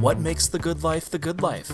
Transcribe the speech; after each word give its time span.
What 0.00 0.18
makes 0.18 0.48
the 0.48 0.58
good 0.58 0.82
life 0.82 1.10
the 1.10 1.18
good 1.18 1.42
life? 1.42 1.70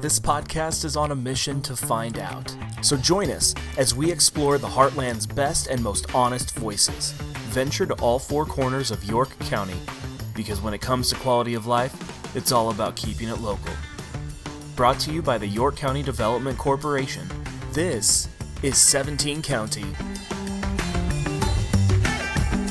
This 0.00 0.18
podcast 0.18 0.82
is 0.86 0.96
on 0.96 1.10
a 1.10 1.14
mission 1.14 1.60
to 1.60 1.76
find 1.76 2.18
out. 2.18 2.56
So 2.80 2.96
join 2.96 3.28
us 3.28 3.54
as 3.76 3.94
we 3.94 4.10
explore 4.10 4.56
the 4.56 4.66
Heartland's 4.66 5.26
best 5.26 5.66
and 5.66 5.82
most 5.82 6.14
honest 6.14 6.54
voices. 6.58 7.12
Venture 7.50 7.84
to 7.84 7.92
all 7.96 8.18
four 8.18 8.46
corners 8.46 8.90
of 8.90 9.04
York 9.04 9.38
County 9.40 9.76
because 10.34 10.62
when 10.62 10.72
it 10.72 10.80
comes 10.80 11.10
to 11.10 11.16
quality 11.16 11.52
of 11.52 11.66
life, 11.66 11.94
it's 12.34 12.50
all 12.50 12.70
about 12.70 12.96
keeping 12.96 13.28
it 13.28 13.42
local. 13.42 13.74
Brought 14.74 14.98
to 15.00 15.12
you 15.12 15.20
by 15.20 15.36
the 15.36 15.46
York 15.46 15.76
County 15.76 16.02
Development 16.02 16.56
Corporation. 16.56 17.28
This 17.72 18.26
is 18.62 18.78
17 18.78 19.42
County. 19.42 19.84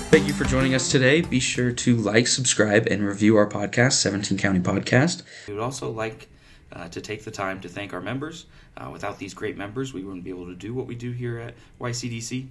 Thank 0.09 0.25
you 0.25 0.33
for 0.33 0.43
joining 0.43 0.73
us 0.73 0.89
today. 0.89 1.21
Be 1.21 1.39
sure 1.39 1.71
to 1.71 1.95
like, 1.95 2.25
subscribe, 2.25 2.87
and 2.87 3.05
review 3.05 3.37
our 3.37 3.47
podcast, 3.47 3.93
17 3.93 4.39
County 4.39 4.59
Podcast. 4.59 5.21
We 5.47 5.53
would 5.53 5.61
also 5.61 5.91
like 5.91 6.27
uh, 6.73 6.87
to 6.87 6.99
take 6.99 7.23
the 7.23 7.29
time 7.29 7.61
to 7.61 7.69
thank 7.69 7.93
our 7.93 8.01
members. 8.01 8.47
Uh, 8.75 8.89
without 8.91 9.19
these 9.19 9.35
great 9.35 9.55
members, 9.55 9.93
we 9.93 10.03
wouldn't 10.03 10.23
be 10.23 10.31
able 10.31 10.47
to 10.47 10.55
do 10.55 10.73
what 10.73 10.87
we 10.87 10.95
do 10.95 11.11
here 11.11 11.37
at 11.37 11.53
YCDC. 11.79 12.47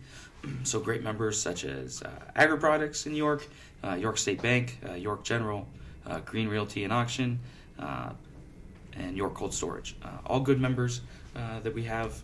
So, 0.63 0.79
great 0.79 1.03
members 1.03 1.37
such 1.37 1.65
as 1.65 2.01
uh, 2.01 2.11
Agri 2.37 2.59
Products 2.59 3.07
in 3.07 3.15
York, 3.17 3.45
uh, 3.83 3.95
York 3.95 4.19
State 4.19 4.41
Bank, 4.41 4.79
uh, 4.89 4.93
York 4.93 5.25
General, 5.25 5.67
uh, 6.07 6.21
Green 6.21 6.47
Realty 6.47 6.85
and 6.85 6.93
Auction, 6.93 7.41
uh, 7.81 8.11
and 8.97 9.17
York 9.17 9.35
Cold 9.35 9.53
Storage. 9.53 9.97
All 10.27 10.39
good 10.39 10.61
members 10.61 11.01
that 11.35 11.75
we 11.75 11.83
have 11.83 12.23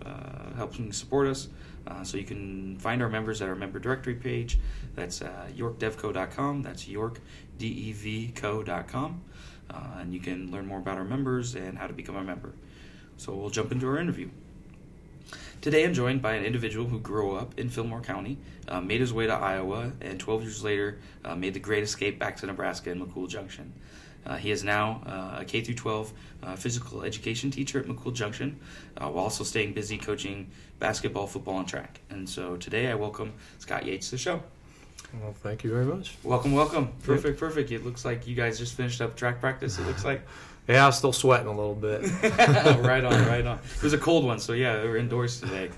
helping 0.57 0.93
support 0.93 1.27
us. 1.27 1.49
Uh, 1.87 2.03
so 2.03 2.17
you 2.17 2.25
can 2.25 2.77
find 2.79 3.03
our 3.03 3.09
members 3.09 3.41
at 3.43 3.49
our 3.49 3.55
member 3.55 3.79
directory 3.79 4.15
page. 4.15 4.59
That's 4.95 5.23
uh, 5.23 5.47
yorkdevco.com. 5.57 6.63
That's 6.63 6.87
yorkdevco.com. 6.87 9.23
Uh, 9.71 9.99
and 9.99 10.13
you 10.13 10.21
can 10.21 10.51
learn 10.51 10.67
more 10.67 10.79
about 10.79 10.99
our 10.99 11.05
members 11.05 11.55
and 11.55 11.79
how 11.79 11.87
to 11.87 11.93
become 11.93 12.17
a 12.17 12.25
member. 12.25 12.53
So 13.17 13.33
we'll 13.35 13.51
jump 13.51 13.73
into 13.73 13.87
our 13.87 13.99
interview. 13.99 14.31
Today 15.61 15.85
I'm 15.85 15.95
joined 15.95 16.21
by 16.21 16.35
an 16.35 16.45
individual 16.45 16.87
who 16.87 17.01
grew 17.01 17.37
up 17.37 17.59
in 17.59 17.71
Fillmore 17.71 18.03
County, 18.03 18.37
uh, 18.69 18.83
made 18.83 19.01
his 19.01 19.15
way 19.15 19.27
to 19.27 19.33
Iowa, 19.33 19.93
and 20.03 20.21
12 20.21 20.43
years 20.43 20.63
later 20.63 20.99
uh, 21.25 21.35
made 21.35 21.55
the 21.55 21.61
great 21.61 21.83
escape 21.83 22.19
back 22.19 22.37
to 22.37 22.47
Nebraska 22.47 22.91
in 22.91 23.01
McCool 23.01 23.27
Junction. 23.29 23.73
Uh, 24.27 24.37
he 24.37 24.51
is 24.51 24.65
now 24.65 25.03
uh, 25.07 25.41
a 25.41 25.45
K 25.45 25.61
through 25.61 25.75
12 25.75 26.13
uh, 26.43 26.57
physical 26.57 27.03
education 27.03 27.51
teacher 27.51 27.79
at 27.79 27.87
McCool 27.87 28.13
Junction, 28.13 28.59
uh, 28.97 29.09
while 29.09 29.25
also 29.25 29.45
staying 29.45 29.73
busy 29.73 29.99
coaching 29.99 30.51
basketball, 30.79 31.27
football, 31.27 31.59
and 31.59 31.69
track. 31.69 32.01
And 32.11 32.29
so 32.29 32.57
today 32.57 32.91
I 32.91 32.95
welcome 32.95 33.33
Scott 33.59 33.85
Yates 33.85 34.11
to 34.11 34.17
the 34.17 34.19
show. 34.19 34.43
Well, 35.23 35.35
thank 35.43 35.63
you 35.63 35.71
very 35.71 35.85
much. 35.85 36.17
Welcome, 36.23 36.53
welcome. 36.53 36.93
Perfect, 37.05 37.39
perfect. 37.39 37.71
It 37.71 37.85
looks 37.85 38.05
like 38.05 38.27
you 38.27 38.35
guys 38.35 38.59
just 38.59 38.75
finished 38.75 39.01
up 39.01 39.17
track 39.17 39.41
practice. 39.41 39.79
It 39.79 39.87
looks 39.87 40.05
like 40.05 40.27
Yeah, 40.69 40.87
I'm 40.87 40.93
still 40.93 41.13
sweating 41.13 41.47
a 41.47 41.53
little 41.53 41.75
bit. 41.75 42.03
right 42.23 43.05
on, 43.05 43.13
right 43.27 43.47
on. 43.47 43.59
It 43.59 43.83
was 43.83 43.93
a 43.93 43.99
cold 43.99 44.25
one, 44.25 44.39
so 44.39 44.55
yeah, 44.55 44.83
we're 44.83 44.97
indoors 44.97 45.41
today. 45.41 45.71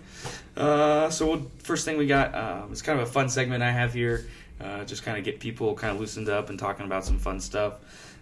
Uh, 0.57 1.11
so 1.11 1.27
we'll, 1.27 1.51
first 1.59 1.85
thing 1.85 1.97
we 1.99 2.07
got, 2.07 2.35
uh, 2.35 2.63
it's 2.71 2.83
kind 2.83 3.01
of 3.01 3.09
a 3.09 3.11
fun 3.11 3.29
segment 3.29 3.65
I 3.65 3.73
have 3.73 3.93
here. 3.93 4.27
Uh, 4.61 4.85
just 4.85 5.03
kind 5.03 5.19
of 5.19 5.25
get 5.25 5.41
people 5.41 5.75
kind 5.75 5.93
of 5.93 6.01
loosened 6.01 6.29
up 6.29 6.51
and 6.51 6.59
talking 6.59 6.87
about 6.87 7.05
some 7.05 7.19
fun 7.19 7.41
stuff. 7.41 7.75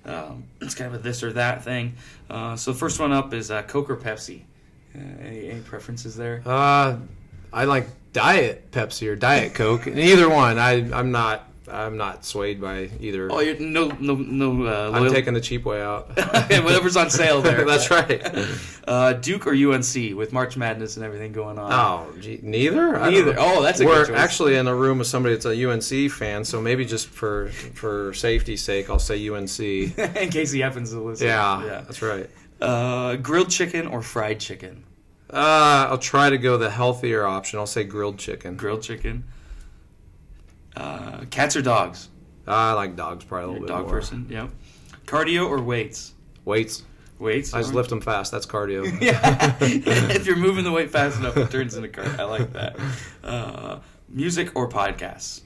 Um, 0.07 0.45
it's 0.61 0.75
kind 0.75 0.95
of 0.95 1.01
a 1.01 1.03
this 1.03 1.23
or 1.23 1.33
that 1.33 1.65
thing. 1.65 1.95
Uh, 2.29 2.57
so 2.57 2.73
first 2.73 3.01
one 3.01 3.13
up 3.13 3.33
is 3.33 3.51
uh, 3.51 3.63
Coke 3.63 3.91
or 3.91 3.97
Pepsi. 3.97 4.43
Uh, 4.95 5.01
any, 5.23 5.51
any 5.51 5.61
preferences 5.61 6.17
there? 6.17 6.43
Uh, 6.45 6.97
I 7.53 7.65
like 7.65 7.89
Diet 8.13 8.71
Pepsi 8.71 9.09
or 9.09 9.17
Diet 9.17 9.55
Coke. 9.55 9.87
Either 9.87 10.29
one. 10.29 10.59
I 10.59 10.73
I'm 10.93 11.11
not 11.11 11.49
I'm 11.71 11.97
not 11.97 12.25
swayed 12.25 12.61
by 12.61 12.91
either. 13.01 13.33
Oh, 13.33 13.41
you're 13.41 13.59
no, 13.59 13.89
no, 14.01 14.15
no. 14.15 14.67
Uh, 14.67 14.91
I'm 14.93 15.11
taking 15.11 15.33
the 15.33 15.41
cheap 15.41 15.65
way 15.65 15.81
out. 15.83 16.09
Whatever's 16.17 16.97
on 16.97 17.09
sale 17.09 17.41
there. 17.41 17.65
That's 17.67 17.91
right. 17.91 18.23
Uh, 18.87 19.15
Duke 19.15 19.47
or 19.47 19.55
UNC 19.55 20.15
with 20.15 20.35
March 20.35 20.59
Madness 20.59 20.97
and 20.97 21.07
everything 21.07 21.33
going 21.33 21.59
on. 21.59 21.73
Oh, 21.73 22.21
gee, 22.21 22.39
neither. 22.43 22.93
Neither. 22.99 23.35
Oh, 23.39 23.63
that's 23.63 23.81
a 23.81 23.87
We're 23.87 24.15
actually 24.15 24.57
in 24.57 24.67
a 24.67 24.75
room 24.75 24.99
with 24.99 25.07
somebody 25.07 25.35
that's 25.35 25.47
a 25.47 25.71
UNC 25.71 26.13
fan, 26.13 26.45
so 26.45 26.61
maybe 26.61 26.85
just 26.85 27.09
for 27.09 27.49
for 27.49 28.13
safety's 28.13 28.63
sake, 28.63 28.91
I'll 28.91 28.99
say 28.99 29.27
UNC. 29.27 29.59
in 29.59 30.29
case 30.29 30.51
he 30.51 30.61
happens 30.61 30.91
to 30.91 31.01
listen. 31.01 31.29
Yeah, 31.29 31.65
yeah. 31.65 31.81
that's 31.81 32.03
right. 32.03 32.29
Uh, 32.61 33.17
grilled 33.17 33.49
chicken 33.49 33.87
or 33.87 34.03
fried 34.03 34.39
chicken? 34.39 34.85
Uh, 35.31 35.89
I'll 35.89 35.97
try 35.97 36.29
to 36.29 36.37
go 36.37 36.59
the 36.59 36.71
healthier 36.71 37.25
option. 37.25 37.59
I'll 37.59 37.67
say 37.67 37.85
grilled 37.85 38.19
chicken. 38.19 38.57
Grilled 38.57 38.83
chicken. 38.83 39.25
Uh, 40.77 41.25
cats 41.31 41.57
or 41.57 41.63
dogs? 41.63 42.09
I 42.47 42.73
like 42.73 42.97
dogs 42.97 43.25
probably 43.25 43.45
a 43.45 43.53
You're 43.53 43.61
little 43.63 43.65
a 43.65 43.67
bit 43.69 43.73
dog 43.83 43.83
more. 43.91 44.01
person. 44.01 44.27
Yep. 44.31 44.51
Cardio 45.07 45.49
or 45.49 45.61
weights? 45.63 46.13
Weights. 46.45 46.83
Weights. 47.19 47.55
I 47.55 47.61
just 47.63 47.75
lift 47.75 47.91
them 47.91 48.01
fast. 48.01 48.33
That's 48.33 48.47
cardio. 48.47 48.85
Yeah. 49.01 49.57
if 49.61 50.27
you're 50.27 50.37
moving 50.37 50.65
the 50.65 50.73
weight 50.73 50.91
fast 50.91 51.19
enough, 51.21 51.37
it 51.37 51.51
turns 51.51 51.75
into 51.77 51.89
cardio. 51.89 52.19
I 52.19 52.25
like 52.25 52.53
that. 52.53 52.77
Uh, 53.23 53.79
music 54.09 54.55
or 54.57 54.69
podcasts? 54.69 55.41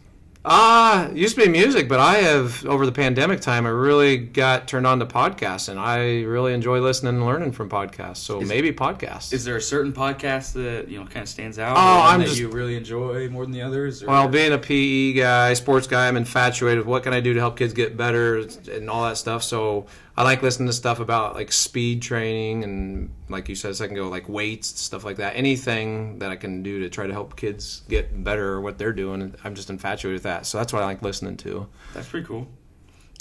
Ah, 0.44 1.10
used 1.10 1.34
to 1.37 1.43
be 1.44 1.49
music, 1.49 1.88
but 1.88 1.99
I 1.99 2.15
have 2.19 2.65
over 2.65 2.87
the 2.87 2.93
pandemic 2.93 3.41
time. 3.41 3.66
I 3.66 3.71
really 3.71 4.16
got 4.16 4.69
turned 4.69 4.87
on 4.87 4.99
to 5.00 5.04
podcasts, 5.06 5.69
and 5.69 5.78
I 5.78 6.22
really 6.22 6.54
enjoy 6.54 6.81
listening 6.81 7.16
and 7.16 7.26
learning 7.26 7.53
from 7.53 7.69
podcasts. 7.69 8.19
So 8.19 8.41
Is- 8.41 8.48
maybe 8.48 8.72
podcasts. 8.72 9.32
Is 9.32 9.44
there 9.44 9.56
a 9.56 9.60
certain 9.60 9.93
podcast 9.93 10.53
that 10.54 10.88
you 10.88 10.98
know 10.98 11.04
kind 11.06 11.22
of 11.25 11.28
stands 11.28 11.59
out? 11.59 11.77
Oh, 11.77 11.81
I'm 12.06 12.21
that 12.21 12.28
just- 12.28 12.38
you 12.41 12.48
really 12.48 12.77
enjoy 12.77 13.28
more 13.28 13.44
than 13.44 13.53
the 13.53 13.62
others. 13.62 14.03
Or? 14.03 14.06
well, 14.06 14.28
being 14.28 14.53
a 14.53 14.59
PE 14.59 15.12
guy, 15.15 15.54
sports 15.54 15.87
guy, 15.87 16.06
I'm 16.09 16.16
infatuated 16.16 16.78
with 16.78 16.87
what 16.87 17.03
can 17.03 17.12
I 17.12 17.21
do 17.21 17.34
to 17.34 17.41
help 17.41 17.56
kids 17.59 17.75
get 17.75 17.97
better 17.97 18.47
and 18.72 18.88
all 18.88 19.04
that 19.04 19.16
stuff. 19.19 19.43
So 19.43 19.87
I 20.19 20.25
like 20.25 20.43
listening 20.43 20.67
to 20.67 20.73
stuff 20.73 20.99
about 20.99 21.37
like 21.37 21.53
speed 21.53 22.03
training 22.03 22.65
and, 22.65 23.15
like 23.29 23.49
you 23.49 23.55
said 23.55 23.71
a 23.71 23.75
second 23.75 23.97
ago, 23.97 24.09
like 24.09 24.29
weights 24.29 24.67
stuff 24.81 25.05
like 25.05 25.19
that. 25.19 25.37
Anything 25.37 26.19
that 26.19 26.33
I 26.33 26.34
can 26.34 26.65
do 26.65 26.81
to 26.81 26.89
try 26.91 27.06
to 27.06 27.12
help 27.12 27.37
kids 27.37 27.83
get 27.89 28.25
better 28.25 28.57
at 28.57 28.65
what 28.65 28.78
they're 28.78 28.93
doing, 28.93 29.33
I'm 29.45 29.55
just 29.55 29.71
infatuated 29.71 30.17
with 30.17 30.23
that. 30.25 30.45
So 30.45 30.59
that's 30.59 30.73
what 30.73 30.83
I 30.83 30.87
like 30.87 31.03
listening 31.03 31.37
to. 31.37 31.69
that's 31.95 32.09
pretty 32.09 32.27
cool. 32.27 32.49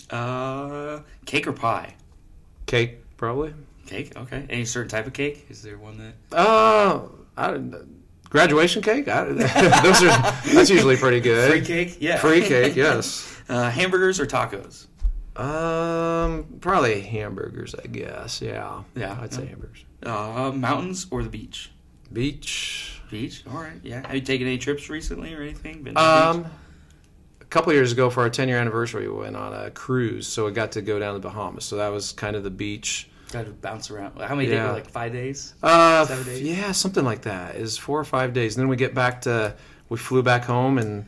Uh, 0.09 1.01
cake 1.27 1.45
or 1.45 1.53
pie? 1.53 1.93
Cake, 2.65 2.97
probably. 3.15 3.53
Cake. 3.85 4.17
Okay. 4.17 4.47
Any 4.49 4.65
certain 4.65 4.89
type 4.89 5.05
of 5.05 5.13
cake? 5.13 5.45
Is 5.49 5.61
there 5.61 5.77
one 5.77 5.99
that? 5.99 6.35
Uh, 6.35 7.09
I, 7.37 7.61
graduation 8.27 8.81
cake. 8.81 9.07
I, 9.07 9.23
those 9.83 10.01
are 10.01 10.17
that's 10.51 10.71
usually 10.71 10.97
pretty 10.97 11.19
good. 11.19 11.51
Free 11.51 11.61
cake. 11.61 11.97
Yeah. 11.99 12.17
Free 12.17 12.41
cake, 12.41 12.75
yes. 12.75 13.39
Uh, 13.47 13.69
hamburgers 13.69 14.19
or 14.19 14.25
tacos? 14.25 14.87
Um, 15.37 16.45
probably 16.61 17.01
hamburgers, 17.01 17.75
I 17.75 17.87
guess. 17.87 18.41
Yeah, 18.41 18.83
Yeah. 18.95 19.17
I'd 19.21 19.33
say 19.33 19.45
hamburgers. 19.45 19.85
Uh, 20.03 20.51
mountains 20.55 21.07
or 21.11 21.23
the 21.23 21.29
beach? 21.29 21.71
Beach. 22.11 23.01
Beach. 23.11 23.43
All 23.51 23.61
right. 23.61 23.79
Yeah. 23.83 24.05
Have 24.05 24.15
you 24.15 24.21
taken 24.21 24.47
any 24.47 24.57
trips 24.57 24.89
recently 24.89 25.33
or 25.33 25.41
anything? 25.41 25.83
Been 25.83 25.95
to 25.95 26.01
Um, 26.01 26.43
beach? 26.43 26.51
a 27.41 27.45
couple 27.45 27.71
years 27.73 27.91
ago 27.91 28.09
for 28.09 28.21
our 28.21 28.29
10 28.29 28.47
year 28.47 28.57
anniversary, 28.59 29.07
we 29.07 29.15
went 29.17 29.35
on 29.35 29.53
a 29.53 29.71
cruise, 29.71 30.27
so 30.27 30.45
we 30.45 30.51
got 30.51 30.71
to 30.73 30.81
go 30.81 30.99
down 30.99 31.13
to 31.13 31.19
the 31.19 31.27
Bahamas. 31.27 31.65
So 31.65 31.77
that 31.77 31.89
was 31.89 32.11
kind 32.11 32.35
of 32.35 32.43
the 32.43 32.49
beach. 32.49 33.09
Got 33.31 33.45
to 33.45 33.51
bounce 33.51 33.91
around. 33.91 34.19
How 34.21 34.35
many 34.35 34.47
days? 34.49 34.59
Like 34.71 34.89
five 34.89 35.11
days. 35.11 35.53
Uh, 35.61 36.05
Seven 36.05 36.23
days? 36.25 36.41
yeah, 36.41 36.71
something 36.71 37.03
like 37.03 37.23
that. 37.23 37.55
Is 37.55 37.77
four 37.77 37.99
or 37.99 38.05
five 38.05 38.31
days, 38.33 38.55
and 38.55 38.61
then 38.63 38.69
we 38.69 38.75
get 38.77 38.93
back 38.95 39.21
to. 39.21 39.53
We 39.89 39.97
flew 39.97 40.23
back 40.23 40.45
home 40.45 40.77
and. 40.77 41.05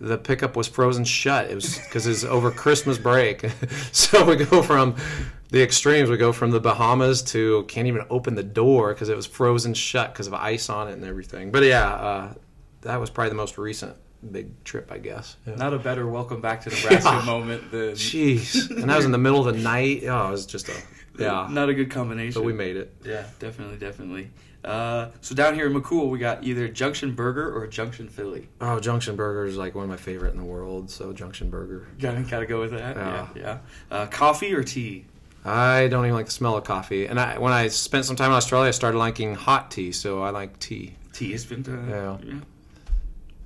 The 0.00 0.18
pickup 0.18 0.56
was 0.56 0.66
frozen 0.68 1.04
shut. 1.04 1.50
It 1.50 1.54
was 1.54 1.78
because 1.78 2.06
it's 2.06 2.24
over 2.24 2.50
Christmas 2.50 2.98
break, 2.98 3.44
so 3.92 4.24
we 4.24 4.36
go 4.36 4.62
from 4.62 4.96
the 5.50 5.62
extremes. 5.62 6.10
We 6.10 6.16
go 6.16 6.32
from 6.32 6.50
the 6.50 6.60
Bahamas 6.60 7.22
to 7.32 7.64
can't 7.68 7.86
even 7.86 8.02
open 8.10 8.34
the 8.34 8.42
door 8.42 8.92
because 8.92 9.08
it 9.08 9.16
was 9.16 9.26
frozen 9.26 9.72
shut 9.74 10.12
because 10.12 10.26
of 10.26 10.34
ice 10.34 10.68
on 10.68 10.88
it 10.88 10.92
and 10.94 11.04
everything. 11.04 11.52
But 11.52 11.62
yeah, 11.64 11.88
uh, 11.94 12.34
that 12.82 12.98
was 13.00 13.08
probably 13.10 13.30
the 13.30 13.36
most 13.36 13.56
recent 13.56 13.94
big 14.32 14.64
trip, 14.64 14.90
I 14.90 14.98
guess. 14.98 15.36
Yeah. 15.46 15.56
Not 15.56 15.74
a 15.74 15.78
better 15.78 16.06
welcome 16.08 16.40
back 16.40 16.62
to 16.62 16.70
Nebraska 16.70 17.10
Yeah. 17.10 17.22
moment 17.26 17.70
than. 17.70 17.92
Jeez, 17.92 18.70
and 18.70 18.90
that 18.90 18.96
was 18.96 19.04
in 19.04 19.12
the 19.12 19.18
middle 19.18 19.46
of 19.46 19.54
the 19.54 19.60
night. 19.62 20.02
Oh, 20.06 20.28
it 20.28 20.30
was 20.32 20.46
just 20.46 20.68
a 20.68 20.74
yeah. 21.18 21.46
Not 21.50 21.68
a 21.68 21.74
good 21.74 21.90
combination. 21.90 22.40
But 22.40 22.44
we 22.46 22.52
made 22.52 22.76
it. 22.76 22.94
Yeah, 23.04 23.24
definitely, 23.38 23.76
definitely. 23.76 24.30
Uh, 24.64 25.10
so 25.20 25.34
down 25.34 25.54
here 25.54 25.66
in 25.66 25.74
McCool, 25.74 26.08
we 26.08 26.18
got 26.18 26.42
either 26.42 26.68
Junction 26.68 27.14
Burger 27.14 27.54
or 27.54 27.66
Junction 27.66 28.08
Philly. 28.08 28.48
Oh, 28.60 28.80
Junction 28.80 29.14
Burger 29.16 29.44
is 29.44 29.56
like 29.56 29.74
one 29.74 29.84
of 29.84 29.90
my 29.90 29.96
favorite 29.96 30.32
in 30.32 30.38
the 30.38 30.44
world. 30.44 30.90
So 30.90 31.12
Junction 31.12 31.50
Burger. 31.50 31.86
Gotta 31.98 32.22
gotta 32.22 32.46
go 32.46 32.60
with 32.60 32.70
that. 32.70 32.96
Yeah, 32.96 33.28
Yeah. 33.34 33.42
yeah. 33.42 33.58
Uh, 33.96 34.06
coffee 34.06 34.54
or 34.54 34.64
tea? 34.64 35.04
I 35.44 35.88
don't 35.88 36.04
even 36.06 36.14
like 36.14 36.26
the 36.26 36.32
smell 36.32 36.56
of 36.56 36.64
coffee. 36.64 37.04
And 37.06 37.20
I, 37.20 37.38
when 37.38 37.52
I 37.52 37.68
spent 37.68 38.06
some 38.06 38.16
time 38.16 38.30
in 38.30 38.36
Australia, 38.36 38.68
I 38.68 38.70
started 38.70 38.96
liking 38.96 39.34
hot 39.34 39.70
tea. 39.70 39.92
So 39.92 40.22
I 40.22 40.30
like 40.30 40.58
tea. 40.58 40.94
Tea 41.12 41.32
has 41.32 41.44
been. 41.44 41.62
Uh, 41.68 42.18
Yeah. 42.24 42.40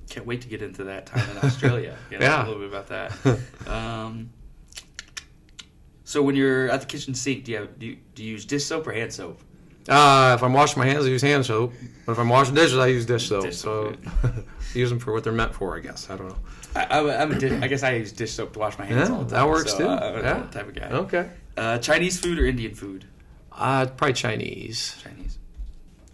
Can't 0.09 0.25
wait 0.25 0.41
to 0.41 0.47
get 0.47 0.61
into 0.61 0.85
that 0.85 1.05
time 1.05 1.29
in 1.31 1.37
Australia. 1.45 1.95
Yeah, 2.11 2.17
Yeah. 2.21 2.45
a 2.45 2.47
little 2.47 2.61
bit 2.61 2.69
about 2.69 2.87
that. 2.87 3.39
Um, 3.69 4.29
so 6.03 6.21
when 6.23 6.35
you're 6.35 6.69
at 6.71 6.79
the 6.79 6.87
kitchen 6.87 7.13
sink, 7.13 7.43
do 7.43 7.51
you 7.51 7.57
have 7.59 7.77
do 7.77 7.85
you, 7.87 7.97
do 8.15 8.23
you 8.23 8.31
use 8.31 8.45
dish 8.45 8.63
soap 8.65 8.87
or 8.87 8.93
hand 8.93 9.13
soap? 9.13 9.39
Uh, 9.87 10.33
if 10.37 10.43
I'm 10.43 10.53
washing 10.53 10.79
my 10.79 10.85
hands, 10.87 11.05
I 11.05 11.09
use 11.09 11.21
hand 11.21 11.45
soap. 11.45 11.73
But 12.05 12.13
if 12.13 12.19
I'm 12.19 12.29
washing 12.29 12.55
dishes, 12.55 12.77
I 12.77 12.87
use 12.87 13.05
dish 13.05 13.27
soap. 13.29 13.45
Dish 13.45 13.57
so 13.57 13.93
use 14.73 14.89
them 14.89 14.99
for 14.99 15.13
what 15.13 15.23
they're 15.23 15.33
meant 15.33 15.53
for, 15.53 15.75
I 15.77 15.79
guess. 15.79 16.09
I 16.09 16.17
don't 16.17 16.29
know. 16.29 16.37
I, 16.75 16.85
I'm 16.99 17.07
a, 17.07 17.13
I'm 17.15 17.31
a 17.31 17.39
dish, 17.39 17.61
I 17.63 17.67
guess 17.67 17.81
I 17.83 17.93
use 17.95 18.11
dish 18.11 18.31
soap 18.33 18.53
to 18.53 18.59
wash 18.59 18.77
my 18.77 18.85
hands 18.85 19.09
Yeah, 19.09 19.15
all 19.15 19.23
the 19.23 19.35
that 19.35 19.47
works 19.47 19.71
so, 19.71 19.77
too. 19.79 19.87
uh, 19.87 20.19
Yeah. 20.23 20.47
type 20.51 20.67
of 20.67 20.75
guy. 20.75 20.89
Okay. 20.89 21.29
Uh, 21.57 21.77
Chinese 21.79 22.19
food 22.19 22.37
or 22.39 22.45
Indian 22.45 22.73
food? 22.75 23.05
Uh, 23.51 23.85
probably 23.87 24.13
Chinese. 24.13 24.95
Chinese. 25.03 25.37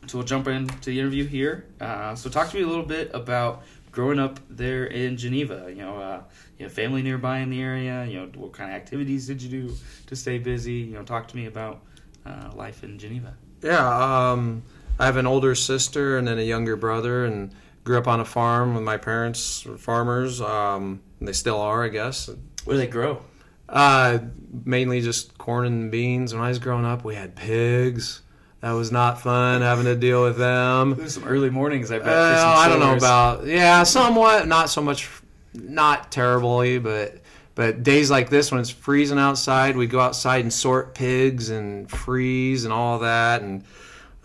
So 0.08 0.20
we'll 0.20 0.28
jump 0.28 0.48
into 0.48 0.90
the 0.92 1.00
interview 1.00 1.26
here. 1.26 1.66
Uh, 1.82 2.16
so 2.16 2.30
talk 2.30 2.50
to 2.50 2.56
me 2.56 2.62
a 2.64 2.68
little 2.68 2.86
bit 2.86 3.12
about 3.14 3.64
growing 3.92 4.20
up 4.20 4.40
there 4.50 4.86
in 4.86 5.18
Geneva. 5.18 5.66
You 5.70 5.76
know, 5.82 5.98
uh, 5.98 6.22
you 6.60 6.66
have 6.66 6.74
family 6.74 7.02
nearby 7.02 7.40
in 7.40 7.50
the 7.50 7.62
area. 7.62 8.06
You 8.06 8.20
know, 8.22 8.26
what 8.36 8.54
kind 8.54 8.70
of 8.70 8.76
activities 8.76 9.28
did 9.28 9.42
you 9.42 9.50
do 9.68 9.76
to 10.08 10.16
stay 10.16 10.38
busy? 10.38 10.74
You 10.74 10.94
know, 10.94 11.04
talk 11.04 11.28
to 11.30 11.36
me 11.36 11.46
about 11.48 11.82
uh, 12.26 12.52
life 12.56 12.84
in 12.84 12.98
Geneva. 13.00 13.34
Yeah, 13.66 14.32
um, 14.32 14.62
I 15.00 15.08
have 15.08 15.18
an 15.18 15.26
older 15.26 15.56
sister 15.56 16.20
and 16.20 16.28
then 16.28 16.38
a 16.38 16.44
younger 16.44 16.76
brother, 16.76 17.26
and 17.26 17.52
grew 17.84 17.98
up 17.98 18.08
on 18.08 18.20
a 18.20 18.26
farm 18.26 18.76
with 18.76 18.84
my 18.84 18.98
parents, 18.98 19.66
were 19.66 19.78
farmers. 19.78 20.40
Um, 20.40 21.02
they 21.20 21.34
still 21.34 21.60
are, 21.60 21.84
I 21.84 21.88
guess. 21.88 22.30
Where 22.64 22.76
do 22.76 22.78
they 22.78 22.88
grow? 22.88 23.24
Uh, 23.68 24.20
mainly 24.64 25.02
just 25.02 25.36
corn 25.40 25.66
and 25.66 25.92
beans. 25.92 26.32
When 26.32 26.44
I 26.44 26.50
was 26.50 26.60
growing 26.60 26.86
up, 26.86 27.04
we 27.04 27.16
had 27.16 27.36
pigs. 27.36 28.22
That 28.62 28.74
was 28.74 28.92
not 28.92 29.20
fun 29.20 29.64
having 29.64 29.86
to 29.86 29.96
deal 29.96 30.24
with 30.24 30.38
them. 30.38 30.96
There's 30.96 31.16
some 31.16 31.24
early 31.24 31.50
mornings, 31.50 31.92
I 31.92 31.98
bet. 31.98 32.08
Uh, 32.08 32.34
for 32.34 32.40
some 32.40 32.58
I 32.58 32.68
don't 32.68 32.80
know 32.80 32.96
about 32.96 33.48
yeah, 33.48 33.82
somewhat 33.84 34.48
not 34.48 34.70
so 34.70 34.82
much, 34.82 35.10
not 35.54 36.12
terribly, 36.12 36.78
but 36.78 37.20
but 37.56 37.84
days 37.84 38.12
like 38.12 38.30
this 38.30 38.52
when 38.52 38.60
it's 38.60 38.70
freezing 38.70 39.18
outside, 39.18 39.78
we 39.78 39.88
go 39.88 40.00
outside 40.00 40.42
and 40.42 40.54
sort 40.54 40.94
pigs 40.94 41.50
and 41.50 41.90
freeze 41.90 42.66
and 42.66 42.74
all 42.74 43.00
that, 43.00 43.42
and 43.42 43.64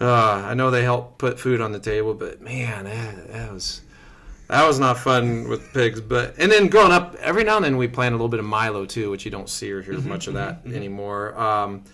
uh, 0.00 0.44
I 0.47 0.55
know 0.55 0.71
they 0.71 0.82
help 0.82 1.19
put 1.19 1.38
food 1.38 1.61
on 1.61 1.73
the 1.73 1.79
table, 1.79 2.15
but 2.15 2.41
man, 2.41 2.85
that, 2.85 3.32
that 3.32 3.53
was 3.53 3.82
that 4.49 4.67
was 4.67 4.81
not 4.81 4.99
fun 4.99 5.49
with 5.49 5.73
pigs. 5.73 6.00
But 6.00 6.35
and 6.38 6.50
then 6.50 6.67
growing 6.69 6.91
up, 6.91 7.15
every 7.17 7.44
now 7.44 7.56
and 7.56 7.65
then 7.65 7.77
we 7.77 7.87
plant 7.87 8.15
a 8.15 8.17
little 8.17 8.29
bit 8.29 8.41
of 8.41 8.47
Milo 8.47 8.85
too, 8.85 9.11
which 9.11 9.25
you 9.25 9.31
don't 9.31 9.49
see 9.49 9.71
or 9.71 9.81
hear 9.81 9.99
much 10.00 10.26
of 10.26 10.35
that 10.35 10.67
anymore. 10.67 11.38
Um, 11.38 11.85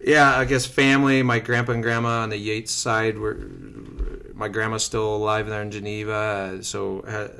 yeah, 0.00 0.36
I 0.36 0.44
guess 0.46 0.66
family. 0.66 1.22
My 1.22 1.38
grandpa 1.38 1.72
and 1.72 1.82
grandma 1.82 2.22
on 2.22 2.30
the 2.30 2.36
Yates 2.36 2.72
side 2.72 3.18
were. 3.18 3.38
My 4.34 4.48
grandma's 4.48 4.84
still 4.84 5.16
alive 5.16 5.46
there 5.46 5.62
in 5.62 5.70
Geneva, 5.70 6.12
uh, 6.58 6.62
so 6.62 7.02
had, 7.08 7.30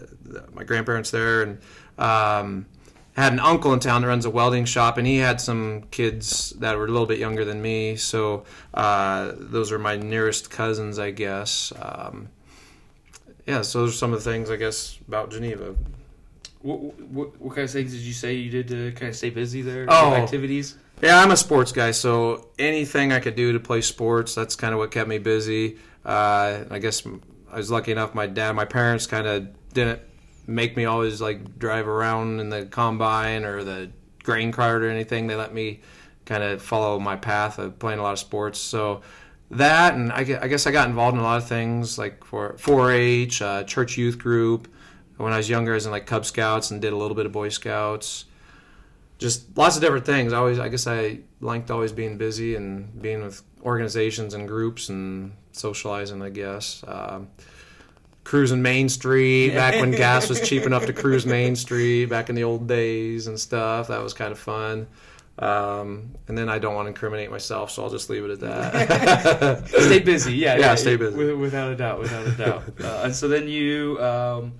my 0.55 0.64
grandparents 0.64 1.11
there, 1.11 1.43
and 1.43 1.58
um, 1.99 2.64
had 3.16 3.32
an 3.32 3.40
uncle 3.40 3.72
in 3.72 3.80
town 3.80 4.02
that 4.02 4.08
runs 4.08 4.26
a 4.26 4.30
welding 4.30 4.66
shop, 4.66 4.98
and 4.98 5.06
he 5.06 5.16
had 5.16 5.40
some 5.40 5.84
kids 5.90 6.50
that 6.58 6.76
were 6.76 6.84
a 6.84 6.88
little 6.88 7.06
bit 7.06 7.18
younger 7.18 7.46
than 7.46 7.62
me. 7.62 7.96
So 7.96 8.44
uh, 8.74 9.32
those 9.34 9.72
are 9.72 9.78
my 9.78 9.96
nearest 9.96 10.50
cousins, 10.50 10.98
I 10.98 11.12
guess. 11.12 11.72
Um, 11.80 12.28
yeah, 13.46 13.62
so 13.62 13.80
those 13.80 13.94
are 13.94 13.96
some 13.96 14.12
of 14.12 14.22
the 14.22 14.30
things 14.30 14.50
I 14.50 14.56
guess 14.56 14.98
about 15.08 15.30
Geneva. 15.30 15.74
What, 16.60 17.00
what, 17.00 17.40
what 17.40 17.54
kind 17.54 17.64
of 17.64 17.70
things 17.70 17.92
did 17.92 18.02
you 18.02 18.12
say 18.12 18.34
you 18.34 18.50
did 18.50 18.68
to 18.68 18.92
kind 18.92 19.08
of 19.08 19.16
stay 19.16 19.30
busy 19.30 19.62
there? 19.62 19.86
Oh. 19.88 20.12
Activities? 20.12 20.76
Yeah, 21.00 21.19
I'm 21.19 21.30
a 21.30 21.36
sports 21.36 21.72
guy, 21.72 21.92
so 21.92 22.48
anything 22.58 23.12
I 23.12 23.20
could 23.20 23.36
do 23.36 23.52
to 23.52 23.60
play 23.60 23.80
sports, 23.80 24.34
that's 24.34 24.56
kind 24.56 24.72
of 24.72 24.78
what 24.78 24.90
kept 24.90 25.08
me 25.08 25.19
busy. 25.19 25.78
Uh, 26.04 26.64
I 26.70 26.78
guess 26.80 27.06
I 27.50 27.56
was 27.56 27.70
lucky 27.70 27.92
enough. 27.92 28.14
My 28.14 28.26
dad, 28.26 28.52
my 28.52 28.64
parents, 28.64 29.06
kind 29.06 29.26
of 29.26 29.48
didn't 29.72 30.00
make 30.46 30.76
me 30.76 30.84
always 30.84 31.20
like 31.20 31.58
drive 31.58 31.88
around 31.88 32.40
in 32.40 32.48
the 32.48 32.66
combine 32.66 33.44
or 33.44 33.64
the 33.64 33.90
grain 34.22 34.52
cart 34.52 34.82
or 34.82 34.88
anything. 34.88 35.26
They 35.26 35.37
let 35.37 35.54
me 35.54 35.81
kind 36.25 36.43
of 36.43 36.62
follow 36.62 36.98
my 36.98 37.16
path 37.16 37.58
of 37.58 37.78
playing 37.78 37.98
a 37.98 38.02
lot 38.02 38.12
of 38.12 38.19
sports. 38.19 38.58
So 38.58 39.02
that, 39.50 39.94
and 39.94 40.12
I, 40.12 40.25
guess 40.25 40.66
I 40.66 40.72
got 40.72 40.88
involved 40.88 41.14
in 41.14 41.20
a 41.20 41.25
lot 41.25 41.38
of 41.38 41.48
things 41.48 41.98
like 41.98 42.25
for 42.25 42.54
4-H, 42.54 43.43
uh, 43.43 43.64
church 43.64 43.96
youth 43.96 44.19
group. 44.19 44.69
When 45.16 45.32
I 45.32 45.38
was 45.38 45.48
younger, 45.48 45.72
I 45.72 45.75
was 45.75 45.87
in 45.87 45.93
like 45.93 46.06
Cub 46.06 46.26
Scouts 46.26 46.70
and 46.70 46.82
did 46.82 46.93
a 46.93 46.96
little 46.96 47.14
bit 47.14 47.26
of 47.26 47.32
Boy 47.32 47.48
Scouts 47.48 48.26
just 49.19 49.56
lots 49.56 49.76
of 49.76 49.82
different 49.82 50.04
things. 50.04 50.32
I 50.32 50.38
always, 50.38 50.58
I 50.58 50.69
guess, 50.69 50.87
I 50.87 51.20
liked 51.40 51.70
always 51.70 51.93
being 51.93 52.19
busy 52.19 52.54
and 52.54 53.00
being 53.00 53.22
with 53.22 53.43
organizations 53.62 54.34
and 54.34 54.46
groups 54.46 54.88
and 54.88 55.32
socializing. 55.52 56.22
I 56.22 56.31
guess 56.31 56.84
um, 56.87 57.28
cruising 58.26 58.61
Main 58.61 58.88
Street 58.88 59.50
back 59.50 59.81
when 59.81 59.93
gas 59.93 60.28
was 60.28 60.40
cheap 60.49 60.64
enough 60.64 60.84
to 60.87 60.93
cruise 61.02 61.25
Main 61.25 61.55
Street 61.55 62.06
back 62.06 62.28
in 62.28 62.34
the 62.34 62.43
old 62.43 62.67
days 62.67 63.28
and 63.28 63.38
stuff. 63.38 63.87
That 63.87 64.02
was 64.02 64.14
kind 64.14 64.32
of 64.32 64.38
fun. 64.38 64.88
Um, 65.38 66.11
and 66.26 66.37
then 66.37 66.49
I 66.49 66.58
don't 66.58 66.75
want 66.75 66.87
to 66.87 66.88
incriminate 66.88 67.31
myself, 67.31 67.70
so 67.70 67.84
I'll 67.84 67.90
just 67.90 68.11
leave 68.11 68.25
it 68.25 68.31
at 68.32 68.40
that. 68.40 69.69
stay 69.69 70.00
busy. 70.00 70.34
Yeah, 70.34 70.56
Yeah, 70.56 70.75
stay 70.75 70.96
busy. 70.96 71.17
with- 71.17 71.38
without 71.38 71.70
a 71.70 71.76
doubt, 71.76 72.00
without 72.00 72.26
a 72.26 72.32
doubt. 72.32 72.62
Uh, 72.82 73.02
and 73.05 73.14
so 73.14 73.28
then 73.28 73.46
you 73.46 73.96
um, 74.00 74.52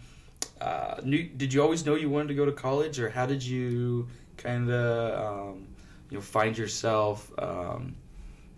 uh, 0.61 1.01
knew. 1.03 1.25
Did 1.25 1.53
you 1.53 1.61
always 1.61 1.85
know 1.85 1.97
you 1.97 2.09
wanted 2.09 2.29
to 2.29 2.35
go 2.35 2.45
to 2.47 2.53
college, 2.53 3.01
or 3.01 3.11
how 3.11 3.27
did 3.27 3.43
you 3.43 4.07
kind 4.37 4.71
of 4.71 5.49
um, 5.51 5.67
you 6.11 6.19
know 6.19 6.23
find 6.23 6.57
yourself 6.57 7.33
um, 7.39 7.97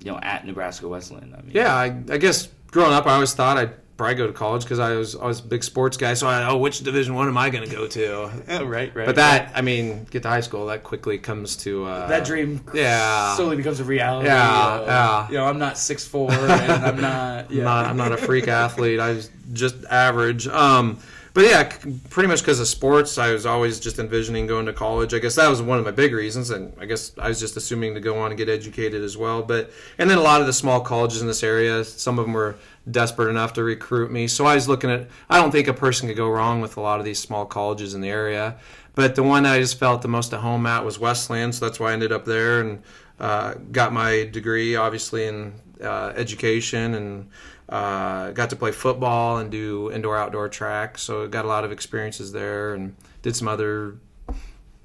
you 0.05 0.11
know 0.13 0.19
at 0.23 0.45
Nebraska 0.47 0.87
Wesleyan? 0.87 1.35
I 1.35 1.41
mean, 1.43 1.53
Yeah, 1.55 1.75
I, 1.75 1.87
I 2.13 2.19
guess 2.19 2.49
growing 2.71 2.93
up, 2.93 3.07
I 3.07 3.15
always 3.15 3.33
thought 3.33 3.57
I'd 3.57 3.73
probably 3.99 4.15
go 4.15 4.27
to 4.29 4.33
college 4.33 4.63
because 4.63 4.79
I 4.79 4.95
was 4.95 5.15
I 5.15 5.27
was 5.27 5.41
a 5.41 5.43
big 5.43 5.63
sports 5.63 5.99
guy. 5.99 6.15
So 6.15 6.27
I 6.27 6.49
oh, 6.49 6.57
which 6.57 6.81
Division 6.81 7.15
One 7.15 7.29
am 7.29 7.37
I 7.37 7.51
going 7.51 7.69
to 7.69 7.75
go 7.75 7.87
to? 7.89 8.31
right, 8.65 8.95
right. 8.95 9.05
But 9.07 9.17
that, 9.17 9.53
I 9.55 9.61
mean, 9.61 10.05
get 10.11 10.23
to 10.23 10.29
high 10.29 10.41
school, 10.41 10.67
that 10.67 10.85
quickly 10.85 11.19
comes 11.19 11.57
to 11.59 11.85
uh, 11.85 12.07
that 12.07 12.25
dream 12.25 12.65
Yeah. 12.73 13.35
slowly 13.37 13.57
becomes 13.57 13.81
a 13.81 13.85
reality. 13.85 14.29
Yeah, 14.29 14.51
uh, 14.51 14.85
yeah. 14.87 15.29
You 15.29 15.35
know, 15.35 15.45
I'm 15.45 15.59
not 15.59 15.77
six 15.77 16.07
four, 16.07 16.31
and 16.33 16.43
I'm 16.85 17.01
not. 17.01 17.45
I'm 17.51 17.53
Yeah. 17.55 17.65
not, 17.65 17.87
I'm 17.87 17.97
not 17.99 18.13
a 18.13 18.17
freak 18.17 18.49
athlete. 18.49 19.01
I 19.01 19.11
was 19.13 19.31
just 19.53 19.85
average. 19.91 20.47
Um, 20.49 20.99
but 21.39 21.47
yeah, 21.47 21.73
pretty 22.11 22.27
much 22.27 22.41
because 22.41 22.59
of 22.59 22.67
sports, 22.67 23.17
I 23.17 23.31
was 23.31 23.47
always 23.47 23.79
just 23.79 24.01
envisioning 24.01 24.49
going 24.49 24.67
to 24.67 24.73
college. 24.73 25.15
I 25.15 25.21
guess 25.21 25.37
that 25.37 25.49
was 25.49 25.63
one 25.63 25.79
of 25.79 25.85
my 25.85 25.93
big 25.93 26.13
reasons, 26.13 26.51
and 26.51 26.73
I 26.81 26.85
guess 26.85 27.13
I 27.17 27.29
was 27.29 27.39
just 27.39 27.57
assuming 27.57 27.95
to 27.95 28.01
go 28.01 28.19
on 28.19 28.33
and 28.33 28.37
get 28.37 28.49
educated 28.49 29.05
as 29.05 29.17
well. 29.17 29.45
But 29.45 29.71
and 29.99 30.11
then 30.11 30.19
a 30.19 30.21
lot 30.21 30.41
of 30.41 30.49
the 30.49 30.53
small 30.53 30.81
colleges 30.81 31.23
in 31.23 31.29
this 31.29 31.45
area, 31.45 31.85
some 31.85 32.19
of 32.19 32.25
them 32.25 32.35
were 32.35 32.57
desperate 32.91 33.31
enough 33.31 33.53
to 33.53 33.63
recruit 33.63 34.11
me. 34.11 34.27
So 34.27 34.47
I 34.47 34.57
was 34.57 34.69
looking 34.69 34.91
at. 34.91 35.07
I 35.31 35.41
don't 35.41 35.53
think 35.53 35.69
a 35.69 35.73
person 35.73 36.09
could 36.09 36.17
go 36.17 36.29
wrong 36.29 36.61
with 36.61 36.77
a 36.77 36.81
lot 36.81 36.99
of 36.99 37.05
these 37.05 37.21
small 37.21 37.47
colleges 37.47 37.95
in 37.95 38.01
the 38.01 38.11
area. 38.11 38.57
But 38.97 39.15
the 39.15 39.23
one 39.23 39.47
I 39.47 39.61
just 39.61 39.79
felt 39.79 40.03
the 40.03 40.09
most 40.09 40.33
at 40.33 40.41
home 40.41 40.67
at 40.67 40.85
was 40.85 40.99
Wesleyan, 40.99 41.53
so 41.53 41.67
that's 41.67 41.79
why 41.79 41.91
I 41.91 41.93
ended 41.93 42.11
up 42.11 42.25
there 42.25 42.61
and 42.61 42.83
uh, 43.21 43.55
got 43.73 43.93
my 43.93 44.25
degree, 44.33 44.77
obviously 44.77 45.27
in 45.27 45.55
uh, 45.83 46.13
education 46.17 46.95
and 46.95 47.31
uh, 47.69 48.31
got 48.33 48.51
to 48.51 48.57
play 48.57 48.73
football 48.73 49.39
and 49.39 49.51
do 49.51 49.91
indoor 49.93 50.17
outdoor 50.17 50.49
track. 50.49 50.99
So 50.99 51.27
got 51.29 51.45
a 51.45 51.49
lot 51.49 51.65
of 51.65 51.73
experiences 51.73 52.33
there 52.33 52.75
and 52.75 52.95
did 53.23 53.37
some 53.37 53.49
other 53.49 53.97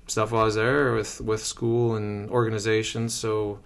stuff 0.08 0.32
while 0.32 0.42
I 0.42 0.46
was 0.46 0.56
there 0.56 0.94
with 0.94 1.22
with 1.22 1.44
school 1.44 1.96
and 1.96 2.30
organizations. 2.30 3.14
So 3.14 3.60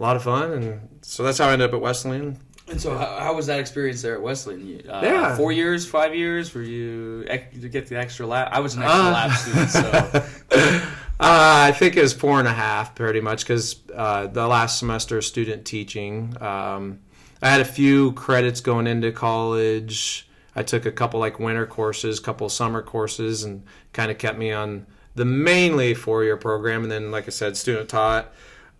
a 0.00 0.02
lot 0.02 0.16
of 0.16 0.22
fun, 0.24 0.50
and 0.52 0.88
so 1.02 1.22
that's 1.22 1.38
how 1.38 1.48
I 1.48 1.52
ended 1.52 1.68
up 1.68 1.74
at 1.74 1.80
Wesleyan. 1.80 2.38
And 2.68 2.80
so, 2.80 2.96
how, 2.96 3.18
how 3.18 3.34
was 3.34 3.46
that 3.46 3.58
experience 3.60 4.02
there 4.02 4.14
at 4.14 4.22
Wesleyan? 4.22 4.82
Uh, 4.88 5.00
Yeah. 5.02 5.36
four 5.36 5.52
years, 5.52 5.84
five 5.86 6.14
years. 6.14 6.54
Were 6.54 6.62
you 6.62 7.24
to 7.24 7.68
get 7.68 7.86
the 7.88 7.98
extra 7.98 8.26
lap? 8.26 8.48
I 8.52 8.60
was 8.60 8.74
an 8.76 8.82
extra 8.82 9.00
Uh, 9.00 9.10
lap 9.12 9.30
student, 9.36 9.70
so 9.70 10.24
Uh, 11.22 11.68
I 11.68 11.70
think 11.70 11.96
it 11.96 12.02
was 12.02 12.12
four 12.12 12.40
and 12.40 12.48
a 12.48 12.52
half, 12.52 12.96
pretty 12.96 13.20
much, 13.20 13.44
because 13.44 13.80
uh, 13.94 14.26
the 14.26 14.44
last 14.48 14.80
semester 14.80 15.18
of 15.18 15.24
student 15.24 15.64
teaching. 15.64 16.36
Um, 16.42 16.98
I 17.40 17.48
had 17.48 17.60
a 17.60 17.64
few 17.64 18.10
credits 18.14 18.60
going 18.60 18.88
into 18.88 19.12
college. 19.12 20.28
I 20.56 20.64
took 20.64 20.84
a 20.84 20.90
couple 20.90 21.20
like 21.20 21.38
winter 21.38 21.64
courses, 21.64 22.18
couple 22.18 22.48
summer 22.48 22.82
courses, 22.82 23.44
and 23.44 23.62
kind 23.92 24.10
of 24.10 24.18
kept 24.18 24.36
me 24.36 24.50
on 24.50 24.84
the 25.14 25.24
mainly 25.24 25.94
four 25.94 26.24
year 26.24 26.36
program. 26.36 26.82
And 26.82 26.90
then, 26.90 27.12
like 27.12 27.28
I 27.28 27.30
said, 27.30 27.56
student 27.56 27.88
taught. 27.88 28.32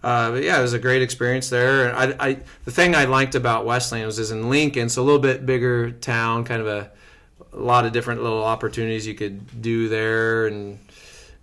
Uh, 0.02 0.32
but 0.32 0.42
yeah, 0.42 0.58
it 0.58 0.62
was 0.62 0.72
a 0.72 0.80
great 0.80 1.00
experience 1.00 1.48
there. 1.48 1.86
And 1.86 2.16
I, 2.20 2.26
I, 2.26 2.38
the 2.64 2.72
thing 2.72 2.96
I 2.96 3.04
liked 3.04 3.36
about 3.36 3.66
Wesleyan 3.66 4.06
was 4.06 4.18
is 4.18 4.32
in 4.32 4.50
Lincoln, 4.50 4.86
it's 4.86 4.96
a 4.96 5.02
little 5.02 5.20
bit 5.20 5.46
bigger 5.46 5.92
town, 5.92 6.42
kind 6.42 6.60
of 6.60 6.66
a, 6.66 6.90
a 7.52 7.56
lot 7.56 7.86
of 7.86 7.92
different 7.92 8.20
little 8.20 8.42
opportunities 8.42 9.06
you 9.06 9.14
could 9.14 9.62
do 9.62 9.88
there, 9.88 10.48
and 10.48 10.80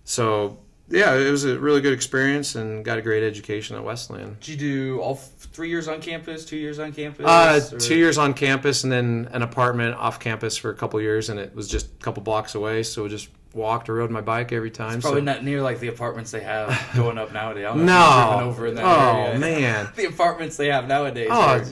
so 0.04 0.58
yeah, 0.90 1.14
it 1.14 1.30
was 1.30 1.44
a 1.44 1.58
really 1.58 1.80
good 1.80 1.92
experience 1.92 2.54
and 2.56 2.84
got 2.84 2.98
a 2.98 3.02
great 3.02 3.22
education 3.22 3.76
at 3.76 3.84
Wesleyan. 3.84 4.36
did 4.40 4.48
you 4.48 4.56
do 4.56 5.00
all 5.00 5.14
f- 5.14 5.30
three 5.52 5.68
years 5.68 5.88
on 5.88 6.00
campus, 6.00 6.44
two 6.44 6.56
years 6.56 6.78
on 6.78 6.92
campus? 6.92 7.24
Uh, 7.26 7.60
two 7.78 7.96
years 7.96 8.18
on 8.18 8.34
campus 8.34 8.82
and 8.84 8.92
then 8.92 9.28
an 9.32 9.42
apartment 9.42 9.94
off 9.96 10.18
campus 10.20 10.56
for 10.56 10.70
a 10.70 10.74
couple 10.74 11.00
years, 11.00 11.28
and 11.30 11.38
it 11.40 11.54
was 11.54 11.68
just 11.68 11.86
a 11.86 12.02
couple 12.04 12.22
blocks 12.22 12.54
away, 12.54 12.82
so 12.82 13.06
just 13.08 13.28
walked 13.52 13.88
or 13.88 13.94
rode 13.94 14.10
my 14.10 14.20
bike 14.20 14.52
every 14.52 14.70
time. 14.70 14.94
It's 14.94 15.02
probably 15.02 15.22
so. 15.22 15.24
not 15.24 15.42
near 15.44 15.60
like 15.60 15.80
the 15.80 15.88
apartments 15.88 16.30
they 16.30 16.40
have 16.42 16.68
going 16.94 17.18
up 17.18 17.32
nowadays. 17.32 17.64
I 17.66 17.68
don't 17.68 17.84
know 17.84 18.30
if 18.32 18.40
No. 18.40 18.46
over 18.48 18.66
in 18.68 18.74
that 18.76 18.84
oh 18.84 19.22
area. 19.26 19.38
man. 19.38 19.88
the 19.96 20.04
apartments 20.06 20.56
they 20.56 20.68
have 20.68 20.86
nowadays. 20.86 21.28
Oh, 21.30 21.62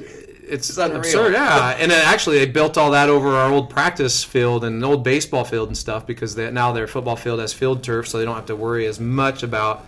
it's, 0.48 0.68
It's 0.70 0.78
absurd, 0.78 1.32
yeah. 1.32 1.76
And 1.78 1.90
then 1.90 2.04
actually, 2.06 2.38
they 2.38 2.46
built 2.46 2.76
all 2.78 2.90
that 2.92 3.08
over 3.08 3.28
our 3.30 3.50
old 3.52 3.70
practice 3.70 4.24
field 4.24 4.64
and 4.64 4.76
an 4.76 4.84
old 4.84 5.04
baseball 5.04 5.44
field 5.44 5.68
and 5.68 5.76
stuff 5.76 6.06
because 6.06 6.34
they, 6.34 6.50
now 6.50 6.72
their 6.72 6.86
football 6.86 7.16
field 7.16 7.40
has 7.40 7.52
field 7.52 7.82
turf, 7.82 8.08
so 8.08 8.18
they 8.18 8.24
don't 8.24 8.36
have 8.36 8.46
to 8.46 8.56
worry 8.56 8.86
as 8.86 8.98
much 9.00 9.42
about 9.42 9.86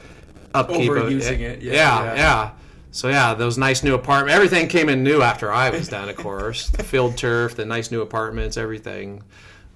upkeep. 0.55 0.91
of- 0.91 0.97
Overusing 0.99 1.41
it, 1.41 1.63
yeah, 1.63 1.73
yeah, 1.73 2.05
yeah. 2.05 2.15
yeah. 2.15 2.51
So 2.93 3.09
yeah, 3.09 3.35
those 3.35 3.57
nice 3.57 3.85
new 3.85 3.95
apartments. 3.95 4.35
Everything 4.35 4.67
came 4.67 4.89
in 4.89 5.05
new 5.05 5.23
after 5.23 5.53
I 5.53 5.71
was 5.71 5.87
done, 5.89 6.09
of 6.09 6.17
course. 6.17 6.71
the 6.71 6.83
field 6.83 7.17
turf, 7.17 7.55
the 7.55 7.65
nice 7.65 7.91
new 7.93 8.01
apartments, 8.01 8.57
everything. 8.57 9.23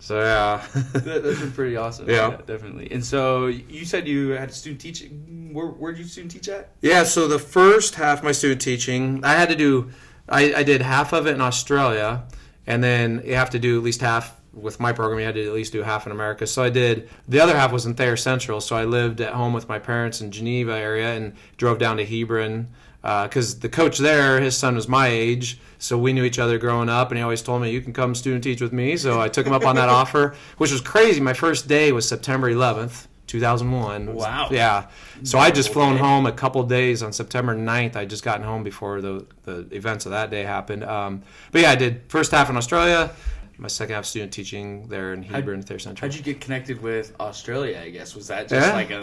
So 0.01 0.19
yeah. 0.21 0.67
That, 0.93 1.23
that's 1.23 1.39
been 1.41 1.53
pretty 1.53 1.77
awesome. 1.77 2.11
Yeah. 2.11 2.39
definitely. 2.45 2.91
And 2.91 3.05
so 3.05 3.47
you 3.47 3.85
said 3.85 4.09
you 4.09 4.31
had 4.31 4.53
student 4.53 4.81
teaching. 4.81 5.51
Where 5.53 5.69
where 5.69 5.93
did 5.93 6.01
you 6.01 6.05
student 6.07 6.33
teach 6.33 6.49
at? 6.49 6.71
Yeah, 6.83 7.05
so 7.05 7.29
the 7.29 7.39
first 7.39 7.95
half 7.95 8.19
of 8.19 8.25
my 8.25 8.33
student 8.33 8.61
teaching, 8.61 9.25
I 9.25 9.35
had 9.35 9.49
to 9.49 9.55
do, 9.57 9.91
I, 10.29 10.55
I 10.55 10.63
did 10.63 10.83
half 10.83 11.13
of 11.13 11.27
it 11.27 11.35
in 11.35 11.41
Australia, 11.41 12.25
and 12.67 12.83
then 12.83 13.23
you 13.25 13.35
have 13.35 13.51
to 13.51 13.59
do 13.59 13.79
at 13.79 13.85
least 13.85 14.01
half 14.01 14.41
with 14.53 14.81
my 14.81 14.93
program. 14.93 15.19
You 15.19 15.27
had 15.27 15.35
to 15.35 15.47
at 15.47 15.53
least 15.53 15.73
do 15.73 15.83
half 15.83 16.07
in 16.07 16.13
America. 16.13 16.47
So 16.47 16.63
I 16.63 16.71
did, 16.71 17.09
the 17.29 17.41
other 17.41 17.57
half 17.57 17.73
was 17.73 17.87
in 17.87 17.95
Thayer 17.95 18.17
Central. 18.17 18.61
So 18.61 18.77
I 18.77 18.85
lived 18.85 19.21
at 19.21 19.33
home 19.33 19.53
with 19.53 19.69
my 19.69 19.79
parents 19.79 20.21
in 20.21 20.31
Geneva 20.31 20.73
area 20.73 21.15
and 21.15 21.35
drove 21.57 21.79
down 21.79 21.97
to 21.99 22.05
Hebron 22.05 22.69
uh, 23.05 23.25
because 23.29 23.59
the 23.59 23.69
coach 23.69 23.99
there, 23.99 24.41
his 24.41 24.57
son 24.57 24.75
was 24.75 24.89
my 24.89 25.09
age, 25.09 25.61
so 25.79 25.99
we 25.99 26.15
knew 26.15 26.25
each 26.25 26.39
other 26.39 26.57
growing 26.57 26.89
up, 26.89 27.11
and 27.11 27.19
he 27.19 27.23
always 27.23 27.43
told 27.43 27.61
me, 27.61 27.71
"You 27.71 27.83
can 27.83 27.93
come 27.93 28.15
student 28.15 28.43
teach 28.43 28.63
with 28.63 28.73
me." 28.73 28.97
So 28.97 29.21
I 29.21 29.29
took 29.29 29.47
him 29.47 29.53
up 29.53 29.67
on 29.67 29.77
that 29.77 29.89
offer, 30.01 30.35
which 30.57 30.73
was 30.73 30.81
crazy. 30.81 31.21
My 31.21 31.35
first 31.35 31.69
day 31.69 31.93
was 31.93 32.09
September 32.09 32.51
11th, 32.51 33.07
2001. 33.39 34.15
Wow. 34.15 34.49
Yeah. 34.51 34.87
So 35.25 35.39
I 35.39 35.51
just 35.51 35.73
flown 35.73 35.95
Okay. 35.95 36.03
home 36.03 36.27
a 36.27 36.33
couple 36.33 36.63
days 36.63 37.03
on 37.03 37.13
September 37.13 37.55
9th. 37.55 37.97
I 37.97 38.05
just 38.05 38.23
gotten 38.25 38.45
home 38.45 38.63
before 38.63 39.01
the 39.01 39.27
the 39.45 39.67
events 39.73 40.07
of 40.07 40.13
that 40.13 40.31
day 40.31 40.43
happened. 40.45 40.85
Um, 40.85 41.23
but 41.53 41.61
yeah, 41.63 41.71
I 41.73 41.75
did 41.77 42.03
first 42.09 42.31
half 42.31 42.49
in 42.49 42.57
Australia, 42.57 43.11
my 43.59 43.69
second 43.69 43.95
half 43.97 44.05
student 44.05 44.33
teaching 44.33 44.87
there 44.89 45.13
in 45.13 45.23
Hebrew 45.23 45.37
Hebron, 45.37 45.63
Thayer 45.63 45.79
Central. 45.81 46.09
How'd 46.09 46.17
you 46.17 46.23
get 46.23 46.41
connected 46.41 46.81
with 46.81 47.13
Australia? 47.19 47.81
I 47.85 47.91
guess 47.91 48.15
was 48.15 48.29
that 48.29 48.49
just 48.49 48.67
Yeah. 48.69 48.75
like 48.75 48.91
a 48.91 49.03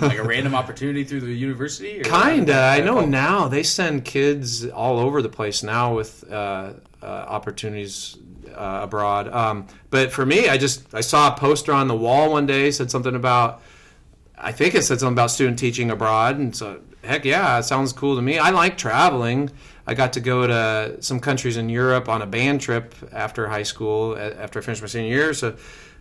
like 0.10 0.18
a 0.18 0.22
random 0.22 0.54
opportunity 0.54 1.02
through 1.04 1.22
the 1.22 1.34
university? 1.34 2.00
Or 2.00 2.04
Kinda. 2.04 2.54
I 2.76 2.80
know 2.80 3.00
now 3.04 3.48
they 3.48 3.64
send 3.64 4.04
kids 4.04 4.66
all 4.68 4.98
over 5.00 5.22
the 5.22 5.28
place 5.28 5.62
now 5.64 5.94
with 5.96 6.12
uh, 6.30 6.74
uh, 7.02 7.06
opportunities 7.06 8.16
uh, 8.54 8.80
abroad. 8.82 9.32
Um, 9.32 9.66
but 9.90 10.12
for 10.12 10.24
me, 10.26 10.48
I 10.48 10.56
just 10.58 10.94
I 10.94 11.00
saw 11.00 11.34
a 11.34 11.38
poster 11.38 11.72
on 11.72 11.88
the 11.88 11.96
wall 11.96 12.32
one 12.32 12.46
day 12.46 12.70
said 12.70 12.90
something 12.90 13.14
about. 13.14 13.62
I 14.36 14.52
think 14.52 14.74
it 14.74 14.84
said 14.84 15.00
something 15.00 15.14
about 15.14 15.30
student 15.30 15.58
teaching 15.58 15.90
abroad, 15.90 16.38
and 16.38 16.56
so 16.56 16.80
heck 17.04 17.24
yeah, 17.24 17.58
it 17.58 17.64
sounds 17.64 17.92
cool 17.92 18.16
to 18.16 18.22
me. 18.22 18.38
I 18.38 18.50
like 18.50 18.78
traveling. 18.78 19.50
I 19.86 19.94
got 19.94 20.12
to 20.14 20.20
go 20.20 20.46
to 20.46 21.02
some 21.02 21.20
countries 21.20 21.56
in 21.56 21.68
Europe 21.68 22.08
on 22.08 22.22
a 22.22 22.26
band 22.26 22.60
trip 22.60 22.94
after 23.12 23.48
high 23.48 23.64
school, 23.64 24.16
after 24.16 24.60
I 24.60 24.62
finished 24.62 24.82
my 24.82 24.88
senior 24.88 25.10
year. 25.10 25.34
So, 25.34 25.56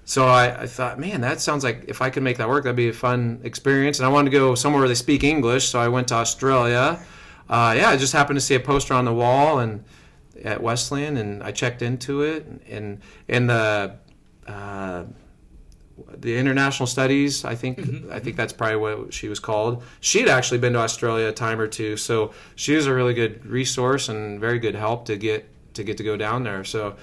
so 0.05 0.27
I, 0.27 0.61
I 0.61 0.67
thought, 0.67 0.99
man, 0.99 1.21
that 1.21 1.41
sounds 1.41 1.63
like 1.63 1.85
if 1.87 2.01
I 2.01 2.09
could 2.09 2.23
make 2.23 2.37
that 2.37 2.49
work, 2.49 2.65
that'd 2.65 2.75
be 2.75 2.89
a 2.89 2.93
fun 2.93 3.39
experience. 3.43 3.99
And 3.99 4.05
I 4.05 4.09
wanted 4.09 4.31
to 4.31 4.37
go 4.37 4.55
somewhere 4.55 4.81
where 4.81 4.87
they 4.87 4.95
speak 4.95 5.23
English, 5.23 5.69
so 5.69 5.79
I 5.79 5.87
went 5.87 6.09
to 6.09 6.15
Australia. 6.15 6.99
Uh, 7.49 7.73
yeah, 7.77 7.89
I 7.89 7.97
just 7.97 8.13
happened 8.13 8.37
to 8.37 8.45
see 8.45 8.55
a 8.55 8.59
poster 8.59 8.93
on 8.93 9.05
the 9.05 9.13
wall 9.13 9.59
and 9.59 9.83
at 10.43 10.61
Wesleyan, 10.61 11.17
and 11.17 11.43
I 11.43 11.51
checked 11.51 11.81
into 11.81 12.21
it, 12.21 12.45
and 12.69 13.01
and 13.27 13.49
the. 13.49 13.95
Uh, 14.47 15.05
the 16.17 16.37
international 16.37 16.87
studies 16.87 17.43
i 17.43 17.53
think 17.53 17.79
i 18.09 18.19
think 18.19 18.37
that's 18.37 18.53
probably 18.53 18.77
what 18.77 19.13
she 19.13 19.27
was 19.27 19.37
called 19.37 19.83
she 19.99 20.21
had 20.21 20.29
actually 20.29 20.57
been 20.57 20.71
to 20.71 20.79
australia 20.79 21.27
a 21.27 21.31
time 21.31 21.59
or 21.59 21.67
two 21.67 21.97
so 21.97 22.31
she 22.55 22.73
was 22.73 22.85
a 22.85 22.93
really 22.93 23.13
good 23.13 23.45
resource 23.45 24.07
and 24.07 24.39
very 24.39 24.59
good 24.59 24.75
help 24.75 25.05
to 25.05 25.17
get 25.17 25.45
to 25.73 25.83
get 25.83 25.97
to 25.97 26.03
go 26.03 26.15
down 26.15 26.43
there 26.43 26.63
so 26.63 26.95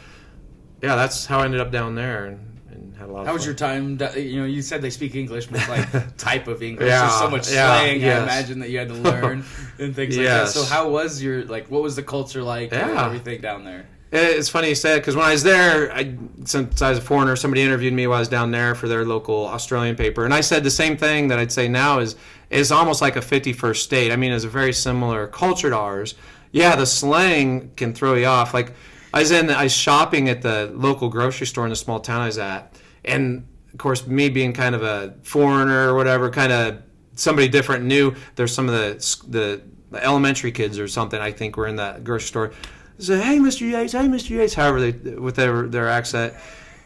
yeah 0.83 0.97
that's 0.97 1.27
how 1.27 1.41
i 1.41 1.45
ended 1.45 1.61
up 1.61 1.71
down 1.71 1.95
there 1.95 2.25
and 2.25 2.56
had 2.99 3.09
a 3.09 3.13
lot 3.13 3.27
How 3.27 3.33
was 3.33 3.45
your 3.45 3.55
time? 3.55 3.99
You 4.17 4.41
know, 4.41 4.47
you 4.47 4.63
said 4.63 4.83
they 4.83 4.91
speak 4.91 5.15
English, 5.15 5.47
but 5.47 5.67
like 5.69 6.17
type 6.19 6.47
of 6.49 6.63
English. 6.63 6.89
Yeah, 6.89 7.03
There's 7.03 7.19
so 7.19 7.31
much 7.31 7.51
yeah, 7.53 7.67
slang. 7.79 8.03
I 8.03 8.05
yes. 8.07 8.23
imagine 8.23 8.59
that 8.61 8.71
you 8.71 8.79
had 8.79 8.89
to 8.89 8.95
learn 8.95 9.45
and 9.79 9.95
things 9.95 10.17
like 10.17 10.25
Yes. 10.25 10.55
that. 10.55 10.61
So 10.61 10.67
how 10.75 10.89
was 10.89 11.23
your 11.23 11.45
like? 11.45 11.71
What 11.71 11.83
was 11.83 11.97
the 11.97 12.03
culture 12.03 12.43
like? 12.43 12.73
and 12.73 12.91
Yeah. 12.93 13.07
everything 13.07 13.41
down 13.41 13.65
there. 13.65 13.87
It's 14.13 14.49
funny 14.49 14.69
you 14.69 14.75
said 14.77 15.01
because 15.01 15.17
when 15.17 15.27
I 15.27 15.33
was 15.33 15.43
there, 15.43 15.93
I, 15.93 16.17
since 16.45 16.81
I 16.81 16.91
was 16.91 16.99
a 16.99 17.03
foreigner, 17.03 17.35
somebody 17.35 17.63
interviewed 17.63 17.93
me 17.93 18.07
while 18.07 18.17
I 18.17 18.21
was 18.21 18.29
down 18.29 18.53
there 18.53 18.75
for 18.77 18.87
their 18.87 19.05
local 19.05 19.47
Australian 19.47 19.97
paper, 19.97 20.25
and 20.25 20.33
I 20.33 20.41
said 20.43 20.63
the 20.63 20.71
same 20.71 20.97
thing 20.97 21.29
that 21.29 21.39
I'd 21.41 21.51
say 21.53 21.69
now 21.69 21.99
is 21.99 22.15
is 22.49 22.71
almost 22.71 23.03
like 23.03 23.17
a 23.17 23.21
51st 23.21 23.77
state. 23.79 24.13
I 24.13 24.17
mean, 24.17 24.31
it's 24.33 24.45
a 24.45 24.49
very 24.49 24.73
similar 24.73 25.27
culture 25.27 25.71
to 25.71 25.77
ours. 25.77 26.15
Yeah, 26.53 26.77
the 26.77 26.87
slang 26.87 27.73
can 27.77 27.93
throw 27.93 28.15
you 28.15 28.27
off. 28.27 28.55
Like 28.55 28.73
I 29.13 29.19
was 29.19 29.33
in, 29.33 29.51
I 29.51 29.65
was 29.65 29.73
shopping 29.75 30.29
at 30.29 30.41
the 30.41 30.71
local 30.73 31.09
grocery 31.09 31.47
store 31.49 31.65
in 31.67 31.71
the 31.71 31.77
small 31.77 31.99
town 31.99 32.21
I 32.23 32.27
was 32.27 32.39
at, 32.39 32.73
and 33.07 33.47
of 33.73 33.79
course, 33.79 34.07
me 34.07 34.29
being 34.29 34.53
kind 34.53 34.75
of 34.75 34.83
a 34.83 35.15
foreigner 35.23 35.91
or 35.91 35.95
whatever, 35.95 36.31
kind 36.31 36.53
of 36.53 36.83
somebody 37.15 37.49
different, 37.49 37.85
new. 37.85 38.15
There's 38.35 38.55
some 38.55 38.69
of 38.69 38.75
the 38.75 39.27
the, 39.29 39.63
the 39.91 40.05
elementary 40.05 40.53
kids 40.53 40.79
or 40.79 40.89
something. 40.89 41.21
I 41.21 41.33
think 41.33 41.57
were 41.57 41.67
in 41.67 41.77
that 41.77 42.05
grocery 42.05 42.29
store. 42.29 42.53
Say, 42.99 43.21
hey, 43.21 43.39
Mr. 43.39 43.71
Yates, 43.71 43.93
hey, 43.93 44.07
Mr. 44.07 44.31
Yates, 44.31 44.55
however 44.55 44.81
they 44.81 45.15
with 45.15 45.37
their 45.37 45.67
their 45.69 45.89
accent, 45.89 46.35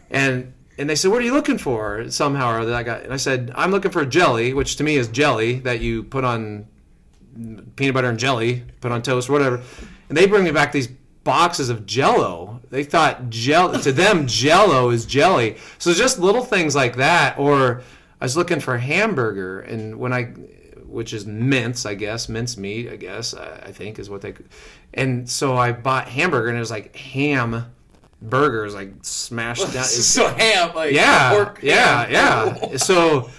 and 0.09 0.53
and 0.77 0.89
they 0.89 0.95
said, 0.95 1.11
what 1.11 1.21
are 1.21 1.25
you 1.25 1.33
looking 1.33 1.57
for? 1.57 2.09
Somehow 2.09 2.49
or 2.49 2.59
other, 2.61 2.73
I 2.73 2.83
got, 2.83 3.03
and 3.03 3.13
I 3.13 3.17
said, 3.17 3.51
I'm 3.55 3.71
looking 3.71 3.91
for 3.91 4.03
jelly, 4.05 4.53
which 4.53 4.77
to 4.77 4.83
me 4.83 4.95
is 4.95 5.07
jelly 5.09 5.59
that 5.59 5.79
you 5.79 6.03
put 6.03 6.23
on 6.23 6.65
peanut 7.75 7.93
butter 7.93 8.09
and 8.09 8.17
jelly, 8.17 8.63
put 8.81 8.91
on 8.91 9.01
toast, 9.01 9.29
whatever. 9.29 9.61
And 10.09 10.17
they 10.17 10.25
bring 10.25 10.43
me 10.43 10.51
back 10.51 10.71
these 10.71 10.89
boxes 11.23 11.69
of 11.69 11.85
Jello. 11.85 12.59
They 12.69 12.83
thought 12.83 13.29
gel 13.29 13.77
to 13.79 13.91
them 13.91 14.27
Jello 14.27 14.89
is 14.89 15.05
jelly. 15.05 15.57
So 15.77 15.93
just 15.93 16.19
little 16.19 16.43
things 16.43 16.75
like 16.75 16.95
that. 16.95 17.37
Or 17.37 17.81
I 18.19 18.25
was 18.25 18.37
looking 18.37 18.59
for 18.59 18.77
hamburger, 18.77 19.59
and 19.61 19.97
when 19.99 20.13
I, 20.13 20.25
which 20.85 21.13
is 21.13 21.25
mince, 21.25 21.85
I 21.85 21.95
guess, 21.95 22.29
mince 22.29 22.55
meat, 22.55 22.89
I 22.89 22.95
guess, 22.95 23.33
I 23.33 23.63
I 23.65 23.71
think 23.71 23.99
is 23.99 24.09
what 24.09 24.21
they. 24.21 24.33
And 24.93 25.29
so 25.29 25.57
I 25.57 25.71
bought 25.71 26.07
hamburger, 26.07 26.47
and 26.49 26.57
it 26.57 26.61
was 26.61 26.71
like 26.71 26.95
ham 26.95 27.65
burgers, 28.21 28.73
like 28.73 28.93
smashed 29.01 29.61
down. 29.73 29.83
So 29.83 30.27
ham, 30.27 30.73
like 30.75 30.93
yeah, 30.93 31.31
pork 31.31 31.59
yeah, 31.61 32.05
ham. 32.05 32.57
yeah. 32.61 32.77
So 32.77 33.29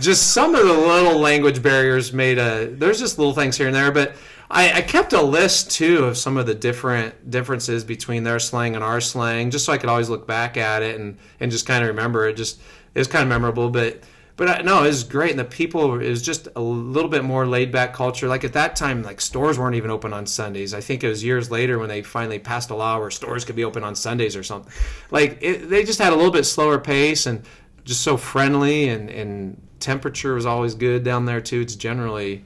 just 0.00 0.32
some 0.32 0.54
of 0.54 0.66
the 0.66 0.72
little 0.72 1.18
language 1.18 1.62
barriers 1.62 2.12
made 2.12 2.38
a. 2.38 2.66
There's 2.66 2.98
just 2.98 3.18
little 3.18 3.34
things 3.34 3.56
here 3.56 3.66
and 3.66 3.76
there, 3.76 3.92
but 3.92 4.16
I, 4.50 4.78
I 4.78 4.82
kept 4.82 5.12
a 5.12 5.22
list 5.22 5.70
too 5.70 6.04
of 6.04 6.16
some 6.16 6.36
of 6.36 6.46
the 6.46 6.54
different 6.54 7.30
differences 7.30 7.84
between 7.84 8.24
their 8.24 8.40
slang 8.40 8.74
and 8.74 8.82
our 8.82 9.00
slang, 9.00 9.50
just 9.50 9.64
so 9.64 9.72
I 9.72 9.78
could 9.78 9.88
always 9.88 10.08
look 10.08 10.26
back 10.26 10.56
at 10.56 10.82
it 10.82 10.98
and 11.00 11.18
and 11.38 11.52
just 11.52 11.66
kind 11.66 11.84
of 11.84 11.88
remember 11.88 12.26
it. 12.26 12.36
Just 12.36 12.60
it 12.94 12.98
was 12.98 13.08
kind 13.08 13.22
of 13.22 13.28
memorable, 13.28 13.70
but. 13.70 14.02
But 14.36 14.48
I, 14.48 14.62
no, 14.62 14.84
it 14.84 14.86
was 14.86 15.04
great, 15.04 15.32
and 15.32 15.38
the 15.38 15.44
people 15.44 16.00
it 16.00 16.08
was 16.08 16.22
just 16.22 16.48
a 16.56 16.62
little 16.62 17.10
bit 17.10 17.22
more 17.24 17.46
laid 17.46 17.70
back 17.70 17.92
culture. 17.92 18.26
Like 18.26 18.42
at 18.42 18.54
that 18.54 18.74
time, 18.74 19.02
like 19.02 19.20
stores 19.20 19.58
weren't 19.58 19.74
even 19.74 19.90
open 19.90 20.14
on 20.14 20.24
Sundays. 20.24 20.72
I 20.72 20.80
think 20.80 21.04
it 21.04 21.08
was 21.08 21.22
years 21.22 21.50
later 21.50 21.78
when 21.78 21.90
they 21.90 22.00
finally 22.00 22.38
passed 22.38 22.70
a 22.70 22.74
law 22.74 22.98
where 22.98 23.10
stores 23.10 23.44
could 23.44 23.54
be 23.54 23.64
open 23.64 23.84
on 23.84 23.94
Sundays 23.94 24.36
or 24.36 24.42
something. 24.42 24.72
Like 25.10 25.36
it, 25.42 25.68
they 25.68 25.84
just 25.84 25.98
had 25.98 26.14
a 26.14 26.16
little 26.16 26.30
bit 26.30 26.44
slower 26.44 26.78
pace 26.78 27.26
and 27.26 27.42
just 27.84 28.00
so 28.00 28.16
friendly, 28.16 28.88
and 28.88 29.10
and 29.10 29.60
temperature 29.78 30.32
was 30.32 30.46
always 30.46 30.74
good 30.74 31.04
down 31.04 31.26
there 31.26 31.42
too. 31.42 31.60
It's 31.60 31.74
generally 31.74 32.42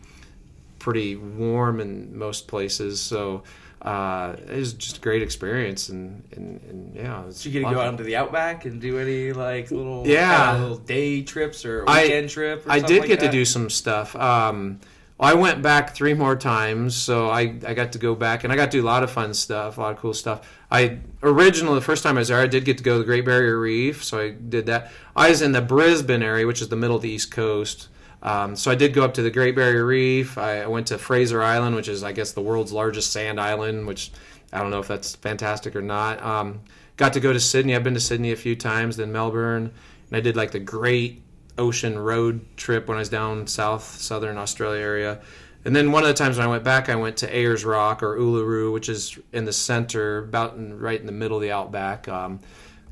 pretty 0.84 1.16
warm 1.16 1.80
in 1.80 2.16
most 2.16 2.46
places, 2.46 3.00
so 3.00 3.42
uh, 3.80 4.36
it 4.50 4.56
was 4.56 4.74
just 4.74 4.98
a 4.98 5.00
great 5.00 5.22
experience, 5.22 5.88
and 5.88 6.22
and, 6.36 6.60
and 6.68 6.94
yeah, 6.94 7.24
Did 7.26 7.44
you 7.46 7.52
get 7.52 7.66
to 7.68 7.74
go 7.74 7.80
out 7.80 7.88
into 7.88 8.02
the 8.04 8.16
outback 8.16 8.66
and 8.66 8.80
do 8.82 8.98
any 8.98 9.32
like 9.32 9.70
little 9.70 10.06
Yeah. 10.06 10.58
little 10.58 10.76
day 10.76 11.22
trips 11.22 11.64
or 11.64 11.84
I- 11.88 12.02
weekend 12.02 12.28
trip? 12.28 12.66
Or 12.66 12.72
I 12.72 12.80
did 12.80 13.00
like 13.00 13.08
get 13.08 13.20
to 13.20 13.30
do 13.30 13.46
some 13.46 13.70
stuff. 13.70 14.14
Um, 14.14 14.80
I 15.18 15.32
went 15.34 15.62
back 15.62 15.94
three 15.94 16.12
more 16.12 16.36
times, 16.36 16.96
so 16.96 17.30
I, 17.30 17.42
I 17.66 17.72
got 17.72 17.92
to 17.92 17.98
go 17.98 18.14
back 18.16 18.42
and 18.44 18.52
I 18.52 18.56
got 18.56 18.70
to 18.72 18.78
do 18.78 18.82
a 18.82 18.84
lot 18.94 19.04
of 19.04 19.10
fun 19.10 19.32
stuff, 19.32 19.78
a 19.78 19.80
lot 19.80 19.92
of 19.92 19.98
cool 19.98 20.12
stuff. 20.12 20.40
I 20.70 20.98
originally 21.22 21.76
the 21.76 21.84
first 21.84 22.02
time 22.02 22.16
I 22.16 22.20
was 22.20 22.28
there, 22.28 22.40
I 22.40 22.46
did 22.48 22.64
get 22.66 22.76
to 22.78 22.84
go 22.84 22.94
to 22.94 22.98
the 22.98 23.04
Great 23.04 23.24
Barrier 23.24 23.58
Reef, 23.58 24.04
so 24.04 24.18
I 24.18 24.30
did 24.30 24.66
that. 24.66 24.90
I 25.16 25.30
was 25.30 25.40
in 25.40 25.52
the 25.52 25.62
Brisbane 25.62 26.22
area, 26.22 26.46
which 26.46 26.60
is 26.60 26.68
the 26.68 26.76
middle 26.76 26.96
of 26.96 27.02
the 27.02 27.10
East 27.10 27.30
Coast. 27.30 27.88
Um, 28.24 28.56
so 28.56 28.70
I 28.70 28.74
did 28.74 28.94
go 28.94 29.04
up 29.04 29.14
to 29.14 29.22
the 29.22 29.30
Great 29.30 29.54
Barrier 29.54 29.84
Reef. 29.84 30.38
I, 30.38 30.66
went 30.66 30.86
to 30.88 30.98
Fraser 30.98 31.42
Island, 31.42 31.76
which 31.76 31.88
is 31.88 32.02
I 32.02 32.12
guess 32.12 32.32
the 32.32 32.40
world's 32.40 32.72
largest 32.72 33.12
sand 33.12 33.38
island, 33.38 33.86
which 33.86 34.10
I 34.52 34.60
don't 34.60 34.70
know 34.70 34.80
if 34.80 34.88
that's 34.88 35.14
fantastic 35.14 35.76
or 35.76 35.82
not. 35.82 36.22
Um, 36.22 36.62
got 36.96 37.12
to 37.12 37.20
go 37.20 37.32
to 37.32 37.40
Sydney. 37.40 37.76
I've 37.76 37.84
been 37.84 37.94
to 37.94 38.00
Sydney 38.00 38.32
a 38.32 38.36
few 38.36 38.56
times, 38.56 38.96
then 38.96 39.12
Melbourne, 39.12 39.72
and 40.08 40.16
I 40.16 40.20
did 40.20 40.36
like 40.36 40.52
the 40.52 40.60
Great 40.60 41.22
Ocean 41.58 41.98
Road 41.98 42.44
trip 42.56 42.88
when 42.88 42.96
I 42.96 43.00
was 43.00 43.10
down 43.10 43.46
south, 43.46 43.84
southern 43.84 44.38
Australia 44.38 44.80
area. 44.80 45.20
And 45.66 45.74
then 45.74 45.92
one 45.92 46.02
of 46.02 46.08
the 46.08 46.14
times 46.14 46.36
when 46.36 46.46
I 46.46 46.50
went 46.50 46.64
back, 46.64 46.88
I 46.88 46.94
went 46.94 47.18
to 47.18 47.36
Ayers 47.36 47.64
Rock 47.64 48.02
or 48.02 48.16
Uluru, 48.16 48.72
which 48.72 48.88
is 48.88 49.18
in 49.32 49.44
the 49.44 49.52
center, 49.52 50.18
about 50.18 50.56
in, 50.56 50.78
right 50.78 50.98
in 50.98 51.06
the 51.06 51.12
middle 51.12 51.38
of 51.38 51.42
the 51.42 51.52
outback. 51.52 52.06
Um, 52.08 52.40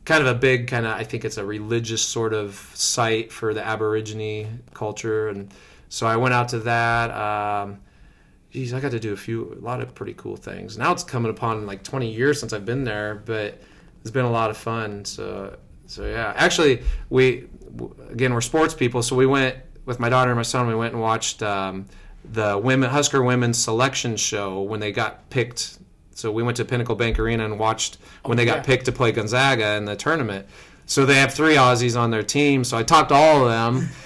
kind 0.05 0.21
of 0.21 0.27
a 0.29 0.39
big 0.39 0.69
kind 0.69 0.87
of, 0.87 0.93
I 0.93 1.05
think 1.05 1.25
it's 1.25 1.37
a 1.37 1.45
religious 1.45 2.03
sort 2.03 2.33
of 2.33 2.55
site 2.75 3.33
for 3.33 3.55
the 3.55 3.65
Aborigine 3.65 4.63
culture, 4.75 5.29
and 5.29 5.53
so 5.89 6.07
I 6.07 6.17
went 6.17 6.35
out 6.35 6.49
to 6.51 6.61
that. 6.61 7.11
Um, 7.11 7.81
geez, 8.51 8.75
I 8.75 8.81
got 8.81 8.91
to 8.91 9.01
do 9.01 9.13
a 9.13 9.17
few, 9.17 9.59
a 9.61 9.65
lot 9.65 9.81
of 9.81 9.95
pretty 9.95 10.15
cool 10.15 10.37
things. 10.37 10.77
Now 10.77 10.93
it's 10.93 11.05
coming 11.05 11.31
upon 11.31 11.67
like 11.67 11.83
20 11.83 12.11
years 12.11 12.39
since 12.39 12.53
I've 12.53 12.67
been 12.67 12.85
there, 12.85 13.23
but 13.25 13.61
it's 14.01 14.11
been 14.11 14.25
a 14.25 14.31
lot 14.31 14.51
of 14.51 14.57
fun. 14.57 15.05
So, 15.05 15.57
so 15.87 16.07
yeah. 16.07 16.33
Actually, 16.37 16.83
we 17.11 17.49
again 18.11 18.35
we're 18.35 18.41
sports 18.41 18.75
people, 18.75 19.03
so 19.03 19.17
we 19.17 19.27
went 19.27 19.57
with 19.85 19.99
my 19.99 20.09
daughter 20.09 20.31
and 20.31 20.39
my 20.39 20.43
son. 20.43 20.67
We 20.67 20.75
went 20.75 20.93
and 20.93 21.03
watched 21.03 21.43
um, 21.43 21.87
the 22.33 22.59
women 22.59 22.91
Husker 22.91 23.23
women's 23.23 23.59
selection 23.59 24.17
show 24.17 24.63
when 24.63 24.81
they 24.81 24.93
got 24.93 25.29
picked. 25.31 25.79
So 26.15 26.31
we 26.31 26.43
went 26.43 26.57
to 26.59 26.65
Pinnacle 26.65 26.95
Bank 26.95 27.19
Arena 27.19 27.45
and 27.45 27.59
watched 27.59 27.99
oh, 28.25 28.29
when 28.29 28.37
they 28.37 28.47
yeah. 28.47 28.57
got 28.57 28.65
picked 28.65 28.87
to 28.87 28.93
play 28.93 29.13
Gonzaga 29.13 29.77
in 29.77 29.85
the 29.85 29.97
tournament. 29.97 30.47
So 30.87 31.07
they 31.07 31.15
have 31.15 31.33
three 31.33 31.55
Aussies 31.55 31.99
on 31.99 32.11
their 32.11 32.23
team. 32.23 32.65
So 32.65 32.77
I 32.77 32.83
talked 32.83 33.11
to 33.11 33.15
all 33.15 33.45
of 33.45 33.51
them. 33.51 33.89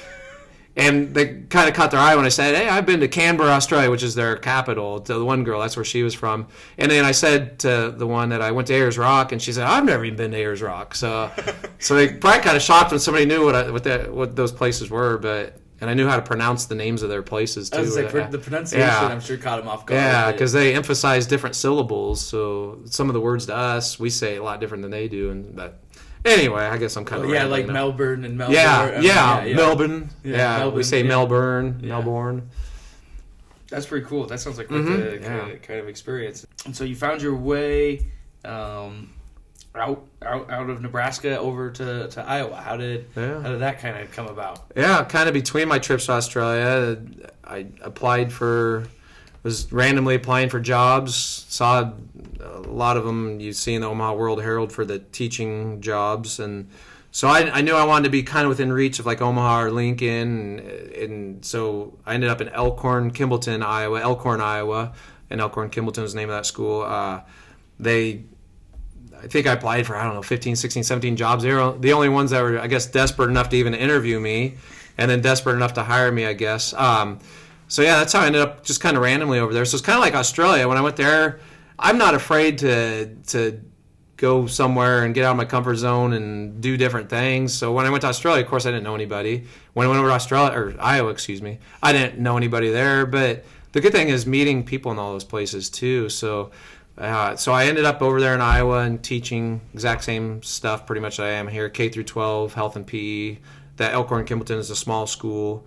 And 0.78 1.14
they 1.14 1.40
kind 1.48 1.70
of 1.70 1.74
caught 1.74 1.90
their 1.90 2.00
eye 2.00 2.14
when 2.16 2.26
I 2.26 2.28
said, 2.28 2.54
"Hey, 2.54 2.68
I've 2.68 2.84
been 2.84 3.00
to 3.00 3.08
Canberra, 3.08 3.48
Australia, 3.48 3.90
which 3.90 4.02
is 4.02 4.14
their 4.14 4.36
capital." 4.36 5.00
To 5.00 5.14
the 5.14 5.24
one 5.24 5.42
girl, 5.42 5.58
that's 5.58 5.74
where 5.74 5.86
she 5.86 6.02
was 6.02 6.12
from. 6.12 6.48
And 6.76 6.90
then 6.90 7.02
I 7.02 7.12
said 7.12 7.58
to 7.60 7.94
the 7.96 8.06
one 8.06 8.28
that 8.28 8.42
I 8.42 8.50
went 8.50 8.68
to 8.68 8.74
Ayers 8.74 8.98
Rock, 8.98 9.32
and 9.32 9.40
she 9.40 9.54
said, 9.54 9.64
"I've 9.64 9.86
never 9.86 10.04
even 10.04 10.18
been 10.18 10.32
to 10.32 10.36
Ayers 10.36 10.60
Rock." 10.60 10.94
So, 10.94 11.30
so 11.78 11.94
they 11.94 12.08
probably 12.08 12.42
kind 12.42 12.58
of 12.58 12.62
shocked 12.62 12.90
when 12.90 13.00
somebody 13.00 13.24
knew 13.24 13.42
what 13.42 13.54
I, 13.54 13.70
what 13.70 13.84
that 13.84 14.12
what 14.12 14.36
those 14.36 14.52
places 14.52 14.90
were, 14.90 15.16
but 15.16 15.58
and 15.80 15.90
I 15.90 15.94
knew 15.94 16.06
how 16.08 16.16
to 16.16 16.22
pronounce 16.22 16.64
the 16.66 16.74
names 16.74 17.02
of 17.02 17.08
their 17.10 17.22
places 17.22 17.68
too. 17.70 17.78
I 17.78 17.80
was 17.82 17.96
like, 17.96 18.14
Uh, 18.14 18.28
the 18.28 18.38
pronunciation, 18.38 18.86
yeah. 18.88 19.06
I'm 19.06 19.20
sure 19.20 19.36
caught 19.36 19.58
him 19.60 19.68
off 19.68 19.84
guard. 19.86 20.00
yeah, 20.00 20.32
because 20.32 20.52
they 20.52 20.74
emphasize 20.74 21.26
different 21.26 21.54
syllables. 21.56 22.20
So 22.24 22.80
some 22.86 23.08
of 23.10 23.14
the 23.14 23.20
words 23.20 23.46
to 23.46 23.54
us, 23.56 23.98
we 23.98 24.10
say 24.10 24.36
a 24.36 24.42
lot 24.42 24.60
different 24.60 24.82
than 24.82 24.90
they 24.90 25.06
do. 25.08 25.30
And 25.30 25.54
but 25.54 25.78
anyway, 26.24 26.64
I 26.64 26.78
guess 26.78 26.96
I'm 26.96 27.04
kind 27.04 27.24
of 27.24 27.30
yeah, 27.30 27.44
like 27.44 27.66
Melbourne 27.66 28.24
and 28.24 28.36
Melbourne. 28.38 28.56
yeah, 28.56 28.90
mean, 28.94 29.02
yeah, 29.02 29.54
Melbourne. 29.54 30.10
Yeah, 30.24 30.36
Yeah, 30.58 30.68
we 30.68 30.82
say 30.82 31.02
yeah. 31.02 31.08
Melbourne, 31.08 31.78
Yeah. 31.82 31.88
Melbourne. 31.90 32.48
That's 33.68 33.84
pretty 33.86 34.06
cool. 34.06 34.26
That 34.26 34.38
sounds 34.40 34.58
like 34.58 34.68
Mhm, 34.68 35.20
yeah. 35.20 35.28
kind, 35.28 35.50
of, 35.52 35.62
kind 35.62 35.80
of 35.80 35.88
experience. 35.88 36.46
And 36.64 36.74
so 36.76 36.84
you 36.84 36.94
found 36.94 37.20
your 37.20 37.34
way 37.34 38.06
um, 38.44 39.10
out, 39.78 40.06
out 40.22 40.50
out 40.50 40.70
of 40.70 40.80
Nebraska 40.82 41.38
over 41.38 41.70
to, 41.70 42.08
to 42.08 42.22
Iowa. 42.26 42.56
How 42.56 42.76
did 42.76 43.06
Yeah. 43.16 43.40
how 43.42 43.50
did 43.50 43.60
that 43.60 43.80
kind 43.80 43.96
of 43.98 44.10
come 44.12 44.26
about? 44.26 44.60
Yeah, 44.76 45.04
kind 45.04 45.28
of 45.28 45.34
between 45.34 45.68
my 45.68 45.78
trips 45.78 46.06
to 46.06 46.12
Australia, 46.12 46.98
I 47.44 47.66
applied 47.82 48.32
for, 48.32 48.86
was 49.42 49.70
randomly 49.72 50.14
applying 50.14 50.48
for 50.48 50.60
jobs. 50.60 51.14
Saw 51.48 51.92
a 52.40 52.60
lot 52.68 52.96
of 52.96 53.04
them 53.04 53.40
you 53.40 53.52
see 53.52 53.74
in 53.74 53.80
the 53.82 53.88
Omaha 53.88 54.14
World 54.14 54.42
Herald 54.42 54.72
for 54.72 54.84
the 54.84 54.98
teaching 54.98 55.80
jobs, 55.80 56.38
and 56.40 56.68
so 57.12 57.28
I, 57.28 57.50
I 57.50 57.60
knew 57.62 57.74
I 57.74 57.84
wanted 57.84 58.04
to 58.04 58.10
be 58.10 58.22
kind 58.22 58.44
of 58.44 58.50
within 58.50 58.72
reach 58.72 58.98
of 58.98 59.06
like 59.06 59.22
Omaha 59.22 59.62
or 59.62 59.70
Lincoln, 59.70 60.58
and, 60.58 60.60
and 60.92 61.44
so 61.44 61.96
I 62.04 62.14
ended 62.14 62.30
up 62.30 62.40
in 62.40 62.48
Elkhorn, 62.50 63.12
Kimballton, 63.12 63.62
Iowa, 63.64 64.00
Elkhorn, 64.00 64.40
Iowa, 64.40 64.92
and 65.30 65.40
Elkhorn, 65.40 65.70
Kimballton 65.70 66.02
is 66.04 66.12
the 66.12 66.18
name 66.20 66.28
of 66.28 66.36
that 66.36 66.46
school. 66.46 66.82
Uh, 66.82 67.20
they 67.80 68.24
I 69.22 69.26
think 69.26 69.46
I 69.46 69.52
applied 69.52 69.86
for, 69.86 69.96
I 69.96 70.04
don't 70.04 70.14
know, 70.14 70.22
15, 70.22 70.56
16, 70.56 70.82
17 70.82 71.16
jobs. 71.16 71.42
They 71.42 71.52
were 71.52 71.76
the 71.78 71.92
only 71.92 72.08
ones 72.08 72.30
that 72.30 72.42
were, 72.42 72.58
I 72.58 72.66
guess, 72.66 72.86
desperate 72.86 73.30
enough 73.30 73.48
to 73.50 73.56
even 73.56 73.74
interview 73.74 74.20
me 74.20 74.56
and 74.98 75.10
then 75.10 75.20
desperate 75.20 75.54
enough 75.54 75.74
to 75.74 75.82
hire 75.82 76.10
me, 76.10 76.26
I 76.26 76.32
guess. 76.32 76.72
Um, 76.74 77.18
so, 77.68 77.82
yeah, 77.82 77.98
that's 77.98 78.12
how 78.12 78.20
I 78.20 78.26
ended 78.26 78.42
up 78.42 78.64
just 78.64 78.80
kind 78.80 78.96
of 78.96 79.02
randomly 79.02 79.38
over 79.38 79.52
there. 79.52 79.64
So 79.64 79.76
it's 79.76 79.84
kind 79.84 79.96
of 79.96 80.02
like 80.02 80.14
Australia. 80.14 80.68
When 80.68 80.78
I 80.78 80.80
went 80.80 80.96
there, 80.96 81.40
I'm 81.78 81.98
not 81.98 82.14
afraid 82.14 82.58
to, 82.58 83.14
to 83.28 83.60
go 84.16 84.46
somewhere 84.46 85.04
and 85.04 85.14
get 85.14 85.24
out 85.24 85.32
of 85.32 85.36
my 85.36 85.44
comfort 85.44 85.76
zone 85.76 86.12
and 86.12 86.60
do 86.60 86.76
different 86.76 87.10
things. 87.10 87.52
So 87.52 87.72
when 87.72 87.86
I 87.86 87.90
went 87.90 88.02
to 88.02 88.08
Australia, 88.08 88.42
of 88.42 88.48
course, 88.48 88.66
I 88.66 88.70
didn't 88.70 88.84
know 88.84 88.94
anybody. 88.94 89.44
When 89.74 89.86
I 89.86 89.88
went 89.88 89.98
over 89.98 90.08
to 90.08 90.14
Australia, 90.14 90.58
or 90.58 90.74
Iowa, 90.80 91.10
excuse 91.10 91.42
me, 91.42 91.58
I 91.82 91.92
didn't 91.92 92.18
know 92.18 92.36
anybody 92.36 92.70
there. 92.70 93.04
But 93.04 93.44
the 93.72 93.80
good 93.80 93.92
thing 93.92 94.08
is 94.08 94.26
meeting 94.26 94.64
people 94.64 94.90
in 94.92 94.98
all 94.98 95.12
those 95.12 95.24
places 95.24 95.68
too. 95.68 96.08
So, 96.08 96.50
uh, 96.98 97.36
so 97.36 97.52
I 97.52 97.66
ended 97.66 97.84
up 97.84 98.00
over 98.00 98.20
there 98.20 98.34
in 98.34 98.40
Iowa 98.40 98.80
and 98.80 99.02
teaching 99.02 99.60
exact 99.74 100.04
same 100.04 100.42
stuff 100.42 100.86
pretty 100.86 101.00
much 101.00 101.18
that 101.18 101.26
I 101.26 101.30
am 101.30 101.48
here, 101.48 101.68
K 101.68 101.88
through 101.88 102.04
12, 102.04 102.54
health 102.54 102.76
and 102.76 102.86
PE. 102.86 103.38
That 103.76 103.92
Elkhorn 103.92 104.24
Kimballton 104.24 104.58
is 104.58 104.70
a 104.70 104.76
small 104.76 105.06
school. 105.06 105.66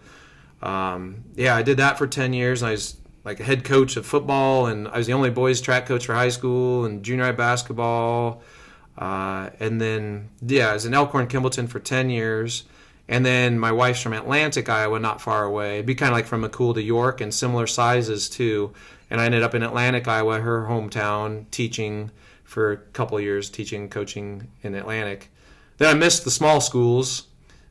Um, 0.63 1.25
yeah, 1.35 1.55
I 1.55 1.61
did 1.61 1.77
that 1.77 1.99
for 1.99 2.07
10 2.07 2.33
years. 2.33 2.63
And 2.63 2.69
I 2.69 2.71
was 2.71 2.97
like 3.23 3.39
a 3.39 3.43
head 3.43 3.63
coach 3.63 3.95
of 3.97 4.05
football, 4.05 4.65
and 4.65 4.87
I 4.87 4.97
was 4.97 5.05
the 5.05 5.13
only 5.13 5.29
boys 5.29 5.61
track 5.61 5.85
coach 5.85 6.07
for 6.07 6.15
high 6.15 6.29
school 6.29 6.85
and 6.85 7.03
junior 7.03 7.25
high 7.25 7.31
basketball. 7.33 8.41
Uh, 8.97 9.51
and 9.59 9.79
then, 9.79 10.29
yeah, 10.41 10.71
I 10.71 10.73
was 10.73 10.85
in 10.85 10.93
Elkhorn 10.93 11.27
Kimballton 11.27 11.69
for 11.69 11.79
10 11.79 12.09
years. 12.09 12.63
And 13.07 13.25
then 13.25 13.57
my 13.57 13.71
wife's 13.71 14.01
from 14.01 14.13
Atlantic, 14.13 14.69
Iowa, 14.69 14.99
not 14.99 15.19
far 15.19 15.43
away. 15.43 15.75
It'd 15.75 15.87
be 15.87 15.95
kind 15.95 16.11
of 16.11 16.17
like 16.17 16.27
from 16.27 16.43
McCool 16.43 16.75
to 16.75 16.81
York 16.81 17.21
and 17.21 17.33
similar 17.33 17.65
sizes 17.65 18.29
too. 18.29 18.71
And 19.09 19.19
I 19.19 19.25
ended 19.25 19.43
up 19.43 19.55
in 19.55 19.63
Atlantic, 19.63 20.07
Iowa, 20.07 20.39
her 20.39 20.67
hometown, 20.67 21.49
teaching 21.51 22.11
for 22.43 22.71
a 22.71 22.77
couple 22.77 23.19
years, 23.19 23.49
teaching, 23.49 23.89
coaching 23.89 24.49
in 24.61 24.75
Atlantic. 24.75 25.31
Then 25.77 25.89
I 25.89 25.93
missed 25.97 26.25
the 26.25 26.31
small 26.31 26.61
schools. 26.61 27.27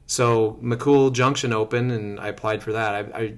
So 0.07 0.59
McCool 0.63 1.13
Junction 1.13 1.53
opened, 1.53 1.93
and 1.93 2.19
I 2.19 2.29
applied 2.29 2.63
for 2.63 2.73
that. 2.73 2.95
I, 2.95 3.19
I 3.19 3.35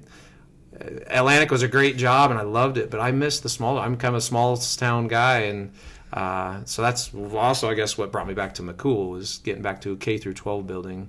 Atlantic 1.08 1.50
was 1.50 1.62
a 1.62 1.68
great 1.68 1.96
job, 1.96 2.30
and 2.30 2.38
I 2.38 2.42
loved 2.42 2.78
it, 2.78 2.90
but 2.90 3.00
I 3.00 3.10
missed 3.10 3.42
the 3.42 3.48
small. 3.48 3.78
I'm 3.78 3.96
kind 3.96 4.14
of 4.14 4.18
a 4.18 4.22
small 4.22 4.56
town 4.56 5.08
guy, 5.08 5.40
and 5.40 5.72
uh, 6.12 6.60
so 6.64 6.82
that's 6.82 7.12
also, 7.14 7.68
I 7.68 7.74
guess, 7.74 7.98
what 7.98 8.12
brought 8.12 8.26
me 8.26 8.34
back 8.34 8.54
to 8.54 8.62
McCool 8.62 9.10
was 9.10 9.38
getting 9.38 9.62
back 9.62 9.80
to 9.82 9.92
a 9.92 9.96
K 9.96 10.18
through 10.18 10.34
12 10.34 10.66
building. 10.66 11.08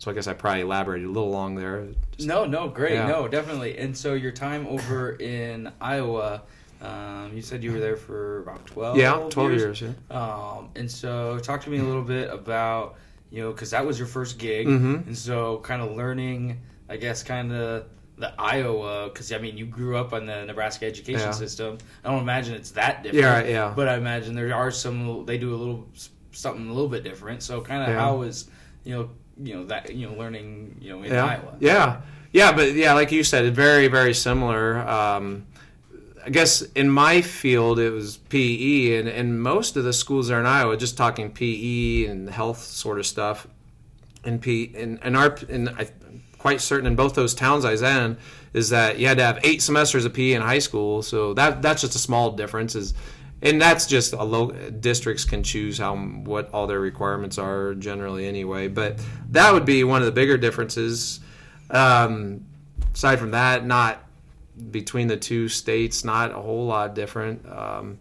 So 0.00 0.10
I 0.10 0.14
guess 0.14 0.26
I 0.26 0.32
probably 0.32 0.62
elaborated 0.62 1.06
a 1.06 1.10
little 1.10 1.28
long 1.30 1.54
there. 1.54 1.86
Just- 2.16 2.26
No, 2.26 2.46
no, 2.46 2.68
great, 2.68 2.94
Yeah. 2.94 3.06
no, 3.06 3.28
definitely. 3.28 3.76
And 3.76 3.94
so 3.94 4.14
your 4.14 4.32
time 4.32 4.66
over 4.66 5.12
in 5.12 5.70
Iowa, 5.78 6.40
um, 6.80 7.32
you 7.34 7.42
said 7.42 7.62
you 7.62 7.70
were 7.72 7.80
there 7.80 7.98
for 7.98 8.38
about 8.40 8.64
twelve. 8.64 8.96
yeah, 8.96 9.12
12 9.28 9.52
years. 9.52 9.82
yeah. 9.82 9.90
Um, 10.10 10.70
and 10.74 10.90
so 10.90 11.38
talk 11.40 11.60
to 11.64 11.70
me 11.70 11.78
a 11.78 11.82
little 11.84 12.02
bit 12.02 12.32
about 12.32 12.94
you 13.30 13.42
know 13.42 13.52
because 13.52 13.70
that 13.72 13.84
was 13.86 13.98
your 13.98 14.08
first 14.08 14.38
gig, 14.38 14.66
Mhm. 14.66 15.06
and 15.06 15.16
so 15.16 15.58
kind 15.58 15.82
of 15.82 15.94
learning, 15.94 16.60
I 16.88 16.96
guess, 16.96 17.22
kind 17.22 17.52
of 17.52 17.84
the 18.16 18.32
Iowa 18.40 19.10
because 19.12 19.30
I 19.32 19.38
mean 19.38 19.58
you 19.58 19.66
grew 19.66 19.98
up 19.98 20.14
on 20.14 20.24
the 20.24 20.46
Nebraska 20.46 20.86
education 20.86 21.20
Yeah. 21.20 21.30
system. 21.32 21.76
I 22.02 22.10
don't 22.10 22.22
imagine 22.22 22.54
it's 22.54 22.70
that 22.70 23.02
different. 23.02 23.46
Yeah, 23.48 23.52
yeah. 23.52 23.72
But 23.76 23.86
I 23.88 23.96
imagine 23.98 24.34
there 24.34 24.54
are 24.54 24.70
some 24.70 25.26
they 25.26 25.36
do 25.36 25.54
a 25.54 25.56
little 25.58 25.86
something 26.32 26.68
a 26.70 26.72
little 26.72 26.88
bit 26.88 27.04
different. 27.04 27.42
So 27.42 27.60
kind 27.60 27.82
of 27.82 27.90
Yeah. 27.90 28.00
how 28.00 28.16
was 28.16 28.48
you 28.84 28.94
know 28.94 29.10
you 29.42 29.54
know 29.54 29.64
that 29.66 29.94
you 29.94 30.08
know 30.08 30.16
learning 30.16 30.76
you 30.80 30.90
know 30.90 31.02
in 31.02 31.12
yeah. 31.12 31.24
Iowa. 31.24 31.56
Yeah, 31.60 32.00
yeah, 32.32 32.52
but 32.52 32.74
yeah, 32.74 32.94
like 32.94 33.10
you 33.10 33.24
said, 33.24 33.52
very, 33.54 33.88
very 33.88 34.14
similar. 34.14 34.78
Um, 34.78 35.46
I 36.24 36.30
guess 36.30 36.62
in 36.62 36.90
my 36.90 37.22
field 37.22 37.78
it 37.78 37.90
was 37.90 38.18
PE, 38.18 38.98
and, 38.98 39.08
and 39.08 39.42
most 39.42 39.76
of 39.76 39.84
the 39.84 39.92
schools 39.92 40.28
there 40.28 40.38
in 40.38 40.46
Iowa, 40.46 40.76
just 40.76 40.96
talking 40.96 41.30
PE 41.30 42.04
and 42.06 42.28
health 42.28 42.62
sort 42.62 42.98
of 42.98 43.06
stuff. 43.06 43.46
And 44.22 44.40
P 44.40 44.70
and, 44.76 44.98
and 45.02 45.16
our 45.16 45.38
and 45.48 45.70
I'm 45.70 46.22
quite 46.38 46.60
certain 46.60 46.86
in 46.86 46.94
both 46.94 47.14
those 47.14 47.34
towns 47.34 47.64
I 47.64 47.72
was 47.72 47.80
in 47.80 48.18
is 48.52 48.68
that 48.68 48.98
you 48.98 49.06
had 49.06 49.16
to 49.16 49.24
have 49.24 49.38
eight 49.44 49.62
semesters 49.62 50.04
of 50.04 50.12
PE 50.12 50.32
in 50.32 50.42
high 50.42 50.58
school. 50.58 51.02
So 51.02 51.32
that 51.34 51.62
that's 51.62 51.80
just 51.80 51.94
a 51.94 51.98
small 51.98 52.32
difference. 52.32 52.74
Is 52.74 52.92
and 53.42 53.60
that's 53.60 53.86
just 53.86 54.12
a 54.12 54.22
low 54.22 54.50
districts 54.50 55.24
can 55.24 55.42
choose 55.42 55.78
how 55.78 55.96
what 55.96 56.50
all 56.52 56.66
their 56.66 56.80
requirements 56.80 57.38
are 57.38 57.74
generally 57.74 58.26
anyway. 58.26 58.68
But 58.68 58.98
that 59.30 59.52
would 59.52 59.64
be 59.64 59.84
one 59.84 60.02
of 60.02 60.06
the 60.06 60.12
bigger 60.12 60.36
differences. 60.36 61.20
Um, 61.70 62.46
aside 62.94 63.18
from 63.18 63.30
that, 63.30 63.64
not 63.64 64.04
between 64.70 65.08
the 65.08 65.16
two 65.16 65.48
states, 65.48 66.04
not 66.04 66.32
a 66.32 66.34
whole 66.34 66.66
lot 66.66 66.94
different. 66.94 67.46
Um, 67.50 67.98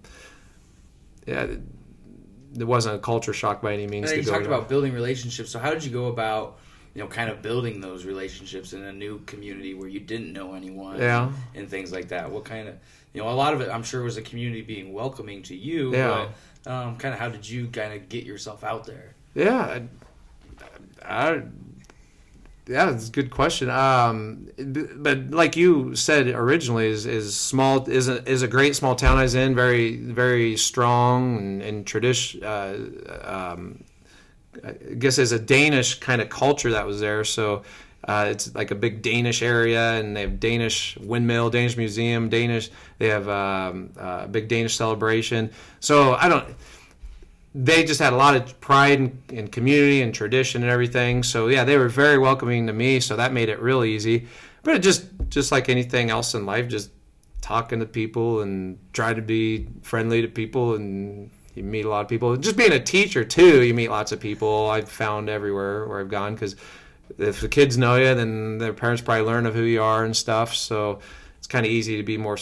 yeah, 1.26 1.48
it 2.58 2.64
wasn't 2.64 2.96
a 2.96 3.00
culture 3.00 3.34
shock 3.34 3.62
by 3.62 3.74
any 3.74 3.88
means. 3.88 4.12
You 4.12 4.24
talked 4.24 4.46
about 4.46 4.68
building 4.68 4.94
relationships. 4.94 5.52
So 5.52 5.60
how 5.60 5.70
did 5.70 5.84
you 5.84 5.92
go 5.92 6.08
about, 6.08 6.60
you 7.00 7.06
know, 7.06 7.10
kind 7.10 7.30
of 7.30 7.42
building 7.42 7.80
those 7.80 8.04
relationships 8.04 8.74
in 8.74 8.84
a 8.84 8.92
new 8.92 9.20
community 9.20 9.74
where 9.74 9.88
you 9.88 10.02
didn't 10.02 10.34
know 10.34 10.54
anyone, 10.54 10.98
Yeah. 10.98 11.32
and 11.56 11.70
things 11.70 11.94
like 11.94 12.10
that? 12.10 12.30
What 12.30 12.44
kind 12.44 12.68
of, 12.68 12.76
you 13.14 13.22
know, 13.22 13.30
a 13.30 13.32
lot 13.32 13.54
of 13.54 13.62
it, 13.62 13.70
I'm 13.70 13.84
sure, 13.84 14.04
was 14.04 14.16
the 14.16 14.22
community 14.22 14.62
being 14.62 14.92
welcoming 14.92 15.42
to 15.44 15.56
you. 15.56 15.94
Yeah. 15.94 16.28
But 16.66 16.70
um, 16.70 16.98
kind 16.98 17.14
of 17.14 17.20
how 17.22 17.30
did 17.30 17.50
you 17.50 17.68
kind 17.68 17.94
of 17.94 18.10
get 18.10 18.26
yourself 18.26 18.66
out 18.66 18.84
there? 18.86 19.16
Yeah, 19.34 19.80
I, 21.06 21.30
I, 21.30 21.42
yeah, 22.68 22.92
it's 22.92 23.08
a 23.08 23.12
good 23.12 23.32
question. 23.32 23.70
Um, 23.70 24.50
but 24.98 25.32
like 25.32 25.56
you 25.56 25.96
said 25.96 26.28
originally, 26.28 26.88
is 26.90 27.06
is 27.06 27.34
small 27.34 27.90
is 27.90 28.10
a, 28.10 28.30
is 28.30 28.42
a 28.42 28.48
great 28.50 28.76
small 28.76 28.96
town 28.96 29.18
I 29.18 29.22
was 29.24 29.36
in, 29.36 29.56
very 29.56 29.96
very 29.96 30.58
strong 30.58 31.38
and, 31.38 31.62
and 31.62 31.88
tradition. 31.88 32.44
Uh, 32.44 32.76
um, 33.24 33.86
I 34.64 34.94
guess 34.96 35.16
there's 35.16 35.32
a 35.32 35.40
Danish 35.40 36.00
kind 36.00 36.22
of 36.22 36.30
culture 36.30 36.72
that 36.72 36.86
was 36.86 37.00
there, 37.00 37.24
so. 37.24 37.64
Uh, 38.08 38.30
it's 38.32 38.56
like 38.56 38.72
a 38.72 38.76
big 38.76 39.02
Danish 39.02 39.44
area, 39.44 40.00
and 40.00 40.16
they 40.16 40.22
have 40.22 40.40
Danish 40.40 40.98
windmill, 40.98 41.50
Danish 41.50 41.76
museum, 41.76 42.30
Danish. 42.30 42.70
They 42.98 43.10
have 43.10 43.28
um, 43.28 43.92
a 43.98 44.26
big 44.26 44.48
Danish 44.48 44.78
celebration. 44.78 45.52
So 45.82 46.14
I 46.14 46.30
don't 46.30 46.56
they 47.56 47.84
just 47.84 48.00
had 48.00 48.14
a 48.14 48.16
lot 48.16 48.36
of 48.36 48.60
pride 48.62 49.00
in, 49.00 49.22
in 49.30 49.48
community 49.48 50.02
and 50.02 50.14
tradition 50.14 50.62
and 50.62 50.72
everything. 50.72 51.24
So 51.24 51.48
yeah, 51.48 51.64
they 51.64 51.78
were 51.78 51.90
very 51.90 52.18
welcoming 52.18 52.68
to 52.68 52.74
me. 52.74 53.00
So 53.00 53.16
that 53.16 53.34
made 53.34 53.50
it 53.50 53.60
real 53.60 53.84
easy. 53.84 54.28
But 54.64 54.76
it 54.76 54.80
just 54.80 55.06
just 55.30 55.52
like 55.52 55.70
anything 55.70 56.10
else 56.10 56.36
in 56.36 56.46
life, 56.46 56.68
just 56.68 56.92
talking 57.42 57.80
to 57.80 57.86
people 57.86 58.42
and 58.42 58.78
try 58.94 59.14
to 59.14 59.22
be 59.22 59.68
friendly 59.82 60.22
to 60.22 60.28
people 60.28 60.76
and 60.76 61.32
you 61.56 61.64
meet 61.64 61.86
a 61.86 61.90
lot 61.90 62.02
of 62.02 62.08
people. 62.08 62.36
Just 62.38 62.58
being 62.58 62.72
a 62.72 62.80
teacher 62.80 63.24
too, 63.26 63.64
you 63.64 63.74
meet 63.74 63.90
lots 63.90 64.12
of 64.12 64.20
people. 64.20 64.70
I've 64.70 64.90
found 64.90 65.30
everywhere 65.30 65.86
where 65.88 66.00
I've 66.00 66.10
gone 66.10 66.34
because 66.36 66.56
if 67.18 67.42
the 67.42 67.48
kids 67.50 67.78
know 67.78 67.96
you, 67.96 68.14
then 68.16 68.58
their 68.60 68.74
parents 68.74 69.02
probably 69.02 69.26
learn 69.26 69.46
of 69.46 69.56
who 69.56 69.64
you 69.64 69.82
are 69.82 70.06
and 70.06 70.16
stuff. 70.16 70.54
So 70.56 71.00
it's 71.38 71.48
kind 71.48 71.66
of 71.66 71.72
easy 71.72 71.98
to 71.98 72.04
be 72.04 72.18
more 72.18 72.38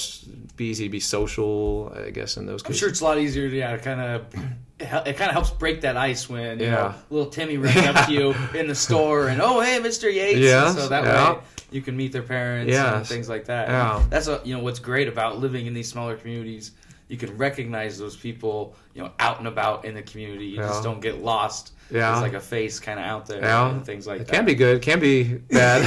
be 0.56 0.66
easy 0.66 0.86
to 0.86 0.90
be 0.90 1.00
social, 1.00 1.94
I 1.96 2.10
guess, 2.10 2.36
in 2.38 2.46
those 2.46 2.62
I'm 2.64 2.68
cases. 2.68 2.80
sure 2.80 2.90
it's 2.90 3.02
a 3.02 3.04
lot 3.06 3.18
easier 3.18 3.50
to 3.50 3.56
yeah, 3.56 3.78
kind 3.78 4.02
of 4.02 4.26
it, 4.80 4.86
it 5.08 5.18
kind 5.18 5.30
of 5.30 5.34
helps 5.34 5.52
break 5.52 5.82
that 5.82 5.96
ice 5.98 6.28
when 6.30 6.60
you 6.60 6.66
know, 6.66 6.72
Yeah. 6.72 6.94
little 7.10 7.30
Timmy 7.32 7.58
runs 7.58 7.78
up 7.78 8.08
to 8.08 8.14
you 8.14 8.36
in 8.60 8.68
the 8.68 8.76
store 8.76 9.28
and 9.30 9.42
oh 9.42 9.62
hey 9.62 9.80
Mr. 9.80 10.14
Yates 10.14 10.40
Yes, 10.40 10.76
so 10.76 10.88
that 10.90 11.04
yeah. 11.04 11.34
way 11.34 11.40
you 11.72 11.82
can 11.82 11.96
meet 11.98 12.12
their 12.12 12.24
parents 12.24 12.74
and 12.74 13.06
things 13.06 13.28
like 13.30 13.46
that 13.46 13.70
Yeah. 13.70 14.04
that's 14.10 14.28
a, 14.28 14.42
you 14.44 14.56
know 14.56 14.64
what's 14.64 14.80
great 14.80 15.08
about 15.08 15.40
living 15.40 15.66
in 15.68 15.74
these 15.74 15.88
smaller 15.90 16.16
communities 16.18 16.72
you 17.08 17.18
can 17.18 17.38
recognize 17.38 17.98
those 17.98 18.16
people 18.16 18.76
you 18.94 19.02
know 19.02 19.12
out 19.20 19.40
and 19.40 19.48
about 19.48 19.86
in 19.86 19.96
the 19.96 20.02
community. 20.02 20.46
You 20.46 20.58
just 20.58 20.84
don't 20.84 21.02
get 21.02 21.20
lost 21.24 21.74
Yeah. 21.90 22.12
there's 22.12 22.22
like 22.22 22.34
a 22.34 22.40
face 22.40 22.80
kind 22.80 23.00
of 23.00 23.06
out 23.06 23.26
there 23.28 23.42
Yeah. 23.42 23.70
and 23.70 23.86
things 23.86 24.06
like 24.08 24.22
It 24.22 24.28
that 24.28 24.34
can 24.36 24.46
be 24.46 24.56
good, 24.56 24.82
can 24.82 25.00
be 25.00 25.24
bad. 25.50 25.82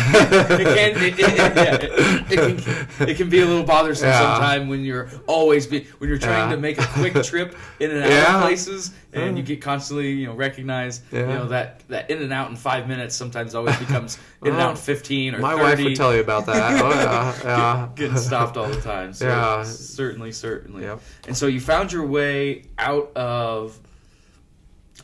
it 0.61 0.67
can 0.67 1.03
it, 1.05 1.19
it, 1.19 1.19
it, 1.19 1.57
yeah, 1.57 1.75
it, 1.75 2.33
it 2.33 2.65
can 2.99 3.09
it 3.09 3.17
can 3.17 3.29
be 3.29 3.41
a 3.41 3.47
little 3.47 3.65
bothersome 3.65 4.09
Yeah. 4.09 4.19
sometime 4.35 4.69
when 4.69 4.85
you're 4.85 5.11
always 5.27 5.67
be 5.67 5.87
when 5.99 6.09
you're 6.09 6.19
trying 6.19 6.49
Yeah. 6.51 6.57
to 6.57 6.61
make 6.61 6.79
a 6.79 6.87
quick 6.87 7.15
trip 7.25 7.55
in 7.81 7.91
and 7.91 8.03
out 8.05 8.11
Yeah. 8.11 8.37
of 8.37 8.43
places 8.43 8.93
and 9.13 9.35
Mm. 9.35 9.39
you 9.39 9.43
get 9.43 9.61
constantly 9.61 10.11
you 10.13 10.27
know 10.27 10.35
recognized 10.35 11.03
you 11.13 11.27
know 11.27 11.49
that 11.49 11.83
that 11.89 12.09
in 12.11 12.23
and 12.23 12.33
out 12.33 12.49
in 12.51 12.57
five 12.57 12.87
minutes 12.89 13.15
sometimes 13.15 13.55
always 13.55 13.77
becomes 13.79 14.19
in 14.43 14.53
and 14.53 14.61
out 14.61 14.71
in 14.71 14.77
fifteen 14.77 15.35
or 15.35 15.39
My 15.41 15.51
30, 15.53 15.63
wife 15.63 15.81
would 15.85 15.97
tell 15.97 16.15
you 16.15 16.21
about 16.21 16.47
that. 16.47 16.81
Oh 16.83 16.91
yeah, 16.91 17.35
yeah. 17.45 17.89
getting 17.97 18.17
stopped 18.17 18.57
all 18.57 18.69
the 18.69 18.81
time 18.81 19.13
so 19.13 19.27
Yeah. 19.27 19.63
certainly 19.65 20.33
certainly 20.33 20.85
Yep. 20.85 21.01
and 21.29 21.37
so 21.37 21.47
you 21.47 21.61
found 21.61 21.93
your 21.93 22.07
way 22.07 22.65
out 22.79 23.11
of 23.17 23.79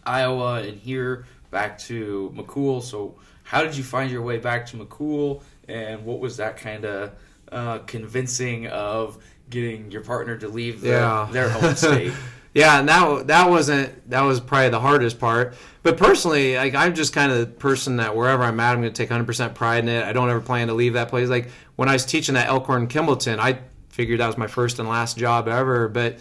Iowa 0.07 0.63
and 0.63 0.79
here 0.79 1.27
back 1.51 1.79
to 1.81 2.33
McCool. 2.37 2.83
So 2.83 3.17
how 3.43 3.63
did 3.63 3.77
you 3.77 3.85
find 3.85 4.11
your 4.11 4.23
way 4.23 4.39
back 4.39 4.67
to 4.67 4.77
McCool, 4.77 5.43
and 5.69 6.05
what 6.05 6.21
was 6.21 6.37
that 6.39 6.57
kind 6.57 6.85
of 6.85 7.13
uh, 7.53 7.79
convincing 7.81 8.67
of 8.69 9.19
getting 9.51 9.91
your 9.91 10.03
partner 10.03 10.37
to 10.39 10.49
leave 10.49 10.81
the, 10.81 10.89
Yeah. 10.89 11.29
their 11.31 11.49
home 11.51 11.75
state? 11.75 12.13
Yeah, 12.55 12.79
and 12.81 12.89
that 12.89 13.27
that 13.27 13.51
wasn't 13.51 14.09
that 14.09 14.23
was 14.23 14.41
probably 14.41 14.71
the 14.71 14.81
hardest 14.81 15.21
part. 15.21 15.55
But 15.83 15.99
personally, 15.99 16.57
like 16.57 16.75
I'm 16.75 16.95
just 16.95 17.13
kind 17.13 17.31
of 17.31 17.39
the 17.41 17.47
person 17.49 17.99
that 17.99 18.17
wherever 18.17 18.43
I'm 18.45 18.59
at, 18.61 18.73
I'm 18.73 18.81
going 18.81 18.91
to 18.91 18.97
take 18.97 19.11
100% 19.11 19.55
pride 19.55 19.81
in 19.85 19.91
it. 19.91 20.03
I 20.03 20.15
don't 20.15 20.31
ever 20.31 20.41
plan 20.41 20.69
to 20.69 20.73
leave 20.73 20.95
that 20.95 21.11
place. 21.11 21.29
Like 21.29 21.51
when 21.77 21.91
I 21.91 21.93
was 21.93 22.07
teaching 22.07 22.35
at 22.35 22.47
Elkhorn 22.49 22.89
Kimballton, 22.89 23.39
I 23.39 23.59
figured 23.91 24.21
that 24.21 24.27
was 24.27 24.39
my 24.39 24.47
first 24.47 24.79
and 24.79 24.89
last 24.89 25.19
job 25.19 25.49
ever. 25.49 25.87
But 25.89 26.17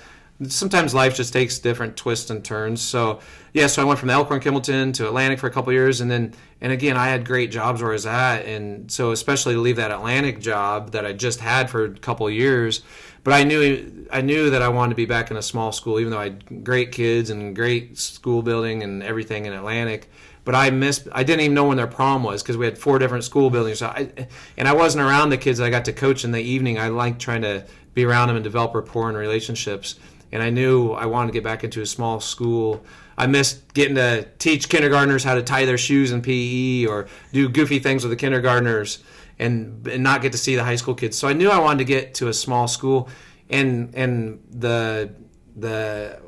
sometimes 0.48 0.94
life 0.94 1.16
just 1.16 1.32
takes 1.32 1.60
different 1.60 1.96
twists 1.96 2.30
and 2.30 2.44
turns. 2.44 2.82
So 2.82 3.20
yeah, 3.54 3.68
so 3.68 3.82
I 3.82 3.86
went 3.86 4.00
from 4.00 4.10
Elkhorn 4.10 4.42
Kimballton 4.42 4.94
to 4.96 5.08
Atlantic 5.08 5.40
for 5.40 5.48
a 5.48 5.52
couple 5.52 5.72
years, 5.72 6.02
and 6.02 6.12
then 6.12 6.34
and 6.62 6.72
again 6.72 6.98
I 6.98 7.08
had 7.08 7.26
great 7.26 7.52
jobs 7.52 7.82
where 7.82 7.92
I 7.92 7.94
was 7.94 8.06
at, 8.06 8.46
and 8.46 8.92
so 8.92 9.12
especially 9.12 9.54
to 9.54 9.62
leave 9.62 9.78
that 9.78 9.92
Atlantic 9.92 10.40
job 10.40 10.92
that 10.92 11.06
I 11.06 11.14
just 11.14 11.40
had 11.40 11.70
for 11.70 11.86
a 11.86 11.94
couple 11.94 12.30
years. 12.30 12.84
But 13.24 13.34
I 13.34 13.44
knew 13.44 14.08
I 14.12 14.22
knew 14.22 14.50
that 14.50 14.62
I 14.62 14.68
wanted 14.68 14.92
to 14.92 14.96
be 14.96 15.06
back 15.06 15.32
in 15.32 15.38
a 15.38 15.42
small 15.42 15.72
school, 15.72 16.00
even 16.00 16.12
though 16.12 16.20
I 16.20 16.26
had 16.26 16.64
great 16.64 16.92
kids 16.92 17.30
and 17.30 17.56
great 17.56 17.98
school 17.98 18.42
building 18.42 18.84
and 18.84 19.02
everything 19.02 19.46
in 19.46 19.54
Atlantic. 19.54 20.10
But 20.44 20.54
I 20.54 20.70
missed. 20.70 21.08
I 21.12 21.24
didn't 21.24 21.42
even 21.42 21.56
know 21.56 21.66
when 21.66 21.78
their 21.78 21.88
prom 21.88 22.24
was 22.24 22.44
because 22.44 22.56
we 22.56 22.66
had 22.66 22.78
four 22.78 23.00
different 23.00 23.24
school 23.24 23.50
buildings. 23.50 23.80
So 23.80 23.88
I, 23.88 24.10
and 24.58 24.68
I 24.68 24.74
wasn't 24.74 25.04
around 25.04 25.30
the 25.30 25.38
kids 25.38 25.60
I 25.60 25.72
got 25.72 25.86
to 25.86 25.94
coach 25.94 26.24
in 26.24 26.32
the 26.32 26.42
evening. 26.42 26.78
I 26.78 26.90
liked 26.90 27.20
trying 27.20 27.42
to 27.42 27.66
be 27.96 28.06
around 28.06 28.28
them 28.28 28.38
and 28.38 28.44
develop 28.44 28.76
rapport 28.76 29.10
and 29.10 29.18
relationships. 29.18 29.96
And 30.36 30.44
I 30.44 30.50
knew 30.50 30.92
I 30.92 31.06
wanted 31.06 31.28
to 31.28 31.34
get 31.34 31.46
back 31.46 31.64
into 31.64 31.80
a 31.82 31.86
small 31.86 32.20
school. 32.20 32.84
I 33.18 33.26
missed 33.26 33.74
getting 33.74 33.96
to 33.96 34.28
teach 34.38 34.68
kindergartners 34.68 35.24
how 35.24 35.36
to 35.36 35.42
tie 35.42 35.64
their 35.64 35.78
shoes 35.78 36.12
in 36.12 36.22
PE 36.22 36.88
or 36.88 37.08
do 37.32 37.48
goofy 37.48 37.80
things 37.80 38.04
with 38.04 38.12
the 38.12 38.18
kindergartners 38.18 39.02
and, 39.40 39.88
and 39.88 40.04
not 40.04 40.22
get 40.22 40.34
to 40.34 40.38
see 40.38 40.58
the 40.58 40.64
high 40.66 40.76
school 40.76 40.94
kids. 40.94 41.18
So 41.18 41.30
I 41.30 41.32
knew 41.32 41.50
I 41.50 41.60
wanted 41.60 41.78
to 41.78 41.86
get 41.86 42.16
to 42.16 42.28
a 42.28 42.34
small 42.34 42.68
school, 42.68 43.08
and 43.50 43.96
and 43.96 44.44
the 44.52 45.16
the 45.56 46.20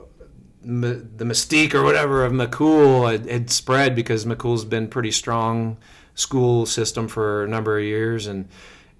the 0.63 1.25
mystique 1.25 1.73
or 1.73 1.83
whatever 1.83 2.23
of 2.23 2.31
McCool 2.31 3.11
had, 3.11 3.29
had 3.29 3.49
spread 3.49 3.93
because 3.93 4.23
McCool's 4.23 4.63
been 4.63 4.87
pretty 4.87 5.11
strong 5.11 5.75
school 6.15 6.65
system 6.65 7.09
for 7.09 7.43
a 7.43 7.47
number 7.49 7.77
of 7.77 7.83
years, 7.83 8.25
and 8.25 8.47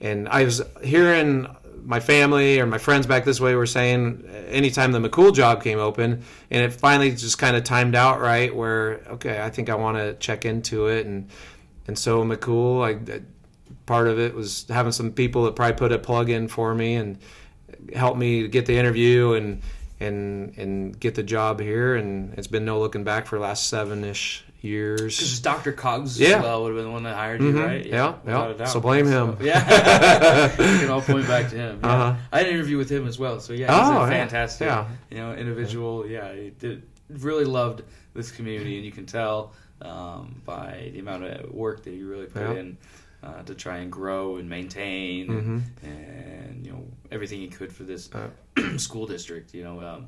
and 0.02 0.28
I 0.28 0.44
was 0.44 0.62
hearing 0.84 1.48
my 1.88 2.02
family 2.02 2.60
or 2.60 2.66
my 2.66 2.78
friends 2.78 3.08
back 3.08 3.24
this 3.24 3.40
way 3.40 3.56
were 3.56 3.66
saying 3.66 4.30
anytime 4.50 4.92
the 4.92 5.00
McCool 5.00 5.34
job 5.34 5.64
came 5.64 5.80
open, 5.80 6.22
and 6.52 6.62
it 6.62 6.74
finally 6.74 7.12
just 7.12 7.38
kind 7.38 7.56
of 7.56 7.64
timed 7.64 7.96
out 7.96 8.20
right 8.20 8.54
where 8.54 9.02
okay, 9.08 9.42
I 9.42 9.50
think 9.50 9.70
I 9.70 9.76
want 9.76 9.98
to 9.98 10.14
check 10.16 10.44
into 10.44 10.88
it, 10.88 11.06
and 11.06 11.30
and 11.88 11.98
so 11.98 12.26
McCool, 12.26 12.84
I 12.84 13.22
part 13.86 14.10
of 14.10 14.20
it 14.20 14.36
was 14.36 14.66
having 14.68 14.92
some 14.92 15.14
people 15.14 15.46
that 15.46 15.56
probably 15.56 15.78
put 15.78 15.94
a 15.94 15.98
plug 15.98 16.30
in 16.30 16.50
for 16.50 16.76
me 16.76 16.96
and 16.96 17.18
helped 17.96 18.20
me 18.20 18.50
get 18.50 18.66
the 18.66 18.78
interview 18.78 19.34
and 19.34 19.62
and 20.02 20.58
and 20.58 21.00
get 21.00 21.16
the 21.16 21.24
job 21.24 21.62
here 21.62 21.96
and 21.96 22.34
it's 22.38 22.48
been 22.48 22.66
no 22.66 22.80
looking 22.80 23.06
back 23.06 23.26
for 23.26 23.38
the 23.38 23.42
last 23.42 23.70
seven 23.70 24.04
ish 24.04 24.44
years 24.62 25.16
Because 25.18 25.40
Dr. 25.40 25.72
Cogs 25.72 26.20
Yeah. 26.20 26.38
as 26.38 26.44
well 26.44 26.64
would 26.64 26.70
have 26.70 26.78
been 26.78 26.86
the 26.86 26.92
one 26.92 27.04
that 27.04 27.16
hired 27.16 27.42
you, 27.42 27.54
Mhm. 27.54 27.66
right? 27.66 27.86
Yeah, 27.86 28.16
yeah. 28.26 28.54
doubt. 28.54 28.70
So 28.70 28.80
blame 28.80 29.06
him. 29.06 29.38
So- 29.38 29.44
yeah, 29.46 30.50
we 30.58 30.64
can 30.80 30.90
all 30.90 31.02
point 31.02 31.28
back 31.28 31.50
to 31.50 31.56
him. 31.56 31.80
Yeah. 31.84 31.90
Uh-huh. 31.92 32.16
I 32.32 32.38
had 32.40 32.48
an 32.48 32.54
interview 32.54 32.78
with 32.78 32.90
him 32.90 33.08
as 33.08 33.20
well. 33.20 33.40
So 33.40 33.54
yeah, 33.54 33.68
he's 33.68 33.96
Oh, 33.96 34.04
a 34.04 34.08
fantastic, 34.08 34.66
Yeah. 34.68 34.88
you 35.12 35.18
know, 35.18 35.34
individual. 35.34 36.08
Yeah, 36.08 36.34
he 36.34 36.50
did 36.52 36.84
really 37.10 37.46
loved 37.46 37.84
this 38.14 38.32
community, 38.32 38.78
and 38.78 38.86
you 38.86 38.92
can 38.92 39.06
tell 39.06 39.54
um, 39.80 40.42
by 40.44 40.90
the 40.92 40.98
amount 41.00 41.24
of 41.24 41.52
work 41.54 41.84
that 41.84 41.94
he 41.94 42.02
really 42.02 42.26
put 42.26 42.42
Yeah. 42.42 42.54
in 42.54 42.78
uh, 43.24 43.44
to 43.44 43.54
try 43.54 43.78
and 43.78 43.92
grow 43.92 44.38
and 44.38 44.50
maintain, 44.50 45.28
Mhm. 45.28 45.62
and, 45.84 46.46
and 46.48 46.66
you 46.66 46.72
know 46.72 46.84
everything 47.12 47.40
he 47.42 47.48
could 47.48 47.72
for 47.72 47.84
this 47.84 48.10
Uh. 48.12 48.30
school 48.78 49.06
district. 49.06 49.54
You 49.54 49.64
know. 49.64 49.82
Um, 49.82 50.08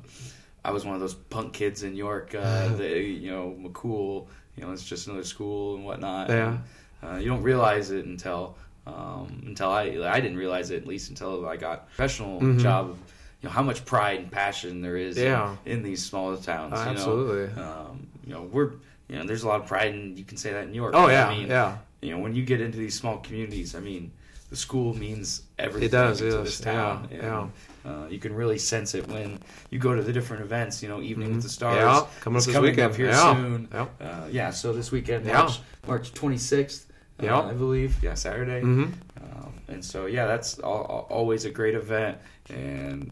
I 0.62 0.72
was 0.72 0.84
one 0.84 0.94
of 0.94 1.00
those 1.00 1.14
punk 1.14 1.54
kids 1.54 1.84
in 1.84 1.94
York. 1.96 2.34
Uh, 2.34 2.68
that, 2.76 3.00
you 3.00 3.30
know, 3.30 3.56
McCool. 3.58 4.26
You 4.60 4.66
know, 4.66 4.72
it's 4.72 4.84
just 4.84 5.06
another 5.06 5.24
school 5.24 5.76
and 5.76 5.84
whatnot. 5.86 6.28
Yeah. 6.28 6.58
And, 7.02 7.16
uh, 7.16 7.16
you 7.18 7.28
don't 7.28 7.42
realize 7.42 7.90
it 7.90 8.04
until 8.04 8.56
um, 8.86 9.42
until 9.46 9.70
I 9.70 9.84
I 10.04 10.20
didn't 10.20 10.36
realize 10.36 10.70
it 10.70 10.82
at 10.82 10.86
least 10.86 11.10
until 11.10 11.46
I 11.48 11.56
got 11.56 11.78
a 11.78 11.82
professional 11.96 12.40
Mhm. 12.40 12.60
job. 12.60 12.96
You 13.40 13.48
know 13.48 13.50
how 13.50 13.62
much 13.62 13.84
pride 13.86 14.18
and 14.20 14.30
passion 14.30 14.82
there 14.82 14.96
is 14.96 15.16
in- 15.16 15.24
Yeah. 15.24 15.56
in, 15.64 15.82
these 15.82 16.04
smaller 16.04 16.36
towns. 16.36 16.74
Uh, 16.74 16.84
you 16.84 16.90
absolutely. 16.90 17.54
Know? 17.56 17.62
Um, 17.90 18.06
you 18.26 18.34
know 18.34 18.42
we're 18.42 18.72
you 19.08 19.16
know 19.16 19.24
there's 19.24 19.44
a 19.44 19.48
lot 19.48 19.60
of 19.62 19.66
pride 19.66 19.94
and 19.94 20.18
you 20.18 20.24
can 20.24 20.36
say 20.36 20.52
that 20.52 20.64
in 20.64 20.70
New 20.72 20.76
York. 20.76 20.94
oh 20.94 21.08
yeah 21.08 21.28
I 21.28 21.38
mean, 21.38 21.48
yeah 21.48 21.78
You 22.02 22.10
know 22.12 22.18
when 22.18 22.34
you 22.34 22.44
get 22.44 22.60
into 22.60 22.78
these 22.78 22.94
small 22.98 23.18
communities, 23.18 23.74
I 23.74 23.80
mean 23.80 24.12
the 24.50 24.56
school 24.56 24.92
means 24.94 25.42
everything 25.58 25.88
It 25.88 25.92
does, 25.92 26.18
to 26.18 26.24
this 26.42 26.58
town. 26.60 27.08
Yeah, 27.10 27.16
and, 27.16 27.22
yeah. 27.22 27.46
Uh, 27.84 28.06
you 28.10 28.18
can 28.18 28.34
really 28.34 28.58
sense 28.58 28.94
it 28.94 29.06
when 29.08 29.38
you 29.70 29.78
go 29.78 29.94
to 29.94 30.02
the 30.02 30.12
different 30.12 30.42
events. 30.42 30.82
You 30.82 30.88
know, 30.88 31.00
Evening 31.00 31.32
with 31.34 31.42
the 31.42 31.48
Stars. 31.48 31.78
Mm-hmm. 31.78 31.86
Yeah, 32.14 32.20
coming 32.20 32.36
up 32.38 32.44
this 32.44 32.54
coming 32.54 32.70
weekend. 32.70 32.90
up 32.92 32.96
here 32.96 33.06
Yeah, 33.08 33.32
soon. 33.34 33.68
yeah. 33.72 33.86
Uh, 34.00 34.28
yeah, 34.30 34.50
so 34.50 34.72
this 34.72 34.90
weekend, 34.92 35.24
Yeah. 35.26 35.38
March 35.42 35.60
March 35.86 36.12
26th, 36.12 36.86
uh, 37.20 37.24
Yeah. 37.24 37.40
I 37.40 37.52
believe. 37.54 38.02
Yeah, 38.02 38.14
Saturday. 38.14 38.60
hmm 38.60 38.84
Um, 39.20 39.52
and 39.68 39.84
so, 39.84 40.06
yeah, 40.06 40.26
that's 40.26 40.58
al- 40.60 40.86
al- 40.90 41.06
always 41.10 41.44
a 41.46 41.50
great 41.50 41.74
event, 41.74 42.18
and 42.50 43.10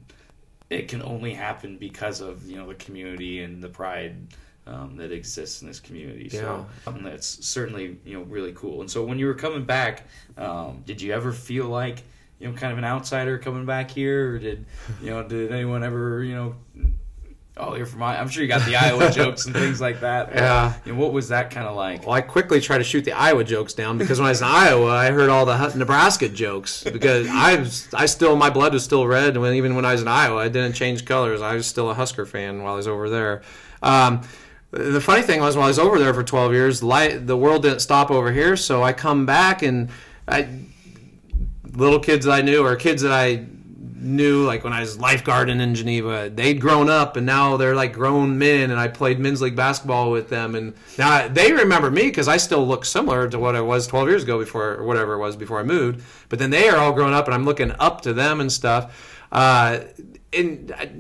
it 0.70 0.88
can 0.88 1.02
only 1.02 1.32
happen 1.32 1.78
because 1.78 2.20
of 2.20 2.44
you 2.46 2.56
know 2.56 2.66
the 2.68 2.74
community 2.74 3.42
and 3.42 3.62
the 3.62 3.68
pride 3.68 4.16
um, 4.66 4.96
that 4.96 5.12
exists 5.12 5.62
in 5.62 5.68
this 5.68 5.80
community. 5.80 6.28
So 6.28 6.66
um, 6.86 7.02
that's 7.02 7.46
certainly 7.46 7.96
you 8.04 8.18
know 8.18 8.24
really 8.24 8.52
cool. 8.52 8.82
And 8.82 8.90
so, 8.90 9.02
when 9.02 9.18
you 9.18 9.24
were 9.26 9.34
coming 9.34 9.64
back, 9.64 10.02
um, 10.36 10.82
did 10.84 11.00
you 11.00 11.12
ever 11.14 11.32
feel 11.32 11.66
like 11.68 12.02
you 12.38 12.48
know 12.48 12.54
kind 12.54 12.72
of 12.72 12.78
an 12.78 12.84
outsider 12.84 13.38
coming 13.38 13.66
back 13.66 13.90
here, 13.90 14.34
or 14.34 14.38
did 14.38 14.64
you 15.02 15.10
know 15.10 15.22
did 15.26 15.52
anyone 15.52 15.82
ever 15.82 16.22
you 16.22 16.34
know? 16.34 16.54
Oh, 17.60 17.74
you're 17.74 17.86
from 17.86 18.04
I 18.04 18.20
I'm 18.20 18.28
sure 18.28 18.42
you 18.42 18.48
got 18.48 18.64
the 18.64 18.76
Iowa 18.76 19.10
jokes 19.12 19.46
and 19.46 19.54
things 19.54 19.80
like 19.80 20.00
that. 20.00 20.32
Yeah. 20.32 20.74
You 20.84 20.92
know, 20.92 20.98
what 21.00 21.12
was 21.12 21.30
that 21.30 21.50
kind 21.50 21.66
of 21.66 21.74
like? 21.74 22.02
Well, 22.02 22.12
I 22.12 22.20
quickly 22.20 22.60
try 22.60 22.78
to 22.78 22.84
shoot 22.84 23.04
the 23.04 23.12
Iowa 23.12 23.42
jokes 23.42 23.74
down 23.74 23.98
because 23.98 24.20
when 24.20 24.26
I 24.26 24.30
was 24.30 24.40
in 24.40 24.46
Iowa, 24.46 24.90
I 24.90 25.10
heard 25.10 25.28
all 25.28 25.44
the 25.44 25.74
Nebraska 25.74 26.28
jokes 26.28 26.84
because 26.84 27.26
I 27.28 27.56
was, 27.56 27.88
I 27.92 28.06
still 28.06 28.36
my 28.36 28.50
blood 28.50 28.72
was 28.72 28.84
still 28.84 29.06
red, 29.06 29.36
when 29.36 29.54
even 29.54 29.74
when 29.74 29.84
I 29.84 29.92
was 29.92 30.02
in 30.02 30.08
Iowa, 30.08 30.40
I 30.40 30.48
didn't 30.48 30.74
change 30.74 31.04
colors. 31.04 31.42
I 31.42 31.54
was 31.54 31.66
still 31.66 31.90
a 31.90 31.94
Husker 31.94 32.26
fan 32.26 32.62
while 32.62 32.74
I 32.74 32.76
was 32.76 32.86
over 32.86 33.10
there. 33.10 33.42
Um, 33.82 34.22
the 34.70 35.00
funny 35.00 35.22
thing 35.22 35.40
was, 35.40 35.56
while 35.56 35.64
I 35.64 35.68
was 35.68 35.78
over 35.78 35.98
there 35.98 36.12
for 36.12 36.22
12 36.22 36.52
years, 36.52 36.82
light, 36.82 37.26
the 37.26 37.36
world 37.36 37.62
didn't 37.62 37.80
stop 37.80 38.10
over 38.10 38.30
here. 38.30 38.54
So 38.56 38.82
I 38.82 38.92
come 38.92 39.24
back 39.24 39.62
and 39.62 39.88
I 40.26 40.46
little 41.78 41.98
kids 42.00 42.26
that 42.26 42.32
I 42.32 42.42
knew 42.42 42.64
or 42.64 42.76
kids 42.76 43.02
that 43.02 43.12
I 43.12 43.46
knew 44.00 44.44
like 44.46 44.62
when 44.62 44.72
I 44.72 44.80
was 44.80 44.96
lifeguarding 44.96 45.60
in 45.60 45.74
Geneva, 45.74 46.30
they'd 46.30 46.60
grown 46.60 46.88
up 46.88 47.16
and 47.16 47.26
now 47.26 47.56
they're 47.56 47.74
like 47.74 47.92
grown 47.92 48.38
men 48.38 48.70
and 48.70 48.78
I 48.78 48.88
played 48.88 49.18
men's 49.18 49.40
league 49.42 49.56
basketball 49.56 50.10
with 50.10 50.28
them 50.28 50.54
and 50.54 50.74
now 50.98 51.26
they 51.28 51.52
remember 51.52 51.90
me 51.90 52.02
because 52.02 52.28
I 52.28 52.36
still 52.36 52.66
look 52.66 52.84
similar 52.84 53.28
to 53.28 53.38
what 53.38 53.56
I 53.56 53.60
was 53.60 53.86
12 53.86 54.08
years 54.08 54.22
ago 54.22 54.38
before 54.38 54.74
or 54.74 54.84
whatever 54.84 55.14
it 55.14 55.18
was 55.18 55.36
before 55.36 55.58
I 55.58 55.64
moved. 55.64 56.04
But 56.28 56.38
then 56.38 56.50
they 56.50 56.68
are 56.68 56.76
all 56.76 56.92
grown 56.92 57.12
up 57.12 57.26
and 57.26 57.34
I'm 57.34 57.44
looking 57.44 57.72
up 57.80 58.02
to 58.02 58.12
them 58.12 58.40
and 58.40 58.52
stuff. 58.52 59.26
Uh, 59.32 59.80
and 60.32 60.72
I- 60.76 60.90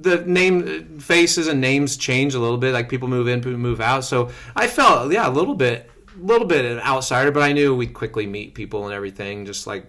the 0.00 0.18
name 0.24 1.00
faces 1.00 1.48
and 1.48 1.60
names 1.60 1.96
change 1.96 2.34
a 2.34 2.38
little 2.38 2.56
bit. 2.56 2.72
Like 2.72 2.88
people 2.88 3.08
move 3.08 3.26
in, 3.28 3.40
people 3.40 3.58
move 3.58 3.80
out. 3.80 4.04
So 4.04 4.30
I 4.54 4.68
felt 4.68 5.12
yeah 5.12 5.28
a 5.28 5.30
little 5.30 5.56
bit, 5.56 5.90
little 6.16 6.46
bit 6.46 6.64
an 6.64 6.78
outsider, 6.80 7.32
but 7.32 7.42
I 7.42 7.52
knew 7.52 7.74
we'd 7.74 7.94
quickly 7.94 8.26
meet 8.26 8.54
people 8.54 8.84
and 8.84 8.94
everything. 8.94 9.44
Just 9.44 9.66
like 9.66 9.86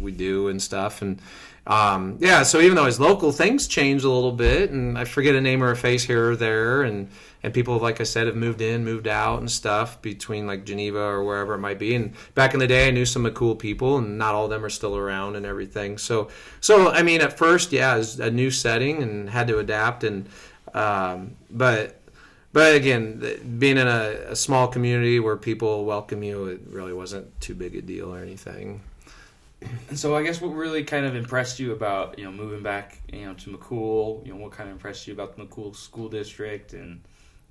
we 0.00 0.12
do 0.12 0.48
and 0.48 0.60
stuff. 0.60 1.02
And 1.02 1.20
um, 1.66 2.16
yeah, 2.20 2.42
so 2.42 2.60
even 2.60 2.74
though 2.74 2.86
it's 2.86 2.98
local, 2.98 3.32
things 3.32 3.68
change 3.68 4.02
a 4.02 4.10
little 4.10 4.32
bit, 4.32 4.70
and 4.70 4.98
I 4.98 5.04
forget 5.04 5.34
a 5.34 5.40
name 5.40 5.62
or 5.62 5.70
a 5.70 5.76
face 5.76 6.02
here 6.04 6.30
or 6.30 6.36
there, 6.36 6.82
and 6.82 7.08
and 7.42 7.54
people, 7.54 7.78
like 7.78 8.00
I 8.00 8.04
said, 8.04 8.26
have 8.26 8.36
moved 8.36 8.60
in, 8.60 8.84
moved 8.84 9.08
out, 9.08 9.38
and 9.38 9.50
stuff 9.50 10.00
between 10.02 10.46
like 10.46 10.64
Geneva 10.64 10.98
or 10.98 11.24
wherever 11.24 11.54
it 11.54 11.58
might 11.58 11.78
be. 11.78 11.94
And 11.94 12.12
back 12.34 12.52
in 12.54 12.60
the 12.60 12.66
day, 12.66 12.88
I 12.88 12.90
knew 12.90 13.06
some 13.06 13.28
cool 13.30 13.54
people, 13.54 13.98
and 13.98 14.18
not 14.18 14.34
all 14.34 14.44
of 14.44 14.50
them 14.50 14.64
are 14.64 14.70
still 14.70 14.96
around 14.96 15.36
and 15.36 15.46
everything. 15.46 15.96
So, 15.96 16.28
so 16.60 16.90
I 16.90 17.02
mean, 17.02 17.20
at 17.20 17.38
first, 17.38 17.72
yeah, 17.72 17.94
it 17.94 17.98
was 17.98 18.20
a 18.20 18.30
new 18.30 18.50
setting 18.50 19.02
and 19.02 19.30
had 19.30 19.46
to 19.48 19.58
adapt, 19.58 20.04
and 20.04 20.28
um, 20.74 21.36
but 21.50 22.00
but 22.52 22.74
again, 22.74 23.56
being 23.58 23.76
in 23.76 23.86
a, 23.86 24.30
a, 24.30 24.36
small 24.36 24.66
community 24.66 25.20
where 25.20 25.36
people 25.36 25.84
welcome 25.84 26.22
you, 26.22 26.46
it 26.46 26.60
really 26.68 26.92
wasn't 26.92 27.40
too 27.40 27.54
big 27.54 27.76
a 27.76 27.82
deal 27.82 28.12
or 28.12 28.18
anything. 28.18 28.80
And 29.88 29.98
so, 29.98 30.16
I 30.16 30.22
guess 30.22 30.40
what 30.40 30.48
really 30.48 30.84
kind 30.84 31.04
of 31.04 31.14
impressed 31.14 31.58
you 31.58 31.72
about 31.72 32.18
you 32.18 32.24
know 32.24 32.32
moving 32.32 32.62
back 32.62 33.00
you 33.12 33.26
know 33.26 33.34
to 33.34 33.50
McCool, 33.50 34.26
you 34.26 34.32
know 34.32 34.40
what 34.40 34.52
kind 34.52 34.68
of 34.68 34.74
impressed 34.74 35.06
you 35.06 35.12
about 35.12 35.36
the 35.36 35.44
McCool 35.44 35.74
school 35.76 36.08
district 36.08 36.72
and 36.72 37.00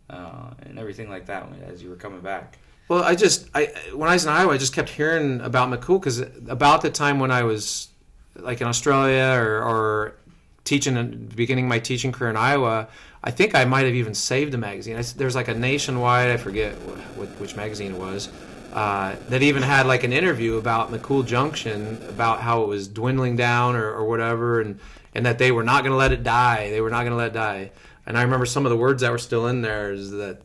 uh, 0.09 0.51
and 0.63 0.79
everything 0.79 1.09
like 1.09 1.27
that 1.27 1.47
as 1.67 1.83
you 1.83 1.89
were 1.89 1.95
coming 1.95 2.21
back. 2.21 2.57
Well, 2.87 3.03
I 3.03 3.13
just 3.15 3.49
I 3.53 3.67
when 3.93 4.09
I 4.09 4.13
was 4.13 4.25
in 4.25 4.31
Iowa, 4.31 4.53
I 4.53 4.57
just 4.57 4.73
kept 4.73 4.89
hearing 4.89 5.41
about 5.41 5.69
McCool 5.69 5.99
because 5.99 6.19
about 6.19 6.81
the 6.81 6.89
time 6.89 7.19
when 7.19 7.29
I 7.29 7.43
was 7.43 7.89
like 8.35 8.61
in 8.61 8.67
Australia 8.67 9.39
or, 9.39 9.63
or 9.63 10.15
teaching 10.63 10.97
and 10.97 11.35
beginning 11.35 11.67
my 11.67 11.79
teaching 11.79 12.11
career 12.11 12.29
in 12.29 12.37
Iowa, 12.37 12.87
I 13.23 13.31
think 13.31 13.55
I 13.55 13.65
might 13.65 13.85
have 13.85 13.95
even 13.95 14.13
saved 14.13 14.53
a 14.53 14.57
magazine. 14.57 15.01
There's 15.17 15.35
like 15.35 15.47
a 15.47 15.53
nationwide, 15.53 16.29
I 16.29 16.37
forget 16.37 16.73
what, 17.15 17.27
which 17.39 17.55
magazine 17.55 17.93
it 17.93 17.97
was, 17.97 18.29
uh, 18.73 19.15
that 19.29 19.41
even 19.41 19.63
had 19.63 19.85
like 19.85 20.03
an 20.03 20.13
interview 20.13 20.57
about 20.57 20.91
McCool 20.91 21.25
Junction 21.25 22.01
about 22.07 22.41
how 22.41 22.63
it 22.63 22.67
was 22.67 22.87
dwindling 22.87 23.35
down 23.35 23.75
or, 23.75 23.91
or 23.91 24.05
whatever, 24.05 24.61
and 24.61 24.79
and 25.15 25.25
that 25.25 25.37
they 25.39 25.51
were 25.51 25.63
not 25.63 25.83
going 25.83 25.91
to 25.91 25.97
let 25.97 26.11
it 26.11 26.23
die. 26.23 26.69
They 26.69 26.81
were 26.81 26.89
not 26.89 27.01
going 27.01 27.11
to 27.11 27.17
let 27.17 27.27
it 27.27 27.33
die. 27.33 27.71
And 28.05 28.17
I 28.17 28.23
remember 28.23 28.45
some 28.45 28.65
of 28.65 28.69
the 28.69 28.77
words 28.77 29.01
that 29.01 29.11
were 29.11 29.17
still 29.17 29.47
in 29.47 29.61
there 29.61 29.91
is 29.91 30.11
that. 30.11 30.41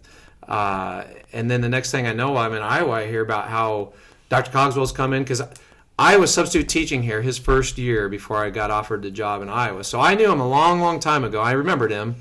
Uh, 0.46 1.04
and 1.32 1.50
then 1.50 1.62
the 1.62 1.68
next 1.70 1.90
thing 1.90 2.06
I 2.06 2.12
know, 2.12 2.36
I'm 2.36 2.52
in 2.52 2.60
Iowa. 2.60 2.92
I 2.92 3.06
hear 3.06 3.22
about 3.22 3.48
how 3.48 3.94
Dr. 4.28 4.50
Cogswell's 4.50 4.92
come 4.92 5.14
in 5.14 5.22
because 5.22 5.40
I 5.98 6.18
was 6.18 6.34
substitute 6.34 6.68
teaching 6.68 7.02
here 7.02 7.22
his 7.22 7.38
first 7.38 7.78
year 7.78 8.10
before 8.10 8.44
I 8.44 8.50
got 8.50 8.70
offered 8.70 9.02
the 9.02 9.10
job 9.10 9.40
in 9.40 9.48
Iowa. 9.48 9.84
So 9.84 10.00
I 10.00 10.14
knew 10.14 10.30
him 10.30 10.40
a 10.40 10.48
long, 10.48 10.80
long 10.80 11.00
time 11.00 11.24
ago. 11.24 11.40
I 11.40 11.52
remembered 11.52 11.90
him 11.90 12.16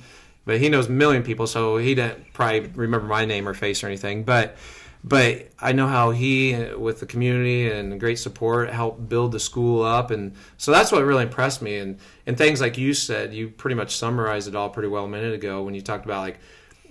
but 0.46 0.60
he 0.60 0.70
knows 0.70 0.88
a 0.88 0.92
million 0.92 1.24
people, 1.24 1.48
so 1.48 1.78
he 1.78 1.96
didn't 1.96 2.34
probably 2.34 2.62
remember 2.76 3.08
my 3.08 3.26
name 3.26 3.48
or 3.48 3.54
face 3.54 3.84
or 3.84 3.88
anything. 3.88 4.24
But 4.24 4.58
but 5.04 5.50
I 5.60 5.74
know 5.74 5.88
how 5.88 6.12
he, 6.12 6.56
with 6.78 7.02
the 7.02 7.06
community 7.06 7.70
and 7.70 8.00
great 8.00 8.20
support, 8.20 8.70
helped 8.70 9.10
build 9.10 9.34
the 9.34 9.40
school 9.40 9.84
up, 9.84 10.12
and 10.12 10.34
so 10.58 10.72
that's 10.72 10.92
what 10.92 11.04
really 11.04 11.24
impressed 11.24 11.62
me. 11.62 11.78
And 11.78 12.00
and 12.26 12.38
things 12.38 12.62
like 12.62 12.78
you 12.78 12.94
said, 12.94 13.34
you 13.34 13.50
pretty 13.50 13.76
much 13.76 13.96
summarized 13.98 14.48
it 14.48 14.56
all 14.56 14.70
pretty 14.70 14.88
well 14.88 15.04
a 15.04 15.10
minute 15.10 15.34
ago 15.34 15.64
when 15.64 15.74
you 15.74 15.82
talked 15.82 16.06
about 16.06 16.22
like 16.22 16.40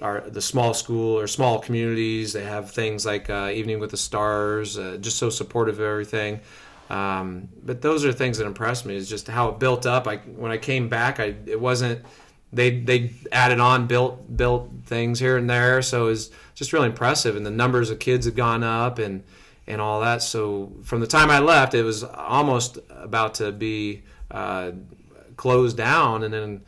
our 0.03 0.21
the 0.29 0.43
small 0.43 0.75
school 0.75 1.19
or 1.19 1.27
small 1.27 1.59
communities. 1.59 2.35
They 2.35 2.45
have 2.45 2.71
things 2.71 3.07
like 3.07 3.31
uh, 3.31 3.51
Evening 3.53 3.81
with 3.81 3.93
the 3.93 3.97
Stars, 3.97 4.77
uh, 4.77 4.99
just 5.01 5.17
so 5.17 5.31
supportive 5.31 5.79
of 5.79 5.87
everything. 5.87 6.41
Um, 6.91 7.49
but 7.65 7.81
those 7.81 8.05
are 8.05 8.13
things 8.13 8.37
that 8.37 8.47
impressed 8.47 8.85
me. 8.85 8.95
Is 8.95 9.09
just 9.09 9.27
how 9.27 9.49
it 9.49 9.59
built 9.59 9.87
up. 9.87 10.07
I 10.07 10.17
when 10.19 10.53
I 10.53 10.59
came 10.59 10.91
back, 10.91 11.19
I 11.19 11.35
it 11.47 11.59
wasn't 11.59 12.05
they 12.53 12.81
they 12.81 13.13
added 13.33 13.61
on 13.61 13.87
built 13.87 14.37
built 14.37 14.71
things 14.85 15.19
here 15.19 15.37
and 15.37 15.49
there. 15.49 15.83
So 15.83 16.07
it 16.07 16.11
was 16.11 16.31
just 16.55 16.73
really 16.73 16.87
impressive. 16.87 17.35
And 17.37 17.47
the 17.47 17.51
numbers 17.51 17.91
of 17.91 17.99
kids 17.99 18.27
have 18.27 18.37
gone 18.37 18.63
up 18.63 18.99
and 18.99 19.25
and 19.67 19.81
all 19.81 20.01
that. 20.01 20.23
So 20.23 20.73
from 20.83 21.01
the 21.01 21.07
time 21.07 21.31
i 21.31 21.39
left 21.39 21.75
it 21.75 21.83
was 21.83 22.05
almost 22.05 22.79
about 22.91 23.35
to 23.35 23.53
be 23.53 24.03
uh, 24.31 24.73
closed 25.37 25.77
down. 25.77 26.25
And 26.25 26.35
then 26.35 26.61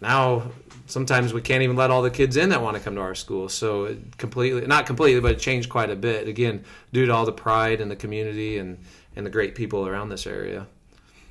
now 0.00 0.50
sometimes 0.86 1.32
we 1.32 1.40
can't 1.40 1.62
even 1.62 1.76
let 1.76 1.90
all 1.90 2.02
the 2.02 2.10
kids 2.10 2.36
in 2.36 2.48
that 2.48 2.60
want 2.60 2.76
to 2.76 2.82
come 2.82 2.96
to 2.96 3.00
our 3.00 3.14
school. 3.14 3.48
So 3.48 3.84
it 3.84 4.18
completely 4.18 4.66
not 4.66 4.86
completely 4.86 5.20
but 5.20 5.32
it 5.32 5.38
changed 5.38 5.68
quite 5.68 5.90
a 5.90 5.96
bit. 5.96 6.26
Again 6.26 6.64
due 6.92 7.06
to 7.06 7.12
all 7.12 7.24
the 7.24 7.32
pride 7.32 7.80
and 7.80 7.90
the 7.90 7.96
community 7.96 8.58
and 8.58 8.78
and 9.14 9.24
the 9.24 9.30
great 9.30 9.54
people 9.54 9.86
around 9.86 10.08
this 10.08 10.26
area. 10.26 10.66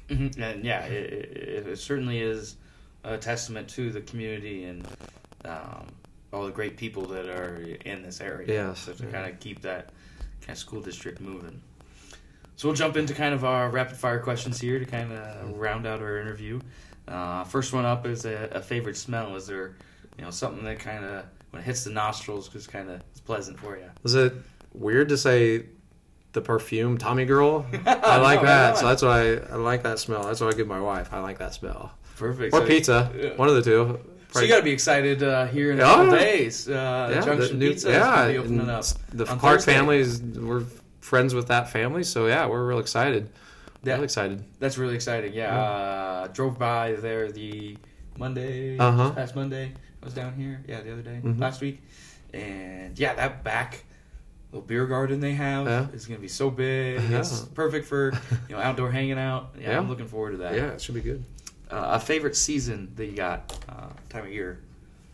Mm-hmm. 0.07 0.41
and 0.41 0.65
yeah 0.65 0.85
it, 0.85 1.67
it 1.67 1.77
certainly 1.77 2.19
is 2.19 2.55
a 3.03 3.17
testament 3.17 3.67
to 3.69 3.91
the 3.91 4.01
community 4.01 4.65
and 4.65 4.87
um, 5.45 5.87
all 6.33 6.45
the 6.45 6.51
great 6.51 6.77
people 6.77 7.05
that 7.07 7.25
are 7.25 7.55
in 7.85 8.01
this 8.01 8.21
area. 8.21 8.47
Yeah. 8.47 8.73
So 8.73 8.93
to 8.93 9.03
yeah. 9.03 9.11
kind 9.11 9.31
of 9.31 9.39
keep 9.39 9.61
that 9.61 9.91
kind 10.41 10.51
of 10.51 10.57
school 10.57 10.81
district 10.81 11.21
moving. 11.21 11.61
So 12.55 12.67
we'll 12.67 12.75
jump 12.75 12.97
into 12.97 13.13
kind 13.13 13.33
of 13.33 13.45
our 13.45 13.69
rapid 13.69 13.95
fire 13.95 14.19
questions 14.19 14.59
here 14.59 14.79
to 14.79 14.85
kind 14.85 15.13
of 15.13 15.57
round 15.57 15.87
out 15.87 16.01
our 16.01 16.19
interview. 16.19 16.59
Uh, 17.07 17.43
first 17.45 17.73
one 17.73 17.85
up 17.85 18.05
is 18.05 18.25
a, 18.25 18.49
a, 18.51 18.61
favorite 18.61 18.97
smell. 18.97 19.35
Is 19.35 19.47
there, 19.47 19.75
you 20.17 20.23
know, 20.23 20.29
something 20.29 20.63
that 20.65 20.77
kind 20.77 21.03
of 21.03 21.25
when 21.49 21.61
it 21.61 21.65
hits 21.65 21.85
the 21.85 21.89
nostrils, 21.89 22.49
just 22.49 22.69
kind 22.69 22.89
of 22.89 23.01
is 23.15 23.21
pleasant 23.21 23.59
for 23.59 23.77
you? 23.77 23.89
Is 24.03 24.13
it 24.13 24.33
weird 24.73 25.09
to 25.09 25.17
say 25.17 25.65
the 26.33 26.41
perfume 26.41 26.97
Tommy 26.97 27.25
Girl? 27.25 27.65
I 27.85 28.17
like 28.17 28.41
no, 28.41 28.47
that, 28.47 28.77
so 28.77 28.87
that's 28.87 29.01
why 29.01 29.21
I, 29.21 29.35
I 29.51 29.55
like 29.55 29.83
that 29.83 29.97
smell. 29.97 30.23
That's 30.23 30.41
why 30.41 30.49
I 30.49 30.51
give 30.51 30.67
my 30.67 30.81
wife. 30.81 31.13
I 31.13 31.19
like 31.19 31.39
that 31.39 31.53
smell. 31.53 31.93
Perfect. 32.19 32.53
Or 32.53 32.59
so, 32.59 32.67
pizza. 32.67 33.11
Yeah. 33.15 33.29
One 33.35 33.47
of 33.47 33.55
the 33.55 33.61
two. 33.61 33.99
So 34.31 34.41
you 34.41 34.47
got 34.47 34.57
to 34.57 34.63
be 34.63 34.71
excited 34.71 35.23
uh, 35.23 35.47
here 35.47 35.71
in 35.71 35.79
a 35.79 35.83
couple 35.83 36.11
days. 36.11 36.69
Uh, 36.69 37.11
yeah, 37.11 37.21
Junction 37.21 37.57
new, 37.57 37.69
Pizza 37.69 37.89
yeah, 37.89 38.25
is 38.27 38.37
opening 38.37 38.69
up. 38.69 38.85
The 39.11 39.25
Clark 39.25 39.61
families, 39.61 40.21
we're 40.21 40.65
friends 40.99 41.33
with 41.33 41.47
that 41.47 41.71
family, 41.71 42.03
so 42.03 42.27
yeah, 42.27 42.45
we're 42.45 42.63
real 42.63 42.77
excited. 42.77 43.31
Yeah, 43.83 43.95
real 43.95 44.03
excited. 44.03 44.43
That's 44.59 44.77
really 44.77 44.93
exciting. 44.93 45.33
Yeah, 45.33 45.55
yeah. 45.55 45.61
Uh, 45.61 46.27
drove 46.27 46.59
by 46.59 46.93
there 46.93 47.31
the 47.31 47.77
Monday, 48.17 48.77
uh-huh. 48.77 49.11
past 49.11 49.35
Monday. 49.35 49.73
I 50.01 50.05
was 50.05 50.13
down 50.13 50.35
here. 50.35 50.63
Yeah, 50.67 50.81
the 50.81 50.93
other 50.93 51.01
day, 51.01 51.21
mm-hmm. 51.23 51.41
last 51.41 51.59
week, 51.61 51.81
and 52.31 52.99
yeah, 52.99 53.15
that 53.15 53.43
back 53.43 53.83
little 54.51 54.67
beer 54.67 54.85
garden 54.85 55.19
they 55.19 55.33
have 55.33 55.65
yeah. 55.65 55.87
is 55.89 56.05
going 56.05 56.17
to 56.17 56.21
be 56.21 56.27
so 56.27 56.51
big. 56.51 57.01
Yeah. 57.09 57.19
It's 57.19 57.41
perfect 57.45 57.87
for 57.87 58.11
you 58.47 58.55
know 58.55 58.61
outdoor 58.61 58.91
hanging 58.91 59.17
out. 59.17 59.55
Yeah, 59.59 59.61
yeah, 59.71 59.77
I'm 59.79 59.89
looking 59.89 60.07
forward 60.07 60.31
to 60.31 60.37
that. 60.37 60.53
Yeah, 60.53 60.67
it 60.67 60.81
should 60.81 60.95
be 60.95 61.01
good 61.01 61.25
a 61.69 61.99
favorite 61.99 62.35
season 62.35 62.91
that 62.95 63.05
you 63.05 63.15
got 63.15 63.57
uh, 63.69 63.87
time 64.09 64.25
of 64.25 64.31
year. 64.31 64.59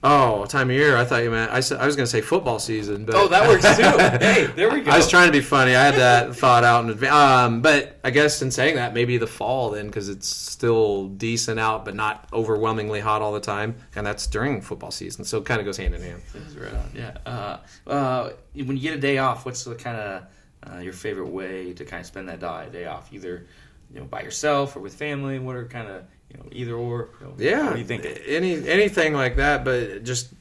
Oh, 0.07 0.45
time 0.45 0.69
of 0.69 0.75
year! 0.75 0.95
I 0.95 1.03
thought 1.03 1.23
you 1.23 1.31
meant 1.31 1.51
I, 1.51 1.61
said, 1.61 1.79
I 1.79 1.87
was 1.87 1.95
going 1.95 2.05
to 2.05 2.11
say 2.11 2.21
football 2.21 2.59
season, 2.59 3.05
but 3.05 3.15
oh, 3.15 3.27
that 3.27 3.47
works 3.47 3.63
too. 3.75 3.81
hey, 4.23 4.45
there 4.55 4.69
we 4.69 4.81
go. 4.81 4.91
I 4.91 4.97
was 4.97 5.09
trying 5.09 5.25
to 5.25 5.31
be 5.31 5.41
funny. 5.41 5.73
I 5.75 5.83
had 5.83 5.95
that 5.95 6.35
thought 6.37 6.63
out 6.63 6.83
in 6.83 6.91
advance. 6.91 7.11
Um, 7.11 7.61
but 7.63 7.99
I 8.03 8.11
guess 8.11 8.39
in 8.43 8.51
saying 8.51 8.75
that, 8.75 8.93
maybe 8.93 9.17
the 9.17 9.25
fall 9.25 9.71
then, 9.71 9.87
because 9.87 10.07
it's 10.07 10.27
still 10.27 11.07
decent 11.07 11.59
out, 11.59 11.85
but 11.85 11.95
not 11.95 12.29
overwhelmingly 12.31 12.99
hot 12.99 13.23
all 13.23 13.33
the 13.33 13.39
time, 13.39 13.75
and 13.95 14.05
that's 14.05 14.27
during 14.27 14.61
football 14.61 14.91
season, 14.91 15.25
so 15.25 15.39
it 15.39 15.45
kind 15.45 15.59
of 15.59 15.65
goes 15.65 15.77
hand 15.77 15.95
in 15.95 16.01
hand. 16.03 16.21
Right. 16.55 16.71
Yeah. 16.93 17.17
Uh, 17.25 17.57
uh, 17.89 18.29
when 18.53 18.77
you 18.77 18.83
get 18.83 18.93
a 18.93 19.01
day 19.01 19.17
off, 19.17 19.43
what's 19.43 19.63
the 19.63 19.73
kind 19.73 19.97
of 19.97 20.23
uh, 20.69 20.79
your 20.81 20.93
favorite 20.93 21.29
way 21.29 21.73
to 21.73 21.83
kind 21.83 22.01
of 22.01 22.05
spend 22.05 22.29
that 22.29 22.41
day 22.71 22.85
off? 22.85 23.11
Either 23.11 23.47
you 23.91 23.99
know 23.99 24.05
by 24.05 24.21
yourself 24.21 24.75
or 24.75 24.81
with 24.81 24.93
family. 24.93 25.39
What 25.39 25.55
are 25.55 25.65
kind 25.65 25.87
of 25.87 26.03
you 26.35 26.43
know, 26.43 26.49
either 26.51 26.73
or. 26.73 27.09
You 27.19 27.27
know, 27.27 27.33
yeah, 27.37 27.65
what 27.65 27.73
do 27.73 27.79
you 27.79 27.85
think? 27.85 28.05
Any 28.27 28.67
anything 28.67 29.13
like 29.13 29.37
that, 29.37 29.63
but 29.63 30.03
just 30.03 30.33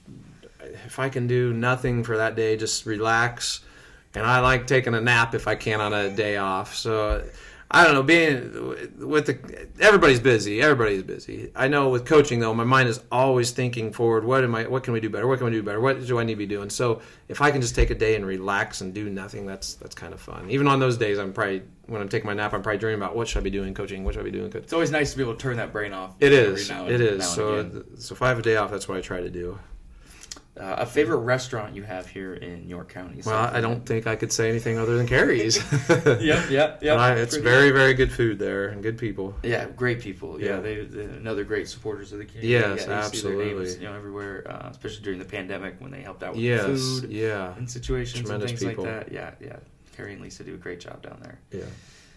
if 0.86 0.98
I 0.98 1.08
can 1.08 1.26
do 1.26 1.52
nothing 1.52 2.04
for 2.04 2.16
that 2.16 2.36
day, 2.36 2.56
just 2.56 2.86
relax. 2.86 3.60
And 4.14 4.24
I 4.24 4.40
like 4.40 4.66
taking 4.66 4.94
a 4.94 5.00
nap 5.00 5.34
if 5.34 5.48
I 5.48 5.56
can 5.56 5.80
on 5.80 5.92
a 5.92 6.08
day 6.08 6.36
off. 6.36 6.76
So 6.76 7.24
I 7.70 7.84
don't 7.84 7.94
know, 7.94 8.02
being 8.04 8.98
with 9.08 9.26
the 9.26 9.68
everybody's 9.80 10.20
busy. 10.20 10.60
Everybody's 10.62 11.02
busy. 11.02 11.50
I 11.56 11.66
know 11.66 11.88
with 11.88 12.04
coaching 12.06 12.38
though, 12.38 12.54
my 12.54 12.64
mind 12.64 12.88
is 12.88 13.00
always 13.10 13.50
thinking 13.50 13.92
forward. 13.92 14.24
What 14.24 14.44
am 14.44 14.54
I? 14.54 14.66
What 14.66 14.84
can 14.84 14.92
we 14.92 15.00
do 15.00 15.10
better? 15.10 15.26
What 15.26 15.38
can 15.38 15.46
we 15.46 15.52
do 15.52 15.62
better? 15.62 15.80
What 15.80 16.06
do 16.06 16.18
I 16.18 16.24
need 16.24 16.34
to 16.34 16.38
be 16.38 16.46
doing? 16.46 16.70
So 16.70 17.02
if 17.28 17.40
I 17.40 17.50
can 17.50 17.60
just 17.60 17.74
take 17.74 17.90
a 17.90 17.94
day 17.94 18.14
and 18.14 18.24
relax 18.24 18.80
and 18.80 18.94
do 18.94 19.10
nothing, 19.10 19.46
that's 19.46 19.74
that's 19.74 19.94
kind 19.94 20.14
of 20.14 20.20
fun. 20.20 20.50
Even 20.50 20.68
on 20.68 20.78
those 20.78 20.96
days, 20.96 21.18
I'm 21.18 21.32
probably 21.32 21.62
when 21.86 22.00
I'm 22.00 22.08
taking 22.08 22.26
my 22.26 22.34
nap, 22.34 22.52
I'm 22.54 22.62
probably 22.62 22.78
dreaming 22.78 23.02
about 23.02 23.16
what 23.16 23.28
should 23.28 23.38
I 23.38 23.42
be 23.42 23.50
doing 23.50 23.74
coaching. 23.74 24.04
What 24.04 24.14
should 24.14 24.20
I 24.20 24.24
be 24.24 24.30
doing? 24.30 24.52
It's 24.54 24.72
always 24.72 24.90
nice 24.90 25.12
to 25.12 25.16
be 25.16 25.22
able 25.22 25.34
to 25.34 25.40
turn 25.40 25.56
that 25.58 25.72
brain 25.72 25.92
off. 25.92 26.14
It 26.20 26.32
is. 26.32 26.70
it 26.70 27.00
is. 27.00 27.28
So 27.28 27.84
so 27.98 28.14
if 28.14 28.22
I 28.22 28.28
have 28.28 28.38
a 28.38 28.42
day 28.42 28.56
off, 28.56 28.70
that's 28.70 28.88
what 28.88 28.98
I 28.98 29.00
try 29.00 29.20
to 29.20 29.30
do. 29.30 29.58
Uh, 30.56 30.76
a 30.78 30.86
favorite 30.86 31.18
restaurant 31.18 31.74
you 31.74 31.82
have 31.82 32.06
here 32.06 32.34
in 32.34 32.68
York 32.68 32.88
County? 32.88 33.20
Well, 33.26 33.50
I 33.52 33.60
don't 33.60 33.84
think 33.84 34.06
I 34.06 34.14
could 34.14 34.30
say 34.30 34.48
anything 34.48 34.78
other 34.78 34.96
than 34.96 35.04
Carrie's. 35.04 35.56
yep, 35.88 36.48
yep, 36.48 36.80
yep. 36.80 37.18
it's 37.18 37.36
very, 37.36 37.72
very 37.72 37.92
good 37.92 38.12
food 38.12 38.38
there 38.38 38.68
and 38.68 38.80
good 38.80 38.96
people. 38.96 39.34
Yeah, 39.42 39.66
great 39.70 40.00
people. 40.00 40.40
Yeah, 40.40 40.56
yeah. 40.56 40.60
they 40.60 40.80
another 40.80 41.42
great 41.42 41.68
supporters 41.68 42.12
of 42.12 42.18
the 42.18 42.24
community. 42.24 42.52
Yes, 42.52 42.86
yeah, 42.86 42.94
absolutely. 42.94 43.64
Names, 43.64 43.78
you 43.78 43.88
know, 43.88 43.94
everywhere, 43.94 44.46
uh, 44.48 44.68
especially 44.70 45.02
during 45.02 45.18
the 45.18 45.24
pandemic 45.24 45.80
when 45.80 45.90
they 45.90 46.02
helped 46.02 46.22
out 46.22 46.34
with 46.34 46.42
yes, 46.42 46.66
food, 46.66 47.10
yeah, 47.10 47.52
and 47.56 47.68
situations 47.68 48.20
Tremendous 48.20 48.52
and 48.52 48.60
things 48.60 48.70
people. 48.70 48.84
like 48.84 49.08
that. 49.08 49.12
Yeah, 49.12 49.32
yeah. 49.40 49.56
Carrie 49.94 50.12
and 50.12 50.22
Lisa 50.22 50.44
do 50.44 50.54
a 50.54 50.58
great 50.58 50.80
job 50.80 51.02
down 51.02 51.18
there. 51.22 51.38
Yeah. 51.50 51.68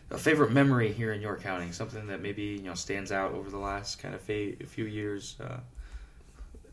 A 0.09 0.17
favorite 0.17 0.51
memory 0.51 0.93
here 0.93 1.11
in 1.11 1.21
York 1.21 1.43
County, 1.43 1.71
something 1.71 2.07
that 2.07 2.21
maybe 2.21 2.43
you 2.43 2.63
know 2.63 2.75
stands 2.75 3.11
out 3.11 3.33
over 3.33 3.49
the 3.49 3.57
last 3.57 3.99
kind 3.99 4.15
of 4.15 4.21
few 4.21 4.85
years. 4.85 5.35
Uh, 5.41 5.59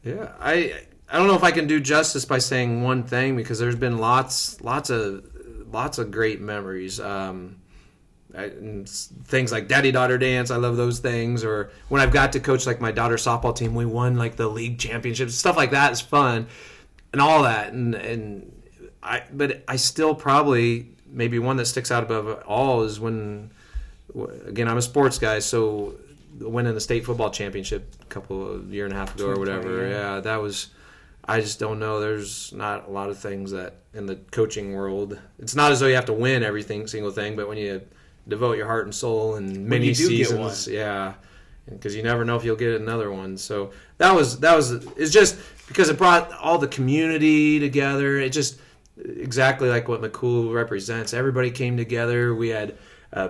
yeah, 0.04 0.32
I 0.40 0.74
I 1.08 1.18
don't 1.18 1.26
know 1.26 1.34
if 1.34 1.42
I 1.42 1.50
can 1.50 1.66
do 1.66 1.80
justice 1.80 2.24
by 2.24 2.38
saying 2.38 2.82
one 2.82 3.02
thing 3.04 3.36
because 3.36 3.58
there's 3.58 3.76
been 3.76 3.98
lots, 3.98 4.60
lots 4.62 4.90
of, 4.90 5.24
lots 5.70 5.98
of 5.98 6.10
great 6.10 6.40
memories. 6.40 6.98
Um, 6.98 7.56
I, 8.36 8.50
things 9.24 9.52
like 9.52 9.68
daddy 9.68 9.92
daughter 9.92 10.18
dance. 10.18 10.50
I 10.50 10.56
love 10.56 10.76
those 10.76 10.98
things. 10.98 11.44
Or 11.44 11.70
when 11.88 12.00
I've 12.00 12.12
got 12.12 12.32
to 12.32 12.40
coach 12.40 12.66
like 12.66 12.80
my 12.80 12.90
daughter's 12.90 13.24
softball 13.24 13.54
team, 13.54 13.74
we 13.74 13.84
won 13.84 14.16
like 14.16 14.36
the 14.36 14.48
league 14.48 14.78
championships. 14.78 15.34
Stuff 15.34 15.56
like 15.56 15.70
that 15.70 15.92
is 15.92 16.00
fun, 16.00 16.48
and 17.12 17.20
all 17.20 17.42
that. 17.42 17.72
And 17.72 17.94
and 17.94 18.62
I 19.02 19.22
but 19.32 19.62
I 19.68 19.76
still 19.76 20.14
probably 20.14 20.93
maybe 21.14 21.38
one 21.38 21.56
that 21.56 21.66
sticks 21.66 21.90
out 21.90 22.02
above 22.02 22.42
all 22.46 22.82
is 22.82 23.00
when 23.00 23.50
again 24.46 24.68
I'm 24.68 24.76
a 24.76 24.82
sports 24.82 25.18
guy, 25.18 25.38
so 25.38 25.94
winning 26.38 26.74
the 26.74 26.80
state 26.80 27.04
football 27.04 27.30
championship 27.30 27.94
a 28.02 28.06
couple 28.06 28.54
of 28.54 28.72
year 28.72 28.84
and 28.84 28.92
a 28.92 28.96
half 28.96 29.14
ago 29.14 29.28
or 29.28 29.38
whatever. 29.38 29.88
yeah. 29.88 30.20
That 30.20 30.42
was. 30.42 30.68
I 31.26 31.40
just 31.40 31.58
don't 31.58 31.78
know. 31.78 32.00
There's 32.00 32.52
not 32.52 32.86
a 32.86 32.90
lot 32.90 33.08
of 33.08 33.18
things 33.18 33.52
that 33.52 33.76
in 33.94 34.04
the 34.04 34.16
coaching 34.30 34.74
world. 34.74 35.18
It's 35.38 35.54
not 35.54 35.72
as 35.72 35.80
though 35.80 35.86
you 35.86 35.94
have 35.94 36.04
to 36.06 36.12
win 36.12 36.42
everything 36.42 36.86
single 36.86 37.10
thing, 37.10 37.34
but 37.34 37.48
when 37.48 37.56
you 37.56 37.80
devote 38.28 38.58
your 38.58 38.66
heart 38.66 38.84
and 38.84 38.94
soul 38.94 39.36
and 39.36 39.66
many 39.66 39.86
you 39.86 39.94
do 39.94 40.08
get 40.10 40.26
seasons, 40.28 40.68
yeah, 40.68 41.14
because 41.66 41.96
you 41.96 42.02
never 42.02 42.26
know 42.26 42.36
if 42.36 42.44
you'll 42.44 42.56
get 42.56 42.78
another 42.78 43.10
one. 43.10 43.38
So 43.38 43.70
that 43.96 44.14
was 44.14 44.40
that 44.40 44.54
was 44.54 44.72
it's 44.98 45.12
just 45.12 45.38
because 45.66 45.88
it 45.88 45.96
brought 45.96 46.30
all 46.32 46.58
the 46.58 46.68
community 46.68 47.58
together. 47.58 48.18
It 48.18 48.30
just 48.30 48.58
exactly 48.96 49.68
like 49.68 49.88
what 49.88 50.02
McCool 50.02 50.52
represents. 50.52 51.14
Everybody 51.14 51.50
came 51.50 51.76
together. 51.76 52.34
We 52.34 52.48
had. 52.48 52.76
Uh, 53.12 53.28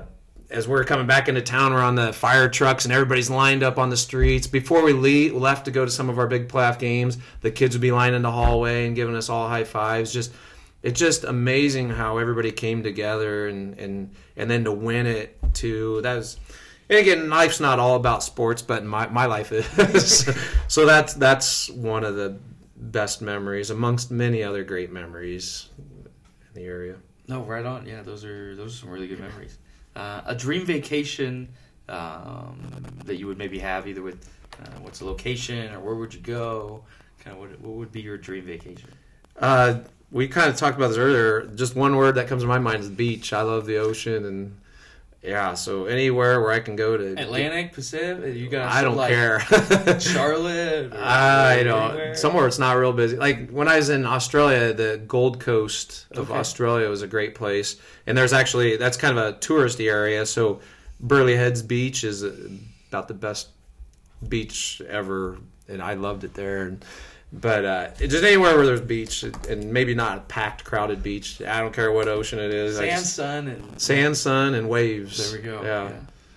as 0.51 0.69
we're 0.69 0.85
coming 0.85 1.07
back 1.07 1.29
into 1.29 1.41
town, 1.41 1.73
we're 1.73 1.81
on 1.81 1.95
the 1.95 2.13
fire 2.13 2.49
trucks 2.49 2.85
and 2.85 2.93
everybody's 2.93 3.31
lined 3.31 3.63
up 3.63 3.79
on 3.79 3.91
the 3.91 3.97
streets. 3.97 4.47
Before 4.47 4.85
we 4.85 4.93
leave, 4.93 5.35
left 5.35 5.65
to 5.65 5.71
go 5.71 5.85
to 5.85 5.91
some 5.91 6.09
of 6.09 6.19
our 6.19 6.27
big 6.27 6.49
playoff 6.49 6.79
games, 6.79 7.19
the 7.41 7.51
kids 7.51 7.75
would 7.75 7.81
be 7.81 7.91
lining 7.91 8.23
the 8.23 8.31
hallway 8.31 8.87
and 8.87 8.95
giving 8.95 9.17
us 9.17 9.29
all 9.29 9.49
high 9.49 9.65
fives. 9.65 10.13
Just 10.13 10.33
it's 10.83 11.01
just 11.01 11.25
amazing 11.25 11.89
how 11.89 12.19
everybody 12.19 12.53
came 12.53 12.83
together 12.83 13.49
and 13.49 13.79
and 13.79 14.15
and 14.37 14.51
then 14.51 14.65
to 14.65 14.73
win 14.73 15.07
it 15.07 15.37
too. 15.55 16.01
That 16.03 16.17
was 16.17 16.39
and 16.89 16.99
again, 16.99 17.31
life's 17.31 17.61
not 17.61 17.79
all 17.79 17.97
about 17.97 18.23
sports, 18.23 18.61
but 18.61 18.85
my 18.85 19.07
my 19.09 19.27
life 19.27 19.51
is. 19.53 20.29
so 20.69 20.85
that's 20.85 21.15
that's 21.15 21.71
one 21.71 22.05
of 22.05 22.17
the 22.17 22.39
best 22.91 23.23
memories 23.23 23.71
amongst 23.71 24.11
many 24.11 24.43
other 24.43 24.65
great 24.65 24.93
memories 24.93 25.69
in 25.79 26.63
the 26.63 26.67
area. 26.67 26.97
No, 27.29 27.43
right 27.43 27.65
on. 27.65 27.87
Yeah, 27.87 28.03
those 28.03 28.25
are 28.25 28.55
those 28.55 28.75
are 28.75 28.79
some 28.81 28.91
really 28.91 29.09
good 29.09 29.21
memories. 29.21 29.59
Uh, 29.97 30.23
a 30.27 30.35
dream 30.35 30.65
vacation 30.65 31.49
um, 31.89 32.59
that 33.05 33.17
you 33.17 33.27
would 33.27 33.39
maybe 33.39 33.59
have 33.59 33.87
either 33.87 34.03
with 34.03 34.29
uh, 34.61 34.81
what's 34.81 34.99
the 34.99 35.05
location 35.05 35.73
or 35.73 35.81
where 35.81 35.95
would 35.95 36.13
you 36.13 36.21
go? 36.21 36.83
Kind 37.19 37.37
of 37.37 37.41
what 37.41 37.61
what 37.61 37.75
would 37.75 37.93
be 37.93 38.01
your 38.01 38.19
dream 38.19 38.45
vacation? 38.45 38.91
Uh, 39.39 39.81
we 40.11 40.29
kind 40.29 40.51
of 40.51 40.57
talked 40.57 40.77
about 40.77 40.89
this 40.89 40.99
earlier. 40.99 41.47
Just 41.55 41.75
one 41.75 41.97
word 41.97 42.15
that 42.17 42.29
comes 42.29 42.43
to 42.43 42.49
my 42.49 42.59
mind 42.59 42.81
is 42.81 42.89
beach. 42.89 43.33
I 43.33 43.43
love 43.43 43.67
the 43.67 43.79
ocean 43.79 44.25
and 44.27 44.57
yeah, 45.25 45.55
so 45.55 45.87
anywhere 45.87 46.41
where 46.43 46.51
I 46.53 46.61
can 46.61 46.77
go 46.77 46.97
to 46.99 47.13
Atlantic, 47.21 47.73
Pacific. 47.73 48.35
You 48.37 48.49
got 48.49 48.71
I 48.71 48.83
don't 48.83 48.97
like, 48.97 49.11
care. 49.11 49.41
Charlotte. 50.01 50.93
I 50.95 51.61
anywhere? 51.61 52.07
don't. 52.09 52.17
Somewhere 52.17 52.47
it's 52.47 52.59
not 52.59 52.77
real 52.77 52.93
busy. 52.93 53.17
Like 53.17 53.49
when 53.51 53.67
I 53.67 53.77
was 53.77 53.89
in 53.89 54.05
Australia, 54.05 54.75
the 54.75 55.03
Gold 55.09 55.41
Coast 55.41 56.07
of 56.13 56.31
Okay. 56.31 56.39
Australia 56.39 56.89
was 56.91 57.01
a 57.03 57.07
great 57.07 57.35
place, 57.35 57.77
and 58.07 58.17
there's 58.19 58.33
actually 58.35 58.77
that's 58.77 58.97
kind 58.99 59.19
of 59.19 59.25
a 59.25 59.39
touristy 59.39 59.91
area. 59.91 60.27
So 60.27 60.61
Burleigh 61.01 61.37
Heads 61.37 61.63
Beach 61.63 62.05
is 62.05 62.23
about 62.23 63.09
the 63.09 63.15
best 63.15 63.49
beach 64.29 64.81
ever, 64.89 65.39
and 65.69 65.83
I 65.83 65.95
loved 65.95 66.25
it 66.25 66.35
there. 66.35 66.63
And, 66.63 66.85
but 67.41 67.65
uh, 67.65 67.91
just 67.99 68.25
anywhere 68.25 68.57
where 68.57 68.67
there's 68.67 68.81
beach, 68.81 69.23
and 69.23 69.73
maybe 69.73 69.95
not 69.95 70.19
a 70.19 70.21
packed, 70.23 70.65
crowded 70.65 71.03
beach. 71.03 71.41
I 71.43 71.61
don't 71.61 71.73
care 71.75 71.91
what 71.93 72.09
ocean 72.09 72.39
it 72.39 72.53
is. 72.53 72.79
I 72.79 72.87
Sand, 72.89 73.01
just- 73.01 73.15
sun, 73.17 73.49
and 73.49 73.81
sand, 73.81 74.17
sun, 74.17 74.55
and 74.55 74.69
waves. 74.69 75.31
There 75.33 75.41
we 75.41 75.45
go. 75.45 75.63
Yeah. 75.63 75.91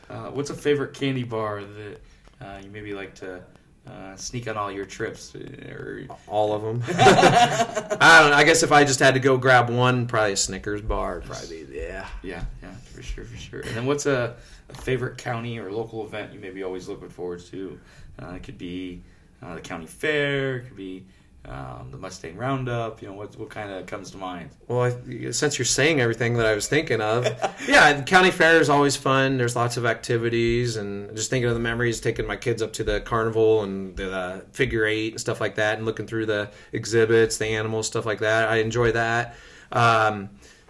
Uh, 0.09 0.31
what's 0.31 0.49
a 0.49 0.55
favorite 0.55 0.93
candy 0.93 1.23
bar 1.23 1.63
that 1.63 1.99
uh, 2.41 2.59
you 2.63 2.69
maybe 2.71 2.93
like 2.93 3.13
to 3.15 3.41
uh, 3.87 4.15
sneak 4.15 4.47
on 4.47 4.57
all 4.57 4.71
your 4.71 4.85
trips? 4.85 5.35
uh, 5.35 5.39
Or 5.71 6.03
All 6.27 6.53
of 6.53 6.61
them. 6.61 6.81
I 6.97 8.19
don't. 8.21 8.31
know. 8.31 8.35
I 8.37 8.43
guess 8.43 8.63
if 8.63 8.71
I 8.71 8.83
just 8.83 8.99
had 8.99 9.13
to 9.15 9.19
go 9.19 9.37
grab 9.37 9.69
one, 9.69 10.07
probably 10.07 10.33
a 10.33 10.37
Snickers 10.37 10.81
bar. 10.81 11.15
would 11.15 11.25
Probably 11.25 11.63
be 11.65 11.75
yeah. 11.77 12.07
yeah, 12.23 12.43
yeah, 12.63 12.71
for 12.93 13.01
sure, 13.01 13.23
for 13.25 13.37
sure. 13.37 13.59
And 13.61 13.69
then 13.75 13.85
what's 13.85 14.05
a, 14.05 14.35
a 14.69 14.73
favorite 14.75 15.17
county 15.17 15.59
or 15.59 15.71
local 15.71 16.05
event 16.05 16.33
you 16.33 16.39
maybe 16.39 16.63
always 16.63 16.87
looking 16.87 17.09
forward 17.09 17.41
to? 17.47 17.79
Uh, 18.21 18.31
it 18.31 18.43
could 18.43 18.57
be 18.57 19.01
uh, 19.41 19.55
the 19.55 19.61
county 19.61 19.85
fair. 19.85 20.57
It 20.57 20.67
could 20.67 20.77
be 20.77 21.05
um, 21.45 21.89
the 21.91 21.97
Mustang 21.97 22.35
Roundup. 22.35 23.01
You 23.01 23.09
know 23.09 23.13
what? 23.13 23.37
What 23.37 23.49
kind 23.49 23.71
of 23.71 23.85
comes 23.85 24.11
to 24.11 24.17
mind? 24.17 24.49
Well, 24.67 24.81
I, 24.81 25.31
since 25.31 25.57
you're 25.57 25.65
saying 25.65 26.01
everything 26.01 26.35
that 26.35 26.45
I 26.45 26.53
was 26.53 26.67
thinking 26.67 27.01
of, 27.01 27.25
yeah, 27.67 27.93
the 27.93 28.03
county 28.03 28.31
fair 28.31 28.59
is 28.59 28.69
always 28.69 28.95
fun. 28.95 29.37
There's 29.37 29.55
lots 29.55 29.77
of 29.77 29.85
activities, 29.85 30.75
and 30.75 31.15
just 31.15 31.29
thinking 31.29 31.47
of 31.47 31.53
the 31.53 31.61
memories, 31.61 32.01
taking 32.01 32.27
my 32.27 32.35
kids 32.35 32.61
up 32.61 32.73
to 32.73 32.83
the 32.83 32.99
carnival 33.01 33.63
and 33.63 33.95
the 33.95 34.11
uh, 34.11 34.39
figure 34.51 34.85
eight 34.85 35.13
and 35.13 35.21
stuff 35.21 35.39
like 35.39 35.55
that, 35.55 35.77
and 35.77 35.85
looking 35.85 36.07
through 36.07 36.25
the 36.25 36.51
exhibits, 36.73 37.37
the 37.37 37.47
animals, 37.47 37.87
stuff 37.87 38.05
like 38.05 38.19
that. 38.19 38.49
I 38.49 38.57
enjoy 38.57 38.91
that. 38.91 39.35
Um, 39.71 40.29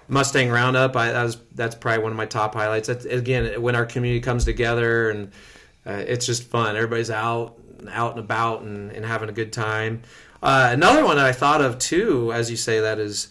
Mustang 0.10 0.50
Roundup, 0.50 0.96
I, 0.96 1.12
that 1.12 1.24
was 1.24 1.38
that's 1.54 1.76
probably 1.76 2.04
one 2.04 2.12
of 2.12 2.18
my 2.18 2.26
top 2.26 2.54
highlights. 2.54 2.88
That's, 2.88 3.06
again, 3.06 3.62
when 3.62 3.76
our 3.76 3.86
community 3.86 4.22
comes 4.22 4.46
together 4.46 5.10
and 5.10 5.32
uh, 5.86 6.04
it's 6.06 6.26
just 6.26 6.44
fun. 6.44 6.76
Everybody's 6.76 7.12
out, 7.12 7.58
out 7.90 8.12
and 8.12 8.20
about, 8.20 8.62
and, 8.62 8.92
and 8.92 9.06
having 9.06 9.30
a 9.30 9.34
good 9.34 9.54
time. 9.54 10.02
Uh, 10.42 10.70
another 10.72 11.04
one 11.04 11.18
that 11.18 11.26
I 11.26 11.32
thought 11.32 11.62
of 11.62 11.80
too, 11.80 12.32
as 12.32 12.52
you 12.52 12.58
say 12.58 12.80
that, 12.80 13.00
is 13.00 13.30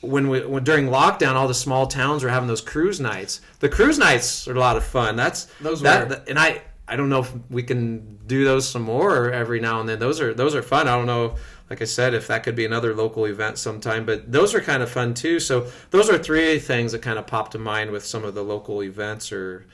when 0.00 0.28
we 0.28 0.44
when, 0.46 0.64
during 0.64 0.86
lockdown, 0.86 1.34
all 1.34 1.48
the 1.48 1.54
small 1.54 1.86
towns 1.86 2.22
were 2.22 2.30
having 2.30 2.48
those 2.48 2.60
cruise 2.60 3.00
nights. 3.00 3.40
The 3.60 3.68
cruise 3.68 3.98
nights 3.98 4.46
are 4.46 4.54
a 4.54 4.60
lot 4.60 4.76
of 4.76 4.84
fun. 4.84 5.16
That's 5.16 5.46
Those 5.60 5.82
that, 5.82 6.08
were. 6.08 6.22
and 6.28 6.38
I 6.38 6.62
I 6.88 6.96
don't 6.96 7.08
know 7.08 7.20
if 7.20 7.32
we 7.50 7.62
can 7.62 8.18
do 8.26 8.44
those 8.44 8.68
some 8.68 8.82
more 8.82 9.30
every 9.32 9.60
now 9.60 9.80
and 9.80 9.88
then. 9.88 9.98
Those 9.98 10.20
are 10.20 10.32
those 10.34 10.54
are 10.54 10.62
fun. 10.62 10.88
I 10.88 10.96
don't 10.96 11.06
know. 11.06 11.34
Like 11.68 11.82
I 11.82 11.84
said, 11.84 12.14
if 12.14 12.28
that 12.28 12.44
could 12.44 12.54
be 12.54 12.64
another 12.64 12.94
local 12.94 13.24
event 13.24 13.58
sometime, 13.58 14.06
but 14.06 14.30
those 14.30 14.54
are 14.54 14.60
kind 14.60 14.84
of 14.84 14.90
fun 14.90 15.14
too. 15.14 15.40
So 15.40 15.66
those 15.90 16.08
are 16.08 16.16
three 16.16 16.60
things 16.60 16.92
that 16.92 17.02
kind 17.02 17.18
of 17.18 17.26
pop 17.26 17.50
to 17.52 17.58
mind 17.58 17.90
with 17.90 18.04
some 18.06 18.24
of 18.24 18.34
the 18.34 18.44
local 18.44 18.84
events 18.84 19.32
or 19.32 19.66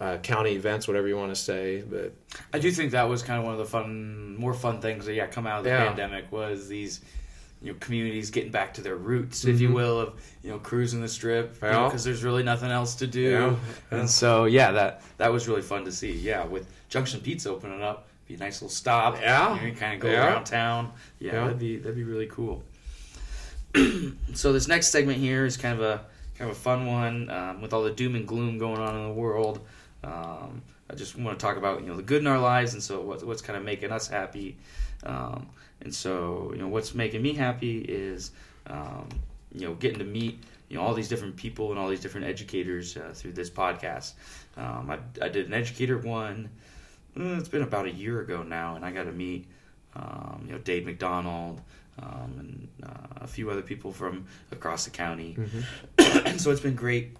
uh, 0.00 0.16
county 0.18 0.52
events, 0.52 0.86
whatever 0.86 1.08
you 1.08 1.16
want 1.16 1.34
to 1.34 1.40
say. 1.40 1.82
But 1.82 2.12
I 2.52 2.58
do 2.58 2.70
think 2.70 2.92
that 2.92 3.08
was 3.08 3.22
kind 3.22 3.38
of 3.38 3.44
one 3.44 3.52
of 3.54 3.58
the 3.58 3.64
fun, 3.66 4.36
more 4.36 4.54
fun 4.54 4.80
things 4.80 5.06
that 5.06 5.14
yeah 5.14 5.26
come 5.26 5.46
out 5.46 5.58
of 5.58 5.64
the 5.64 5.70
Yeah. 5.70 5.86
pandemic 5.88 6.30
was 6.30 6.68
these 6.68 7.00
you 7.60 7.72
know 7.72 7.78
communities 7.80 8.30
getting 8.30 8.52
back 8.52 8.74
to 8.74 8.80
their 8.80 8.94
roots, 8.96 9.44
if 9.44 9.60
you 9.60 9.72
will, 9.72 9.98
of 10.00 10.12
you 10.44 10.50
know 10.50 10.58
cruising 10.60 11.00
the 11.00 11.08
strip 11.08 11.54
because 11.54 11.72
Mm-hmm. 11.74 11.96
Yeah. 11.96 11.98
there's 12.04 12.22
really 12.24 12.42
nothing 12.44 12.70
else 12.70 12.94
to 12.96 13.06
do, 13.08 13.20
Yeah. 13.90 13.98
And 13.98 14.08
so 14.08 14.44
yeah, 14.44 14.70
that 14.72 15.02
that 15.18 15.32
was 15.32 15.48
really 15.48 15.62
fun 15.62 15.84
to 15.84 15.92
see. 15.92 16.12
Yeah, 16.12 16.44
with 16.44 16.68
Junction 16.88 17.20
Pizza 17.20 17.50
opening 17.50 17.82
up, 17.82 18.06
be 18.28 18.34
a 18.34 18.38
nice 18.38 18.62
little 18.62 18.68
stop. 18.74 19.20
Yeah. 19.20 19.60
you 19.64 19.72
kind 19.72 19.94
of 19.94 20.00
go 20.00 20.08
around 20.10 20.44
town. 20.44 20.92
Yeah, 21.18 21.32
Yeah. 21.32 21.42
that'd 21.44 21.58
be 21.58 21.76
that'd 21.78 21.96
be 21.96 22.04
really 22.04 22.26
cool. 22.26 22.62
so 24.34 24.52
this 24.52 24.68
next 24.68 24.88
segment 24.88 25.18
here 25.18 25.44
is 25.44 25.56
kind 25.56 25.74
of 25.74 25.80
a 25.84 26.04
kind 26.38 26.50
of 26.50 26.56
a 26.56 26.60
fun 26.60 26.86
one 26.86 27.28
um, 27.30 27.60
with 27.60 27.72
all 27.72 27.82
the 27.82 27.90
doom 27.90 28.14
and 28.14 28.26
gloom 28.26 28.58
going 28.58 28.78
on 28.80 28.94
in 28.96 29.02
the 29.08 29.12
world. 29.12 29.60
Um, 30.04 30.62
I 30.90 30.94
just 30.94 31.16
want 31.18 31.38
to 31.38 31.44
talk 31.44 31.56
about 31.56 31.80
you 31.82 31.86
know 31.88 31.96
the 31.96 32.02
good 32.02 32.20
in 32.20 32.26
our 32.26 32.38
lives, 32.38 32.74
and 32.74 32.82
so 32.82 33.00
what, 33.00 33.22
what's 33.24 33.42
kind 33.42 33.56
of 33.56 33.64
making 33.64 33.90
us 33.92 34.08
happy. 34.08 34.56
Um, 35.04 35.46
and 35.82 35.94
so 35.94 36.50
you 36.54 36.58
know 36.60 36.68
what's 36.68 36.94
making 36.94 37.22
me 37.22 37.32
happy 37.34 37.80
is 37.80 38.30
um, 38.66 39.08
you 39.54 39.66
know 39.66 39.74
getting 39.74 39.98
to 39.98 40.04
meet 40.04 40.38
you 40.68 40.76
know 40.76 40.82
all 40.82 40.94
these 40.94 41.08
different 41.08 41.36
people 41.36 41.70
and 41.70 41.78
all 41.78 41.88
these 41.88 42.00
different 42.00 42.26
educators 42.26 42.96
uh, 42.96 43.10
through 43.14 43.32
this 43.32 43.50
podcast. 43.50 44.12
Um, 44.56 44.90
I, 44.90 44.98
I 45.24 45.28
did 45.28 45.46
an 45.46 45.54
educator 45.54 45.98
one. 45.98 46.48
uh, 47.18 47.22
It's 47.38 47.48
been 47.48 47.62
about 47.62 47.86
a 47.86 47.90
year 47.92 48.20
ago 48.20 48.42
now, 48.42 48.76
and 48.76 48.84
I 48.84 48.90
got 48.92 49.04
to 49.04 49.12
meet 49.12 49.46
um, 49.96 50.44
you 50.46 50.52
know 50.52 50.58
Dave 50.58 50.84
McDonald 50.86 51.60
um, 52.00 52.32
and 52.38 52.68
uh, 52.84 53.24
a 53.24 53.26
few 53.26 53.50
other 53.50 53.62
people 53.62 53.92
from 53.92 54.26
across 54.52 54.84
the 54.84 54.90
county. 54.90 55.36
and 55.98 56.40
so 56.40 56.50
it's 56.50 56.60
been 56.60 56.76
great, 56.76 57.16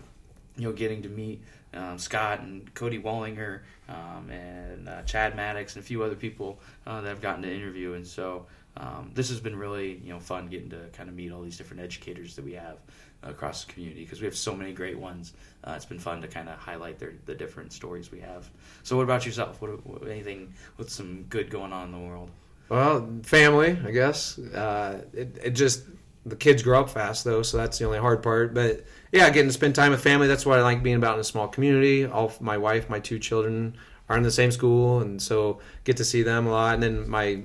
you 0.57 0.65
know, 0.69 0.73
getting 0.73 1.03
to 1.03 1.09
meet 1.09 1.43
um, 1.75 1.99
Scott 1.99 2.41
and 2.41 2.73
Cody 2.75 2.99
Wallinger 2.99 3.61
um, 3.89 4.31
and 4.31 4.89
uh, 4.89 5.03
Chad 5.03 5.37
Maddox 5.37 5.77
and 5.77 5.85
a 5.85 5.87
few 5.87 6.03
other 6.03 6.15
people 6.15 6.61
uh, 6.87 7.01
that 7.01 7.11
I've 7.11 7.21
gotten 7.21 7.43
to 7.43 7.53
interview. 7.53 7.95
And 7.95 8.07
so 8.07 8.47
um, 8.77 9.11
this 9.15 9.29
has 9.29 9.41
been 9.41 9.57
really, 9.57 10.01
you 10.05 10.13
know, 10.13 10.21
fun 10.21 10.49
getting 10.49 10.71
to 10.71 10.89
kind 10.93 11.09
of 11.09 11.15
meet 11.15 11.33
all 11.33 11.43
these 11.43 11.59
different 11.59 11.83
educators 11.83 12.37
that 12.37 12.45
we 12.45 12.53
have 12.53 12.79
across 13.23 13.65
the 13.65 13.73
community 13.73 14.05
because 14.05 14.21
we 14.21 14.27
have 14.27 14.37
so 14.37 14.55
many 14.55 14.73
great 14.73 14.99
ones. 14.99 15.33
Uh, 15.65 15.73
it's 15.75 15.85
been 15.85 15.99
fun 15.99 16.23
to 16.23 16.29
kind 16.29 16.49
of 16.49 16.57
highlight 16.59 16.99
their, 16.99 17.15
the 17.27 17.35
different 17.35 17.73
stories 17.73 18.13
we 18.13 18.21
have. 18.21 18.49
So 18.83 18.97
what 18.97 19.03
about 19.03 19.27
yourself? 19.27 19.61
What, 19.61 19.85
what 19.87 20.09
anything 20.09 20.55
with 20.77 20.91
some 20.91 21.25
good 21.25 21.51
going 21.51 21.73
on 21.73 21.87
in 21.87 21.93
the 21.93 22.07
world? 22.07 22.31
Well, 22.69 23.09
family, 23.23 23.79
I 23.85 23.91
guess. 23.91 24.39
Uh, 24.39 25.03
it, 25.13 25.39
it 25.43 25.51
just 25.51 25.85
the 26.29 26.37
kids 26.37 26.63
grow 26.63 26.81
up 26.81 26.91
fast 26.91 27.25
though, 27.25 27.43
so 27.43 27.57
that's 27.57 27.79
the 27.79 27.85
only 27.85 27.99
hard 27.99 28.23
part. 28.23 28.55
But 28.55 28.85
yeah, 29.13 29.29
getting 29.31 29.49
to 29.49 29.53
spend 29.53 29.75
time 29.75 29.91
with 29.91 30.03
family. 30.03 30.29
That's 30.29 30.47
what 30.47 30.59
I 30.59 30.63
like 30.63 30.83
being 30.83 30.97
about 30.97 31.15
in 31.15 31.21
a 31.21 31.25
small 31.25 31.49
community. 31.49 32.05
All 32.05 32.33
my 32.41 32.57
wife, 32.57 32.89
my 32.91 33.01
two 33.01 33.19
children 33.19 33.77
are 34.09 34.17
in 34.17 34.23
the 34.23 34.31
same 34.31 34.51
school, 34.51 35.01
and 35.01 35.21
so 35.21 35.61
get 35.85 35.97
to 35.99 36.05
see 36.05 36.23
them 36.23 36.47
a 36.47 36.51
lot. 36.51 36.75
And 36.75 36.83
then 36.83 37.09
my 37.09 37.43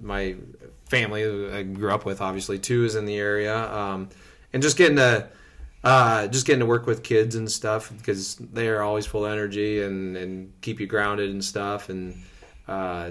my 0.00 0.36
family 0.86 1.52
I 1.52 1.62
grew 1.62 1.90
up 1.92 2.04
with, 2.04 2.20
obviously, 2.20 2.58
too, 2.58 2.84
is 2.84 2.96
in 2.96 3.06
the 3.06 3.16
area, 3.16 3.72
um, 3.72 4.08
and 4.52 4.62
just 4.62 4.76
getting 4.76 4.96
to 4.96 5.28
uh, 5.84 6.28
just 6.28 6.46
getting 6.46 6.60
to 6.60 6.66
work 6.66 6.86
with 6.86 7.02
kids 7.02 7.34
and 7.34 7.50
stuff 7.50 7.92
because 7.96 8.36
they 8.36 8.68
are 8.68 8.82
always 8.82 9.06
full 9.06 9.24
of 9.24 9.32
energy 9.32 9.82
and, 9.82 10.16
and 10.16 10.52
keep 10.60 10.80
you 10.80 10.86
grounded 10.86 11.30
and 11.30 11.44
stuff. 11.44 11.88
And 11.88 12.22
uh, 12.68 13.10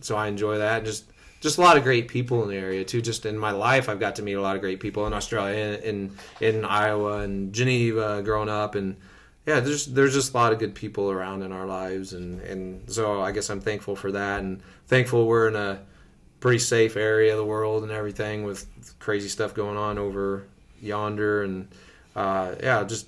so 0.00 0.16
I 0.16 0.28
enjoy 0.28 0.58
that. 0.58 0.84
Just 0.84 1.11
just 1.42 1.58
a 1.58 1.60
lot 1.60 1.76
of 1.76 1.82
great 1.82 2.06
people 2.06 2.42
in 2.44 2.48
the 2.48 2.56
area 2.56 2.84
too. 2.84 3.02
Just 3.02 3.26
in 3.26 3.36
my 3.36 3.50
life, 3.50 3.88
I've 3.88 4.00
got 4.00 4.16
to 4.16 4.22
meet 4.22 4.34
a 4.34 4.40
lot 4.40 4.54
of 4.54 4.62
great 4.62 4.80
people 4.80 5.06
in 5.06 5.12
Australia, 5.12 5.78
in 5.82 6.16
in, 6.40 6.54
in 6.56 6.64
Iowa 6.64 7.18
and 7.18 7.52
Geneva, 7.52 8.22
growing 8.22 8.48
up, 8.48 8.76
and 8.76 8.96
yeah, 9.44 9.58
there's 9.58 9.86
there's 9.86 10.14
just 10.14 10.32
a 10.32 10.36
lot 10.36 10.52
of 10.52 10.60
good 10.60 10.74
people 10.74 11.10
around 11.10 11.42
in 11.42 11.50
our 11.50 11.66
lives, 11.66 12.12
and 12.12 12.40
and 12.42 12.90
so 12.90 13.20
I 13.20 13.32
guess 13.32 13.50
I'm 13.50 13.60
thankful 13.60 13.96
for 13.96 14.12
that, 14.12 14.40
and 14.40 14.62
thankful 14.86 15.26
we're 15.26 15.48
in 15.48 15.56
a 15.56 15.80
pretty 16.38 16.60
safe 16.60 16.96
area 16.96 17.32
of 17.32 17.38
the 17.38 17.44
world 17.44 17.82
and 17.82 17.92
everything 17.92 18.44
with 18.44 18.66
crazy 19.00 19.28
stuff 19.28 19.52
going 19.52 19.76
on 19.76 19.98
over 19.98 20.46
yonder, 20.80 21.42
and 21.42 21.68
uh, 22.14 22.54
yeah, 22.62 22.84
just 22.84 23.06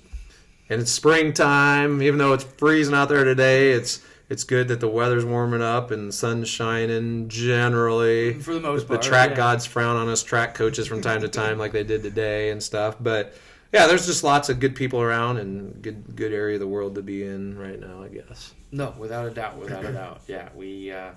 and 0.69 0.81
it's 0.81 0.91
springtime, 0.91 2.01
even 2.01 2.17
though 2.17 2.33
it's 2.33 2.43
freezing 2.43 2.95
out 2.95 3.07
there 3.07 3.23
today, 3.23 3.71
it's 3.71 4.03
it's 4.29 4.43
good 4.43 4.67
that 4.69 4.79
the 4.79 4.87
weather's 4.87 5.25
warming 5.25 5.61
up 5.61 5.91
and 5.91 6.09
the 6.09 6.13
sun's 6.13 6.49
shining 6.49 7.29
generally. 7.29 8.33
For 8.33 8.53
the 8.53 8.59
most 8.59 8.87
the 8.87 8.95
part, 8.95 9.03
track 9.03 9.29
yeah. 9.31 9.35
gods 9.35 9.65
frown 9.65 9.95
on 9.95 10.09
us 10.09 10.23
track 10.23 10.55
coaches 10.55 10.87
from 10.87 11.01
time 11.01 11.21
to 11.21 11.27
time, 11.29 11.57
like 11.57 11.71
they 11.71 11.83
did 11.83 12.03
today 12.03 12.49
and 12.49 12.61
stuff. 12.61 12.95
But 12.99 13.35
yeah, 13.71 13.87
there's 13.87 14.05
just 14.05 14.23
lots 14.23 14.49
of 14.49 14.59
good 14.59 14.75
people 14.75 15.01
around 15.01 15.37
and 15.37 15.81
good 15.81 16.15
good 16.15 16.33
area 16.33 16.55
of 16.55 16.61
the 16.61 16.67
world 16.67 16.95
to 16.95 17.01
be 17.01 17.23
in 17.23 17.57
right 17.57 17.79
now, 17.79 18.01
I 18.01 18.07
guess. 18.07 18.53
No, 18.71 18.93
without 18.97 19.27
a 19.27 19.31
doubt, 19.31 19.57
without 19.57 19.85
a 19.85 19.91
doubt. 19.93 20.21
Yeah, 20.27 20.49
we 20.55 20.91
uh, 20.91 21.11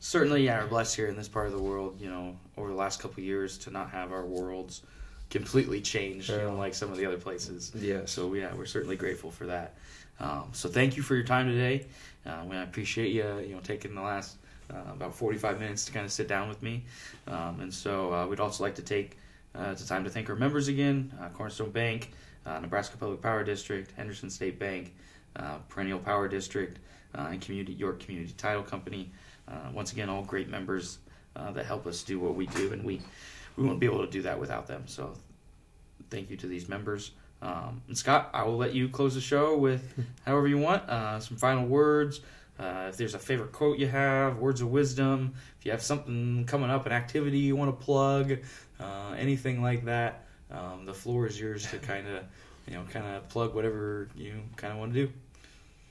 certainly 0.00 0.44
yeah, 0.44 0.62
are 0.62 0.66
blessed 0.66 0.96
here 0.96 1.06
in 1.06 1.16
this 1.16 1.28
part 1.28 1.46
of 1.46 1.52
the 1.52 1.62
world. 1.62 2.00
You 2.00 2.10
know, 2.10 2.36
over 2.56 2.68
the 2.68 2.74
last 2.74 3.00
couple 3.00 3.20
of 3.20 3.24
years 3.24 3.58
to 3.58 3.70
not 3.70 3.90
have 3.90 4.12
our 4.12 4.24
worlds 4.24 4.82
completely 5.30 5.80
changed. 5.80 6.30
You 6.30 6.38
know, 6.38 6.56
like 6.56 6.74
some 6.74 6.90
of 6.90 6.96
the 6.96 7.06
other 7.06 7.18
places. 7.18 7.70
Yeah. 7.76 8.00
So 8.06 8.34
yeah, 8.34 8.52
we're 8.54 8.66
certainly 8.66 8.96
grateful 8.96 9.30
for 9.30 9.46
that. 9.46 9.74
Um, 10.20 10.50
so 10.52 10.68
thank 10.68 10.96
you 10.96 11.02
for 11.02 11.14
your 11.14 11.24
time 11.24 11.48
today. 11.48 11.86
Um, 12.26 12.50
I 12.52 12.62
appreciate 12.62 13.12
you, 13.12 13.38
you 13.38 13.54
know, 13.54 13.60
taking 13.60 13.94
the 13.94 14.00
last 14.00 14.36
uh, 14.72 14.92
about 14.92 15.14
45 15.14 15.60
minutes 15.60 15.84
to 15.86 15.92
kind 15.92 16.04
of 16.06 16.12
sit 16.12 16.28
down 16.28 16.48
with 16.48 16.62
me. 16.62 16.84
Um, 17.26 17.60
and 17.60 17.72
so 17.72 18.12
uh, 18.12 18.26
we'd 18.26 18.40
also 18.40 18.64
like 18.64 18.74
to 18.76 18.82
take 18.82 19.18
uh, 19.54 19.74
the 19.74 19.84
time 19.84 20.04
to 20.04 20.10
thank 20.10 20.28
our 20.30 20.36
members 20.36 20.68
again: 20.68 21.12
uh, 21.20 21.28
Cornerstone 21.28 21.70
Bank, 21.70 22.12
uh, 22.46 22.58
Nebraska 22.60 22.96
Public 22.96 23.20
Power 23.20 23.44
District, 23.44 23.90
Henderson 23.92 24.30
State 24.30 24.58
Bank, 24.58 24.94
uh, 25.36 25.58
Perennial 25.68 25.98
Power 25.98 26.28
District, 26.28 26.78
and 27.14 27.40
Community 27.40 27.72
York 27.72 28.00
Community 28.00 28.32
Title 28.36 28.62
Company. 28.62 29.12
Once 29.72 29.92
again, 29.92 30.08
all 30.08 30.22
great 30.22 30.48
members 30.48 30.98
that 31.52 31.66
help 31.66 31.86
us 31.86 32.02
do 32.02 32.18
what 32.18 32.34
we 32.34 32.46
do, 32.46 32.72
and 32.72 32.84
we 32.84 33.00
we 33.56 33.62
wouldn't 33.62 33.80
be 33.80 33.86
able 33.86 34.04
to 34.04 34.10
do 34.10 34.22
that 34.22 34.38
without 34.38 34.66
them. 34.66 34.82
So 34.86 35.14
thank 36.10 36.30
you 36.30 36.36
to 36.38 36.46
these 36.46 36.68
members. 36.68 37.12
Um, 37.42 37.82
and 37.88 37.96
Scott, 37.96 38.30
I 38.32 38.44
will 38.44 38.56
let 38.56 38.74
you 38.74 38.88
close 38.88 39.14
the 39.14 39.20
show 39.20 39.56
with 39.56 39.82
however 40.26 40.48
you 40.48 40.58
want. 40.58 40.88
Uh, 40.88 41.20
some 41.20 41.36
final 41.36 41.66
words. 41.66 42.20
Uh, 42.58 42.86
if 42.88 42.96
there's 42.96 43.14
a 43.14 43.18
favorite 43.18 43.52
quote 43.52 43.78
you 43.78 43.88
have, 43.88 44.38
words 44.38 44.60
of 44.60 44.70
wisdom. 44.70 45.34
If 45.58 45.66
you 45.66 45.72
have 45.72 45.82
something 45.82 46.44
coming 46.46 46.70
up, 46.70 46.86
an 46.86 46.92
activity 46.92 47.38
you 47.38 47.56
want 47.56 47.78
to 47.78 47.84
plug, 47.84 48.38
uh, 48.78 49.14
anything 49.18 49.60
like 49.60 49.84
that, 49.86 50.24
um, 50.50 50.86
the 50.86 50.94
floor 50.94 51.26
is 51.26 51.38
yours 51.38 51.68
to 51.70 51.78
kind 51.90 52.06
of, 52.06 52.24
you 52.68 52.74
know, 52.74 52.84
kind 52.90 53.06
of 53.06 53.28
plug 53.28 53.54
whatever 53.54 54.08
you 54.14 54.34
kind 54.56 54.72
of 54.72 54.78
want 54.78 54.94
to 54.94 55.06
do. 55.06 55.12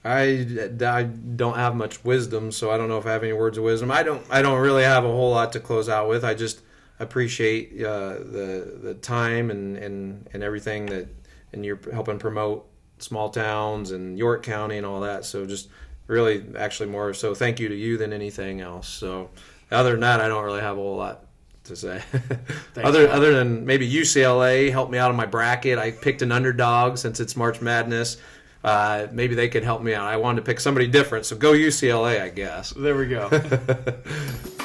I, 0.05 0.47
I 0.85 1.03
don't 1.03 1.55
have 1.55 1.75
much 1.75 2.03
wisdom, 2.03 2.51
so 2.51 2.71
I 2.71 2.77
don't 2.77 2.89
know 2.89 2.97
if 2.97 3.05
I 3.05 3.13
have 3.13 3.23
any 3.23 3.33
words 3.33 3.57
of 3.57 3.63
wisdom. 3.63 3.89
I 3.89 4.03
don't 4.03 4.25
I 4.29 4.41
don't 4.41 4.59
really 4.59 4.83
have 4.83 5.05
a 5.05 5.11
whole 5.11 5.31
lot 5.31 5.53
to 5.53 5.61
close 5.61 5.87
out 5.87 6.09
with. 6.09 6.25
I 6.25 6.33
just 6.33 6.61
appreciate 6.99 7.81
uh, 7.81 8.09
the 8.09 8.79
the 8.81 8.93
time 8.95 9.49
and, 9.49 9.77
and, 9.77 10.27
and 10.33 10.43
everything 10.43 10.87
that 10.87 11.07
and 11.53 11.65
you're 11.65 11.79
helping 11.91 12.19
promote 12.19 12.67
small 12.99 13.29
towns 13.29 13.91
and 13.91 14.17
York 14.17 14.43
County 14.43 14.77
and 14.77 14.85
all 14.85 15.01
that. 15.01 15.25
So 15.25 15.45
just 15.45 15.69
really 16.07 16.43
actually 16.57 16.89
more 16.89 17.13
so 17.13 17.33
thank 17.33 17.59
you 17.59 17.69
to 17.69 17.75
you 17.75 17.97
than 17.97 18.13
anything 18.13 18.61
else. 18.61 18.87
So 18.87 19.29
other 19.71 19.91
than 19.91 20.01
that, 20.01 20.21
I 20.21 20.27
don't 20.27 20.43
really 20.43 20.61
have 20.61 20.77
a 20.77 20.81
whole 20.81 20.97
lot 20.97 21.25
to 21.65 21.75
say. 21.75 22.01
other 22.83 23.09
other 23.09 23.33
than 23.33 23.65
maybe 23.65 23.89
UCLA 23.89 24.71
helped 24.71 24.91
me 24.91 24.97
out 24.97 25.09
of 25.09 25.17
my 25.17 25.25
bracket. 25.25 25.79
I 25.79 25.91
picked 25.91 26.21
an 26.21 26.31
underdog 26.31 26.97
since 26.97 27.19
it's 27.19 27.35
March 27.35 27.61
Madness. 27.61 28.17
Uh, 28.63 29.07
maybe 29.11 29.35
they 29.35 29.49
could 29.49 29.63
help 29.63 29.81
me 29.81 29.93
out. 29.93 30.07
I 30.07 30.15
wanted 30.15 30.37
to 30.37 30.45
pick 30.45 30.59
somebody 30.61 30.87
different, 30.87 31.25
so 31.25 31.35
go 31.35 31.51
UCLA, 31.51 32.21
I 32.21 32.29
guess. 32.29 32.69
There 32.69 32.95
we 32.95 33.07
go. 33.07 33.29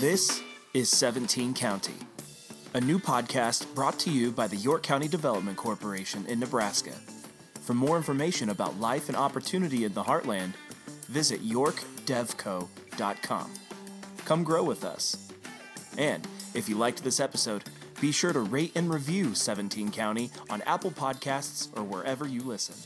This 0.00 0.40
is 0.72 0.88
17 0.88 1.52
County, 1.52 1.92
a 2.72 2.80
new 2.80 3.00
podcast 3.00 3.74
brought 3.74 3.98
to 3.98 4.10
you 4.10 4.30
by 4.30 4.46
the 4.46 4.56
York 4.56 4.84
County 4.84 5.08
Development 5.08 5.56
Corporation 5.56 6.24
in 6.26 6.38
Nebraska. 6.38 6.92
For 7.62 7.74
more 7.74 7.96
information 7.96 8.50
about 8.50 8.78
life 8.78 9.08
and 9.08 9.16
opportunity 9.16 9.84
in 9.84 9.92
the 9.92 10.04
heartland, 10.04 10.52
visit 11.08 11.44
yorkdevco.com. 11.44 13.50
Come 14.24 14.44
grow 14.44 14.62
with 14.62 14.84
us. 14.84 15.32
And 15.98 16.26
if 16.54 16.68
you 16.68 16.76
liked 16.76 17.02
this 17.02 17.18
episode, 17.18 17.64
be 18.00 18.12
sure 18.12 18.32
to 18.32 18.40
rate 18.40 18.72
and 18.76 18.92
review 18.92 19.34
17 19.34 19.90
County 19.90 20.30
on 20.48 20.62
Apple 20.62 20.92
Podcasts 20.92 21.76
or 21.76 21.82
wherever 21.82 22.28
you 22.28 22.40
listen. 22.40 22.76